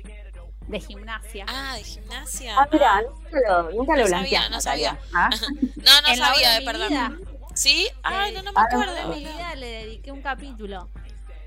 [0.68, 1.46] de gimnasia.
[1.48, 2.54] Ah, de gimnasia.
[2.60, 4.18] Ah, mira, nunca lo, nunca No lo sabía,
[4.50, 5.00] blanqueaste, no sabía.
[5.14, 5.30] ¿Ah?
[5.78, 6.90] No, no En sabía, de de mi perdón.
[6.90, 7.12] vida.
[7.56, 7.88] ¿Sí?
[8.04, 8.98] Ay, no, no me Ah, acuerdo.
[8.98, 10.90] En mi vida le dediqué un capítulo.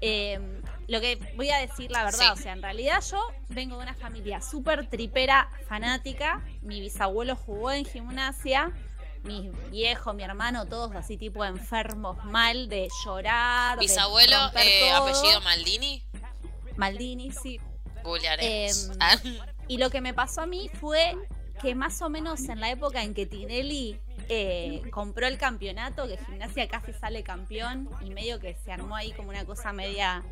[0.01, 0.60] Eh,
[0.91, 2.41] lo que voy a decir la verdad, Sí.
[2.41, 6.43] o sea, en realidad yo vengo de una familia súper tripera, fanática.
[6.63, 8.73] Mi bisabuelo jugó en gimnasia.
[9.23, 13.79] Mi viejo, mi hermano, todos así tipo enfermos mal de llorar.
[13.79, 16.03] Bisabuelo, eh, apellido Maldini.
[16.77, 17.61] Maldini, sí.
[19.01, 19.17] Ah,
[19.69, 21.15] Y lo que me pasó a mí fue
[21.61, 24.01] que más o menos en la época en que Tinelli
[24.31, 29.13] eh, compró el campeonato, que Gimnasia casi sale campeón, y medio que se armó ahí
[29.13, 30.25] como una cosa media...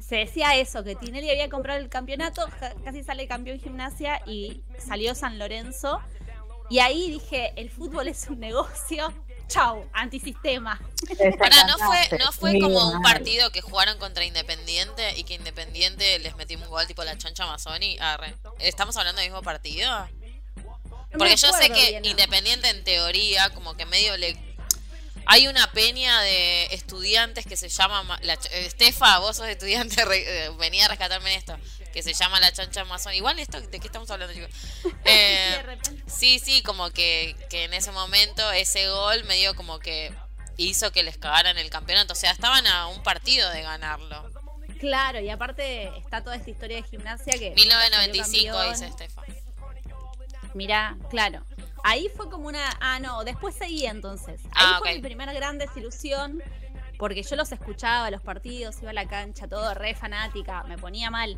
[0.00, 2.46] Se decía eso, que Tinelli había comprado el campeonato,
[2.84, 6.00] casi sale campeón Gimnasia y salió San Lorenzo.
[6.70, 9.12] Y ahí dije, el fútbol es un negocio,
[9.48, 10.80] chau, antisistema.
[11.38, 16.18] Pará, ¿no fue, no fue como un partido que jugaron contra Independiente y que Independiente
[16.20, 17.98] les metió un gol tipo la chancha Mazzoni?
[18.00, 18.34] Arre.
[18.58, 19.90] ¿Estamos hablando del mismo partido?
[21.12, 22.00] Porque yo sé que.
[22.02, 24.36] Independiente en teoría como que medio le...
[25.26, 28.02] Hay una peña de estudiantes que se llama...
[28.02, 31.56] Ma- La, eh, Estefa, vos sos estudiante, re- eh, venía a rescatarme en esto.
[31.92, 33.16] Que se llama la chancha Mazzoni.
[33.18, 34.50] Igual esto, ¿de qué estamos hablando, chicos?
[35.04, 40.12] Eh, Sí, sí, como que, que en ese momento ese gol medio como que
[40.56, 42.12] hizo que les cagaran el campeonato.
[42.12, 44.30] O sea, estaban a un partido de ganarlo.
[44.80, 47.50] Claro, y aparte está toda esta historia de gimnasia que...
[47.54, 48.86] 1995, salió dice.
[48.86, 49.22] Estefa.
[50.54, 51.44] Mirá, claro.
[51.84, 52.60] Ahí fue como una.
[52.80, 54.40] Ah, no, después seguí entonces.
[54.46, 56.42] Ahí Ah, fue mi primera gran desilusión.
[56.98, 61.10] Porque yo los escuchaba, los partidos, iba a la cancha, todo re fanática, me ponía
[61.10, 61.36] mal.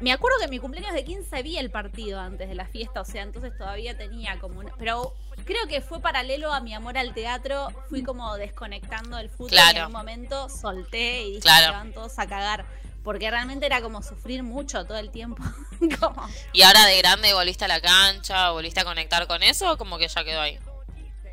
[0.00, 3.00] Me acuerdo que en mi cumpleaños de 15 vi el partido antes de la fiesta,
[3.00, 4.74] o sea, entonces todavía tenía como una...
[4.76, 5.14] Pero
[5.44, 9.76] creo que fue paralelo a mi amor al teatro, fui como desconectando del fútbol y
[9.76, 11.66] en un momento solté y dije, Claro.
[11.66, 12.66] "Se van todos a cagar.
[13.04, 15.42] Porque realmente era como sufrir mucho todo el tiempo.
[16.00, 16.26] como...
[16.52, 18.50] ¿Y ahora de grande volviste a la cancha?
[18.50, 20.58] ¿Volviste a conectar con eso o como que ya quedó ahí?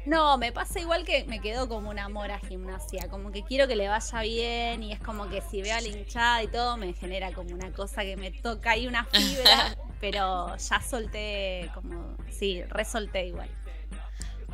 [0.06, 3.68] No, me pasa igual que me quedó como un amor a gimnasia, como que quiero
[3.68, 6.76] que le vaya bien y es como que si veo a la hinchada y todo
[6.76, 12.18] me genera como una cosa que me toca ahí una fibra, pero ya solté como,
[12.31, 13.49] sí, resolté igual.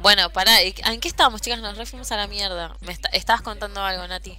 [0.02, 1.60] Bueno, pará, ¿y ¿en qué estábamos, chicas?
[1.62, 2.76] Nos refuimos a la mierda.
[2.82, 4.38] Me esta- estabas contando algo, Nati.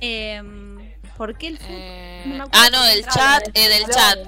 [0.00, 0.73] Em,
[1.16, 1.76] ¿Por qué el fútbol?
[1.78, 4.18] Eh, No ah, no, del chat, eh, del chat.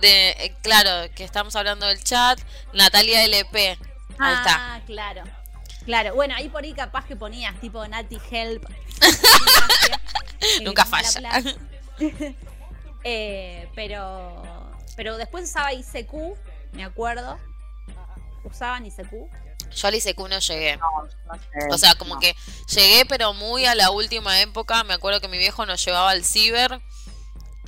[0.00, 2.38] De, eh, claro, que estamos hablando del chat.
[2.72, 3.78] Natalia LP.
[4.18, 4.74] Ahí está.
[4.76, 5.22] Ah, claro.
[5.84, 8.64] Claro, bueno, ahí por ahí capaz que ponías tipo Nati Help.
[10.62, 11.42] Nunca Eh, falla.
[13.08, 14.42] Eh, pero
[14.96, 16.12] pero después usaba ICQ,
[16.72, 17.38] me acuerdo.
[18.42, 19.12] Usaban ICQ.
[19.74, 20.76] Yo al ICQ no llegué.
[20.76, 20.86] no,
[21.26, 22.20] no sé, O sea, como no.
[22.20, 22.34] que
[22.74, 24.84] llegué, pero muy a la última época.
[24.84, 26.80] Me acuerdo que mi viejo nos llevaba al ciber.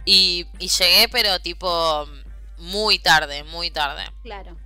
[0.04, 2.08] Y, y llegué, pero tipo
[2.56, 4.04] muy tarde, muy tarde.
[4.22, 4.56] Claro.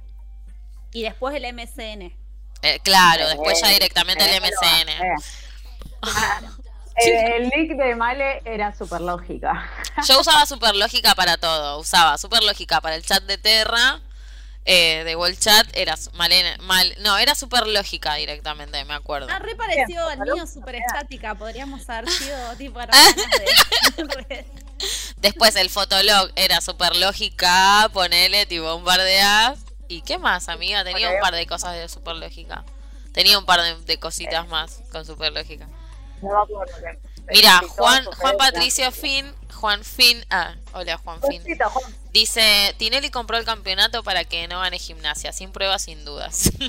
[0.92, 2.12] Y después el MSN.
[2.62, 4.88] Eh, claro, después ya Eh, directamente el eh, MSN.
[4.88, 5.14] eh.
[6.94, 7.12] El,
[7.44, 9.66] el link de Male era súper lógica.
[10.06, 11.78] Yo usaba Superlógica para todo.
[11.78, 14.00] Usaba Superlógica para el chat de Terra.
[14.64, 19.28] Eh, de Wall Chat era Malena, mal, no, era super lógica directamente, me acuerdo.
[19.30, 21.34] Ah, re parecido al mío, super estática.
[21.34, 22.78] Podríamos haber sido tipo
[24.28, 24.46] de.
[25.16, 29.60] Después el Fotolog era super lógica, ponele tipo un par de apps.
[29.88, 30.84] ¿Y qué más, amiga?
[30.84, 32.64] Tenía un par de cosas de super lógica.
[33.12, 35.68] Tenía un par de, de cositas más con super lógica.
[36.22, 36.74] No me acuerdo.
[36.76, 39.32] que- Mira, Juan, Juan Patricio Fin,
[39.62, 41.40] Juan Fin, ah, hola Juan Fin.
[41.40, 41.94] Cosita, Juan.
[42.12, 46.50] Dice, Tinelli compró el campeonato para que no gane gimnasia, sin pruebas, sin dudas.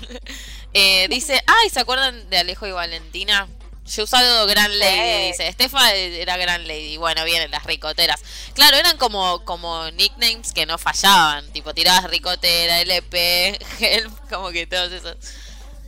[0.75, 3.47] Eh, dice, ay, ¿se acuerdan de Alejo y Valentina?
[3.85, 5.47] Yo usado Gran Lady, dice.
[5.47, 6.97] Estefa era Gran Lady.
[6.97, 8.23] Bueno, vienen las ricoteras.
[8.55, 11.47] Claro, eran como, como nicknames que no fallaban.
[11.53, 15.15] Tipo, tirabas ricotera, LP, Help, como que todos esos.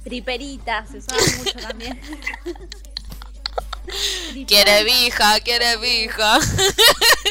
[0.03, 1.99] Triperitas, se usaban mucho también.
[4.47, 6.37] Quiere vija, quiere vija.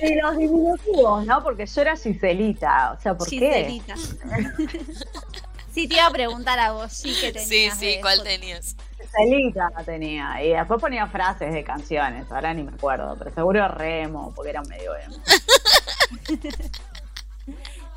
[0.03, 1.43] Y los diminutivos, ¿no?
[1.43, 2.93] Porque yo era Giselita.
[2.93, 3.67] O sea, ¿por qué?
[3.69, 3.95] Giselita.
[5.73, 7.49] Sí, te iba a preguntar a vos, sí que tenías.
[7.49, 8.23] Sí, sí, de ¿cuál eso.
[8.25, 8.77] tenías?
[9.01, 10.43] Giselita tenía.
[10.43, 12.31] Y después ponía frases de canciones.
[12.31, 13.17] Ahora ni me acuerdo.
[13.19, 15.17] Pero seguro remo, porque era medio emo.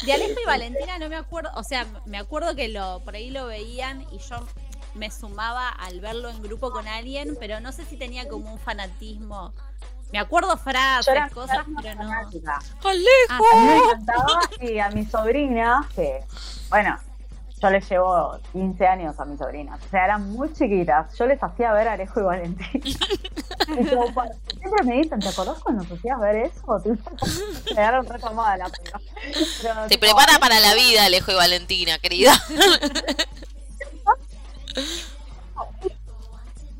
[0.05, 3.31] De Alejo y Valentina no me acuerdo, o sea, me acuerdo que lo por ahí
[3.31, 4.47] lo veían y yo
[4.97, 8.59] me sumaba al verlo en grupo con alguien, pero no sé si tenía como un
[8.59, 9.53] fanatismo.
[10.11, 12.11] Me acuerdo frases, Yo era cosas, pero no.
[12.11, 12.63] ¡Alejo!
[13.29, 16.23] Ah, A mí me encantaba y a mi sobrina, que,
[16.69, 16.97] bueno,
[17.61, 21.41] yo les llevo 15 años a mis sobrinas, o sea, eran muy chiquitas, yo les
[21.41, 22.81] hacía ver a Alejo y Valentín.
[22.85, 22.93] Y
[23.83, 26.81] siempre me dicen, ¿te acordás cuando nos hacías ver eso?
[26.85, 28.69] Me quedaron retomada la
[29.89, 32.33] Te prepara para la vida, Alejo y Valentina, querida.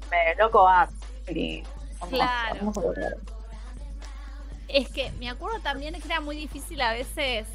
[0.10, 0.92] Me loco art.
[1.30, 1.64] y
[2.00, 2.50] vamos a-
[2.82, 3.18] Claro.
[4.70, 7.48] Es que me acuerdo también que era muy difícil a veces,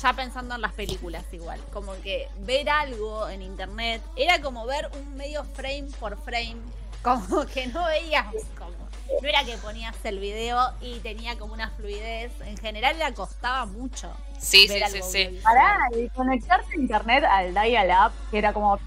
[0.00, 4.88] ya pensando en las películas igual, como que ver algo en internet era como ver
[4.94, 6.56] un medio frame por frame,
[7.02, 8.88] como que no veías como...
[9.22, 12.30] No era que ponías el video y tenía como una fluidez.
[12.42, 14.12] En general le costaba mucho.
[14.38, 15.40] Sí, sí, ver sí, algo sí.
[15.42, 18.78] Pará, y conectarte a internet al dial-up, que era como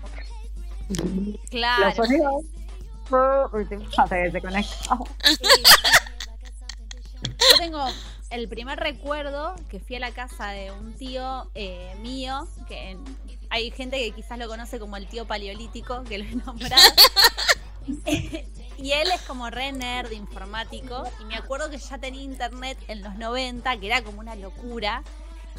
[1.49, 1.85] Claro.
[1.85, 2.43] los sonidos.
[3.97, 5.05] Hasta que se conectaba.
[5.25, 5.63] Sí.
[7.23, 7.85] Yo tengo
[8.29, 13.03] el primer recuerdo que fui a la casa de un tío eh, mío, que en-
[13.49, 16.81] hay gente que quizás lo conoce como el tío paleolítico, que lo he nombrado.
[18.77, 23.01] y él es como re nerd informático, y me acuerdo que ya tenía internet en
[23.01, 25.03] los 90, que era como una locura.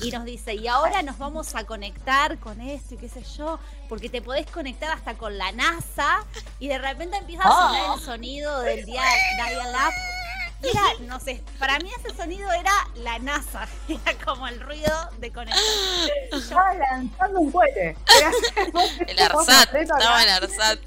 [0.01, 3.59] Y nos dice, y ahora nos vamos a conectar con esto y qué sé yo,
[3.89, 6.25] porque te podés conectar hasta con la NASA
[6.59, 9.03] y de repente empieza a sonar el sonido del dia-
[9.37, 9.93] dial-up.
[10.65, 15.11] Y era, no sé, para mí ese sonido era la NASA, era como el ruido
[15.19, 15.65] de conexión.
[16.33, 17.97] Estaba lanzando un cohete.
[19.09, 20.79] El ARSAT, estaba el ARSAT.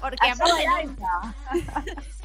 [0.00, 0.64] Porque aparte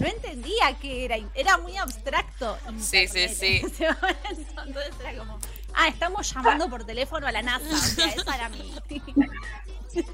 [0.00, 2.56] no, entendía qué era, era muy abstracto.
[2.78, 3.58] Sí, sí, sí.
[3.58, 4.62] en ese momento.
[4.66, 5.38] Entonces era como,
[5.74, 8.74] ah, estamos llamando por teléfono a la NASA, o sea, esa era mi...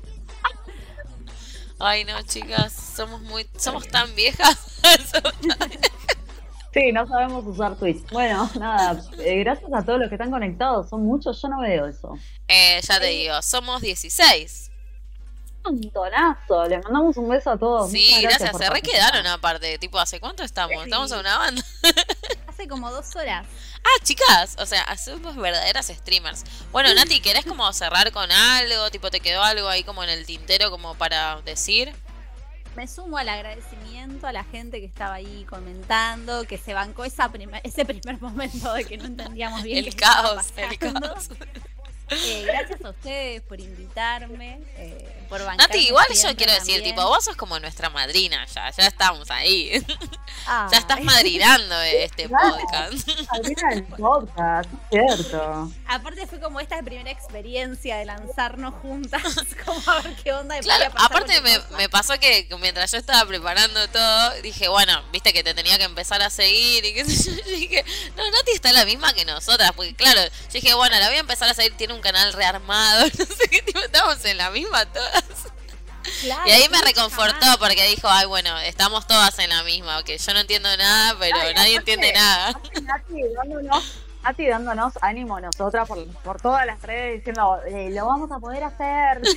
[1.78, 4.56] Ay, no, chicas, somos muy, somos tan viejas.
[6.74, 8.10] Sí, no sabemos usar Twitch.
[8.10, 10.88] Bueno, nada, eh, gracias a todos los que están conectados.
[10.88, 12.18] Son muchos, yo no veo eso.
[12.48, 14.72] Eh, ya te digo, somos 16.
[15.64, 16.64] Montonazo.
[16.68, 17.90] Les mandamos un beso a todos.
[17.90, 19.78] Sí, gracias, se re quedaron aparte.
[19.78, 20.82] Tipo, ¿hace cuánto estamos?
[20.84, 21.62] Estamos en una banda.
[22.46, 23.46] Hace como dos horas.
[23.82, 26.44] Ah, chicas, o sea, hacemos verdaderas streamers.
[26.70, 28.90] Bueno, Nati, ¿querés como cerrar con algo?
[28.90, 31.92] Tipo, ¿te quedó algo ahí como en el tintero como para decir?
[32.76, 37.28] Me sumo al agradecimiento a la gente que estaba ahí comentando, que se bancó esa
[37.30, 41.28] primer- ese primer momento de que no entendíamos bien qué El estaba caos, el caos.
[42.10, 46.94] Eh, gracias a ustedes por invitarme, eh, por Nati, igual yo quiero decir, también.
[46.94, 49.84] tipo, vos sos como nuestra madrina ya, ya estamos ahí.
[50.46, 53.08] Ah, Ya estás madrinando este podcast.
[53.44, 55.70] Del podcast, cierto.
[55.86, 59.22] Aparte fue como esta primera experiencia de lanzarnos juntas,
[59.64, 60.58] como a ver qué onda.
[60.60, 65.42] Claro, aparte me, me pasó que mientras yo estaba preparando todo, dije, bueno, viste que
[65.42, 67.34] te tenía que empezar a seguir y qué sé yo.
[67.44, 67.84] Yo dije,
[68.16, 71.20] no, Nati está la misma que nosotras, porque claro, yo dije, bueno, la voy a
[71.20, 74.82] empezar a seguir, tiene un canal rearmado, no sé qué, tipo, estamos en la misma.
[76.20, 80.18] Claro, Y ahí me reconfortó porque dijo, ay, bueno, estamos todas en la misma, que
[80.18, 82.60] yo no entiendo nada, pero Ay, nadie entiende nada.
[82.82, 88.30] Nati dándonos, Nati dándonos ánimo nosotras por, por todas las redes diciendo, eh, lo vamos
[88.30, 89.22] a poder hacer.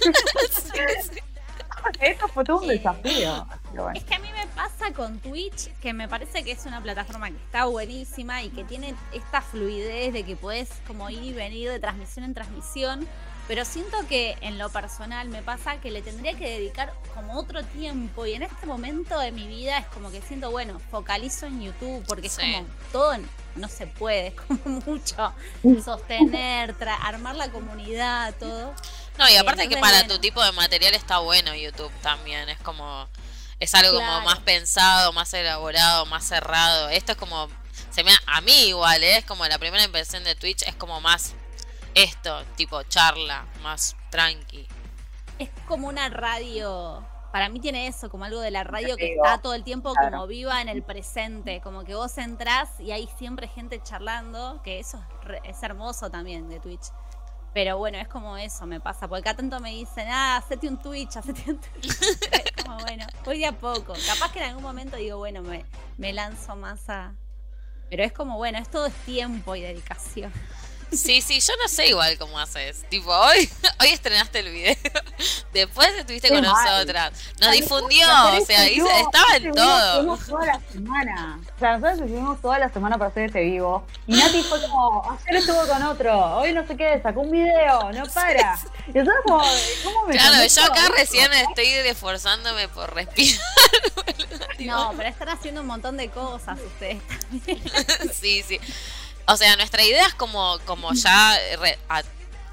[2.02, 3.48] Esto fue todo un Eh, desafío.
[3.74, 3.92] Bueno.
[3.96, 6.82] Es que a mí me pasa pasa con Twitch, que me parece que es una
[6.82, 11.34] plataforma que está buenísima y que tiene esta fluidez de que puedes como ir y
[11.34, 13.08] venir de transmisión en transmisión,
[13.48, 17.64] pero siento que en lo personal me pasa que le tendría que dedicar como otro
[17.64, 21.62] tiempo y en este momento de mi vida es como que siento, bueno, focalizo en
[21.62, 23.16] YouTube porque es como todo
[23.56, 25.34] no se puede, es como mucho
[25.84, 28.74] sostener, armar la comunidad, todo.
[29.18, 33.08] No, y aparte que para tu tipo de material está bueno YouTube también, es como
[33.60, 36.90] es algo como más pensado, más elaborado, más cerrado.
[36.90, 37.50] Esto es como
[37.90, 39.18] se me a mí igual, ¿eh?
[39.18, 41.34] es como la primera impresión de Twitch es como más
[41.98, 44.68] esto, tipo charla, más tranqui.
[45.40, 49.40] Es como una radio para mí tiene eso, como algo de la radio que está
[49.40, 53.48] todo el tiempo como viva en el presente, como que vos entrás y hay siempre
[53.48, 55.04] gente charlando, que eso
[55.44, 56.88] es, hermoso también de Twitch.
[57.54, 60.78] Pero bueno, es como eso, me pasa, porque acá tanto me dicen, ah, hacete un
[60.80, 61.92] Twitch, hacete un Twitch.
[62.32, 63.94] es como, bueno, voy de a poco.
[64.08, 65.66] Capaz que en algún momento digo, bueno, me,
[65.98, 67.14] me lanzo más a...
[67.90, 70.32] Pero es como, bueno, es todo es tiempo y dedicación.
[70.92, 72.84] Sí, sí, yo no sé igual cómo haces.
[72.90, 73.50] Tipo, hoy,
[73.82, 74.76] hoy estrenaste el video.
[75.54, 77.12] Después estuviste con nosotras.
[77.42, 80.18] Nos difundió, o sea, estaba en todo.
[80.18, 81.40] toda la semana.
[81.56, 83.86] O sea, nosotros estuvimos toda la semana para hacer este vivo.
[84.06, 87.92] Y Nati fue como, ayer estuvo con otro, hoy no sé qué, sacó un video,
[87.92, 88.58] no para.
[88.88, 89.44] Y nosotros como,
[89.84, 93.42] ¿cómo me Claro, yo acá recién estoy esforzándome por respirar.
[94.60, 97.62] no, pero están haciendo un montón de cosas ustedes también.
[98.14, 98.60] sí, sí.
[99.28, 101.38] O sea, nuestra idea es como, como ya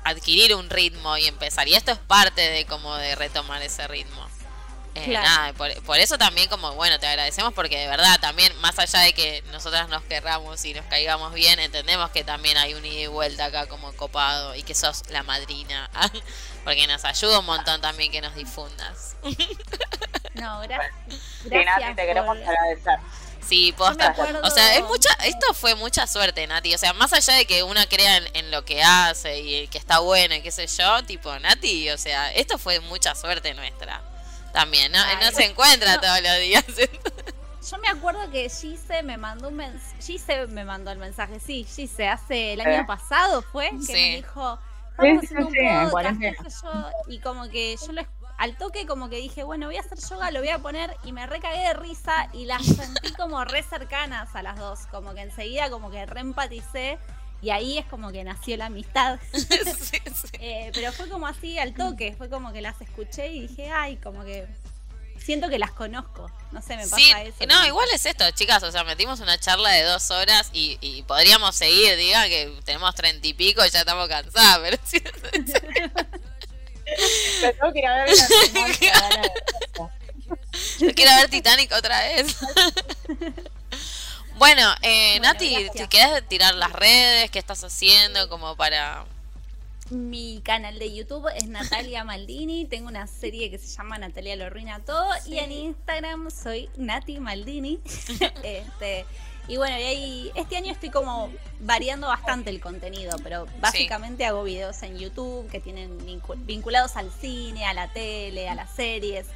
[0.04, 1.68] adquirir un ritmo y empezar.
[1.68, 4.28] Y esto es parte de como de retomar ese ritmo.
[4.96, 9.00] Eh, nada, por, eso también como, bueno, te agradecemos porque de verdad también, más allá
[9.00, 13.00] de que nosotras nos querramos y nos caigamos bien, entendemos que también hay un ida
[13.00, 15.90] y vuelta acá como copado y que sos la madrina,
[16.64, 19.16] porque nos ayuda un montón también que nos difundas.
[20.34, 20.92] No, gracias.
[21.44, 22.98] gracias te queremos agradecer.
[23.46, 24.14] Sí, posta.
[24.42, 26.74] O sea, es mucha, esto fue mucha suerte, Nati.
[26.74, 29.98] O sea, más allá de que una crea en, lo que hace y que está
[29.98, 34.00] bueno y qué sé yo, tipo, Nati, o sea, esto fue mucha suerte nuestra.
[34.52, 34.98] También, ¿no?
[35.20, 36.64] no se encuentra todos los días.
[37.70, 39.96] Yo me acuerdo que Gise me mandó un mensaje.
[40.02, 44.58] Gise me mandó el mensaje, sí, Gise, hace el año pasado fue que me dijo.
[44.96, 46.64] Vamos a hacer un podcast,
[47.08, 48.02] y como que yo lo
[48.38, 51.12] al toque como que dije, bueno, voy a hacer yoga, lo voy a poner y
[51.12, 55.22] me recagué de risa y las sentí como re cercanas a las dos, como que
[55.22, 56.98] enseguida como que reempaticé
[57.42, 59.18] y ahí es como que nació la amistad.
[60.40, 63.96] Eh, pero fue como así al toque, fue como que las escuché y dije, ay,
[63.96, 64.46] como que
[65.18, 66.30] siento que las conozco.
[66.52, 67.46] No sé, me pasa eso.
[67.48, 68.62] No, igual es esto, chicas.
[68.62, 71.96] O sea, metimos una charla de dos horas y, podríamos seguir.
[71.96, 74.58] Diga que tenemos treinta y pico y ya estamos cansadas.
[74.58, 74.78] Pero
[77.40, 78.14] tengo que ir a ver
[80.78, 82.36] Yo quiero ver Titanic otra vez.
[84.38, 89.04] bueno, eh, Nati, si quieres tirar las redes, ¿qué estás haciendo como para...?
[89.90, 92.64] Mi canal de YouTube es Natalia Maldini.
[92.64, 95.06] Tengo una serie que se llama Natalia lo arruina todo.
[95.26, 97.80] Y en Instagram soy Nati Maldini.
[98.42, 99.04] este,
[99.46, 101.30] y bueno, y ahí, este año estoy como
[101.60, 105.98] variando bastante el contenido, pero básicamente hago videos en YouTube que tienen
[106.46, 109.26] vinculados al cine, a la tele, a las series,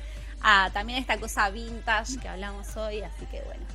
[0.40, 3.66] a también esta cosa vintage que hablamos hoy, así que bueno,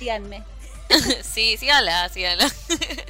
[0.00, 0.42] síganme.
[1.22, 2.50] sí, síganla, síganla.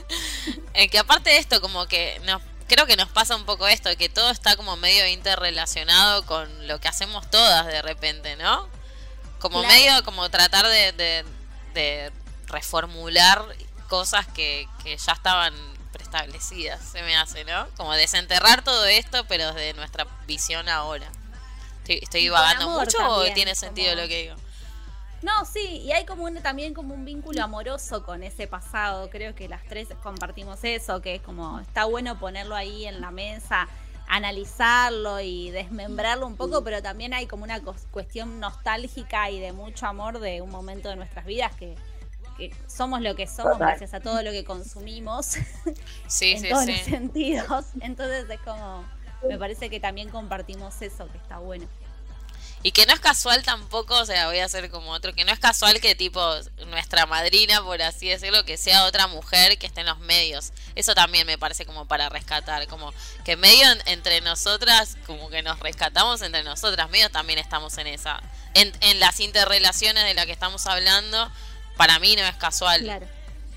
[0.75, 3.89] eh, que aparte de esto, como que nos, creo que nos pasa un poco esto,
[3.97, 8.69] que todo está como medio interrelacionado con lo que hacemos todas de repente, ¿no?
[9.39, 11.25] Como medio como tratar de,
[11.73, 12.13] de
[12.53, 13.45] reformular
[13.89, 15.55] cosas que, que ya estaban
[15.93, 17.67] preestablecidas, se me hace, ¿no?
[17.77, 21.11] Como desenterrar todo esto, pero desde nuestra visión ahora.
[21.79, 24.37] ¿Estoy, estoy vagando mucho o tiene sentido lo que digo?
[25.23, 29.09] No, sí, y hay como también como un vínculo amoroso con ese pasado.
[29.11, 33.11] Creo que las tres compartimos eso, que es como está bueno ponerlo ahí en la
[33.13, 33.69] mesa,
[34.09, 37.61] analizarlo y desmembrarlo un poco, pero también hay como una
[37.93, 41.77] cuestión nostálgica y de mucho amor de un momento de nuestras vidas que,
[42.67, 45.37] somos lo que somos gracias a todo lo que consumimos
[46.21, 47.67] en todos los sentidos.
[47.81, 48.85] Entonces es como,
[49.29, 51.67] me parece que también compartimos eso, que está bueno.
[52.65, 55.33] Y que no es casual tampoco, o sea, voy a hacer como otro, que no
[55.33, 56.23] es casual que tipo
[56.69, 60.53] nuestra madrina, por así decirlo, que sea otra mujer que esté en los medios.
[60.77, 62.95] Eso también me parece como para rescatar, como
[63.25, 68.23] que medio entre nosotras, como que nos rescatamos entre nosotras, medio también estamos en esa,
[68.55, 71.33] en, en las interrelaciones de las que estamos hablando,
[71.77, 72.81] para mí no es casual.
[72.83, 73.07] Claro.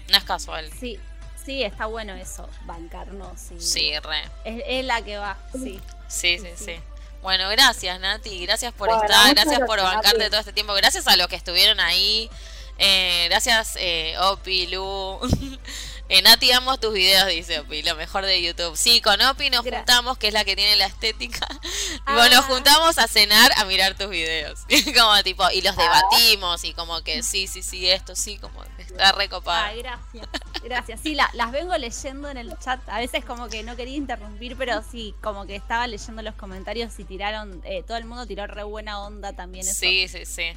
[0.10, 0.70] No es casual.
[0.80, 1.00] Sí,
[1.44, 3.40] sí, está bueno eso, bancarnos.
[3.60, 4.24] sí, re.
[4.44, 5.80] Es, la que va, sí.
[6.08, 6.76] Sí, sí, sí.
[7.22, 10.30] Bueno, gracias Nati, gracias por Bueno, estar, gracias por bancarte Nati.
[10.30, 12.30] todo este tiempo, gracias a los que estuvieron ahí,
[12.78, 15.20] eh, gracias eh, Opi, Lu.
[16.07, 18.77] Eh, Nati, amo tus videos, dice Opi, lo mejor de YouTube.
[18.77, 21.48] Sí, con Opi nos juntamos, que es la que tiene la estética.
[21.49, 21.60] Ah.
[22.06, 24.60] Tipo, nos juntamos a cenar a mirar tus videos.
[24.95, 25.72] como tipo, y Ah.
[25.72, 29.65] los debatimos y como que sí, sí, sí, esto sí, como está recopado.
[29.65, 30.27] Ay, gracias.
[30.64, 30.99] Gracias.
[31.02, 32.80] Sí, la- las vengo leyendo en el chat.
[32.88, 36.99] A veces como que no quería interrumpir, pero sí, como que estaba leyendo los comentarios
[36.99, 39.68] y tiraron, eh, todo el mundo tiró re buena onda también.
[39.68, 39.80] Eso.
[39.80, 40.53] Sí, sí, sí.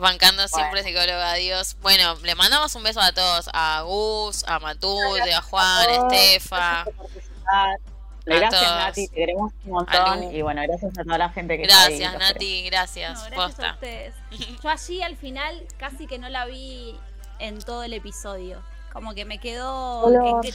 [0.00, 1.76] Bancando siempre psicóloga, adiós.
[1.82, 6.12] Bueno, le mandamos un beso a todos, a Gus, a Matute, a Juan, a todos.
[6.12, 6.84] Estefa.
[6.84, 7.24] Gracias.
[7.46, 7.76] A
[8.26, 8.62] Gracias.
[8.62, 10.34] Nati, te queremos un A montón.
[10.34, 11.98] Y bueno, gracias a toda la gente que está ahí.
[11.98, 13.12] Gracias, Nati, gracias.
[13.18, 13.72] No, gracias a Posta.
[13.74, 14.14] ustedes.
[14.62, 16.96] Yo allí al final casi que no la vi
[17.38, 18.62] en todo el episodio.
[18.92, 20.04] Como que me quedó...
[20.42, 20.54] Que-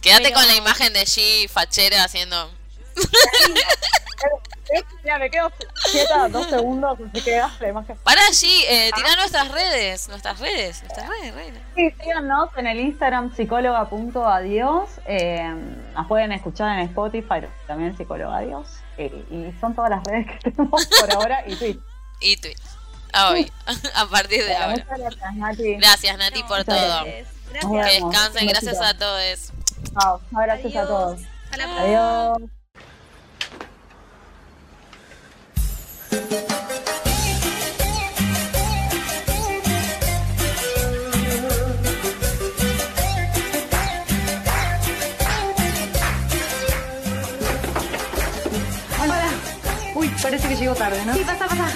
[0.00, 2.50] Quédate Pero- con la imagen de G fachera haciendo.
[5.04, 5.52] Mira, me quedo
[5.92, 7.96] quieta dos segundos, así que hagas la imagen.
[8.02, 11.60] Para G, eh, tirá nuestras redes, nuestras redes, nuestras redes, reina.
[11.76, 14.88] Sí, síganos en el Instagram psicóloga.adiós.
[15.06, 15.54] Eh,
[15.94, 18.66] nos pueden escuchar en Spotify, también psicóloga adiós.
[18.98, 21.80] Eh, y son todas las redes que tenemos por ahora y Twitch.
[22.20, 22.58] Y Twitch.
[23.12, 23.50] Ah, hoy,
[23.94, 24.84] a partir de ahora.
[24.84, 25.74] muchas gracias, Nati.
[25.76, 27.04] Gracias, Nati, por todo.
[27.04, 27.28] Gracias.
[27.62, 29.52] Que descansen, gracias a todos.
[29.92, 30.20] Chao.
[30.32, 31.20] Gracias a todos.
[31.52, 31.80] A la próxima.
[31.82, 32.55] Adiós.
[50.26, 51.14] Parece que llegó tarde, ¿no?
[51.14, 51.68] Sí, pasa, pasa.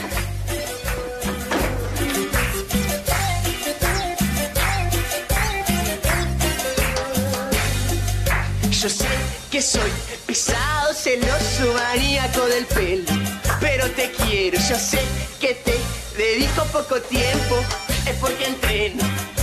[8.71, 9.91] Yo sé que soy
[10.27, 13.11] pesado, celoso, maníaco del pelo,
[13.59, 14.59] pero te quiero.
[14.69, 15.01] Yo sé
[15.41, 15.75] que te
[16.17, 17.57] dedico poco tiempo,
[18.07, 19.03] es porque entreno,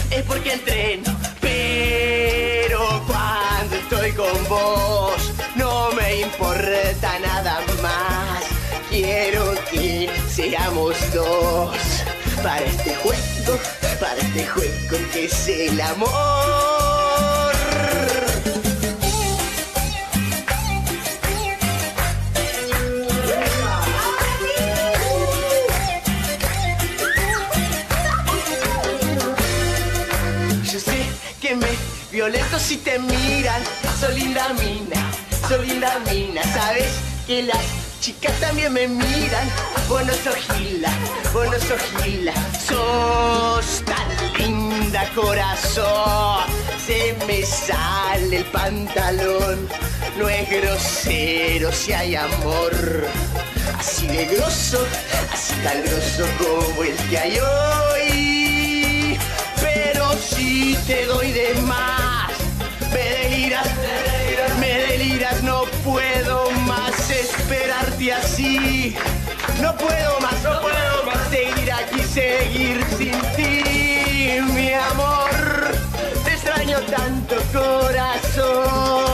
[0.10, 1.14] es porque entreno.
[1.42, 8.44] Pero cuando estoy con vos, no me importa nada más.
[8.90, 11.76] Quiero que seamos dos
[12.42, 13.60] para este juego,
[14.00, 17.07] para este juego que es el amor.
[32.18, 33.61] Me violento si te miran.
[33.99, 35.11] Soy linda mina,
[35.48, 36.41] soy linda mina.
[36.52, 36.91] Sabes
[37.27, 37.64] que las
[38.02, 39.48] chicas también me miran.
[39.88, 40.89] Vos no sos gila,
[41.31, 42.34] vos no sos gila.
[42.68, 44.07] Sos tan
[44.39, 46.45] linda, corazón.
[46.84, 49.68] Se me sale el pantalón.
[50.18, 52.73] No es grosero si hay amor.
[53.77, 54.84] Así de grosso,
[55.31, 59.19] así tan grosso como el que hay hoy.
[59.61, 61.97] Pero si te doy de más,
[68.08, 68.96] esperarte así.
[69.62, 75.30] No puedo más, no puedo más seguir aquí, seguir sin ti, mi amor.
[76.24, 79.07] Te extraño tanto, corazón.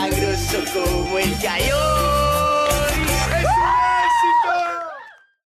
[0.00, 1.30] Grosso como el
[1.70, 2.11] hoy.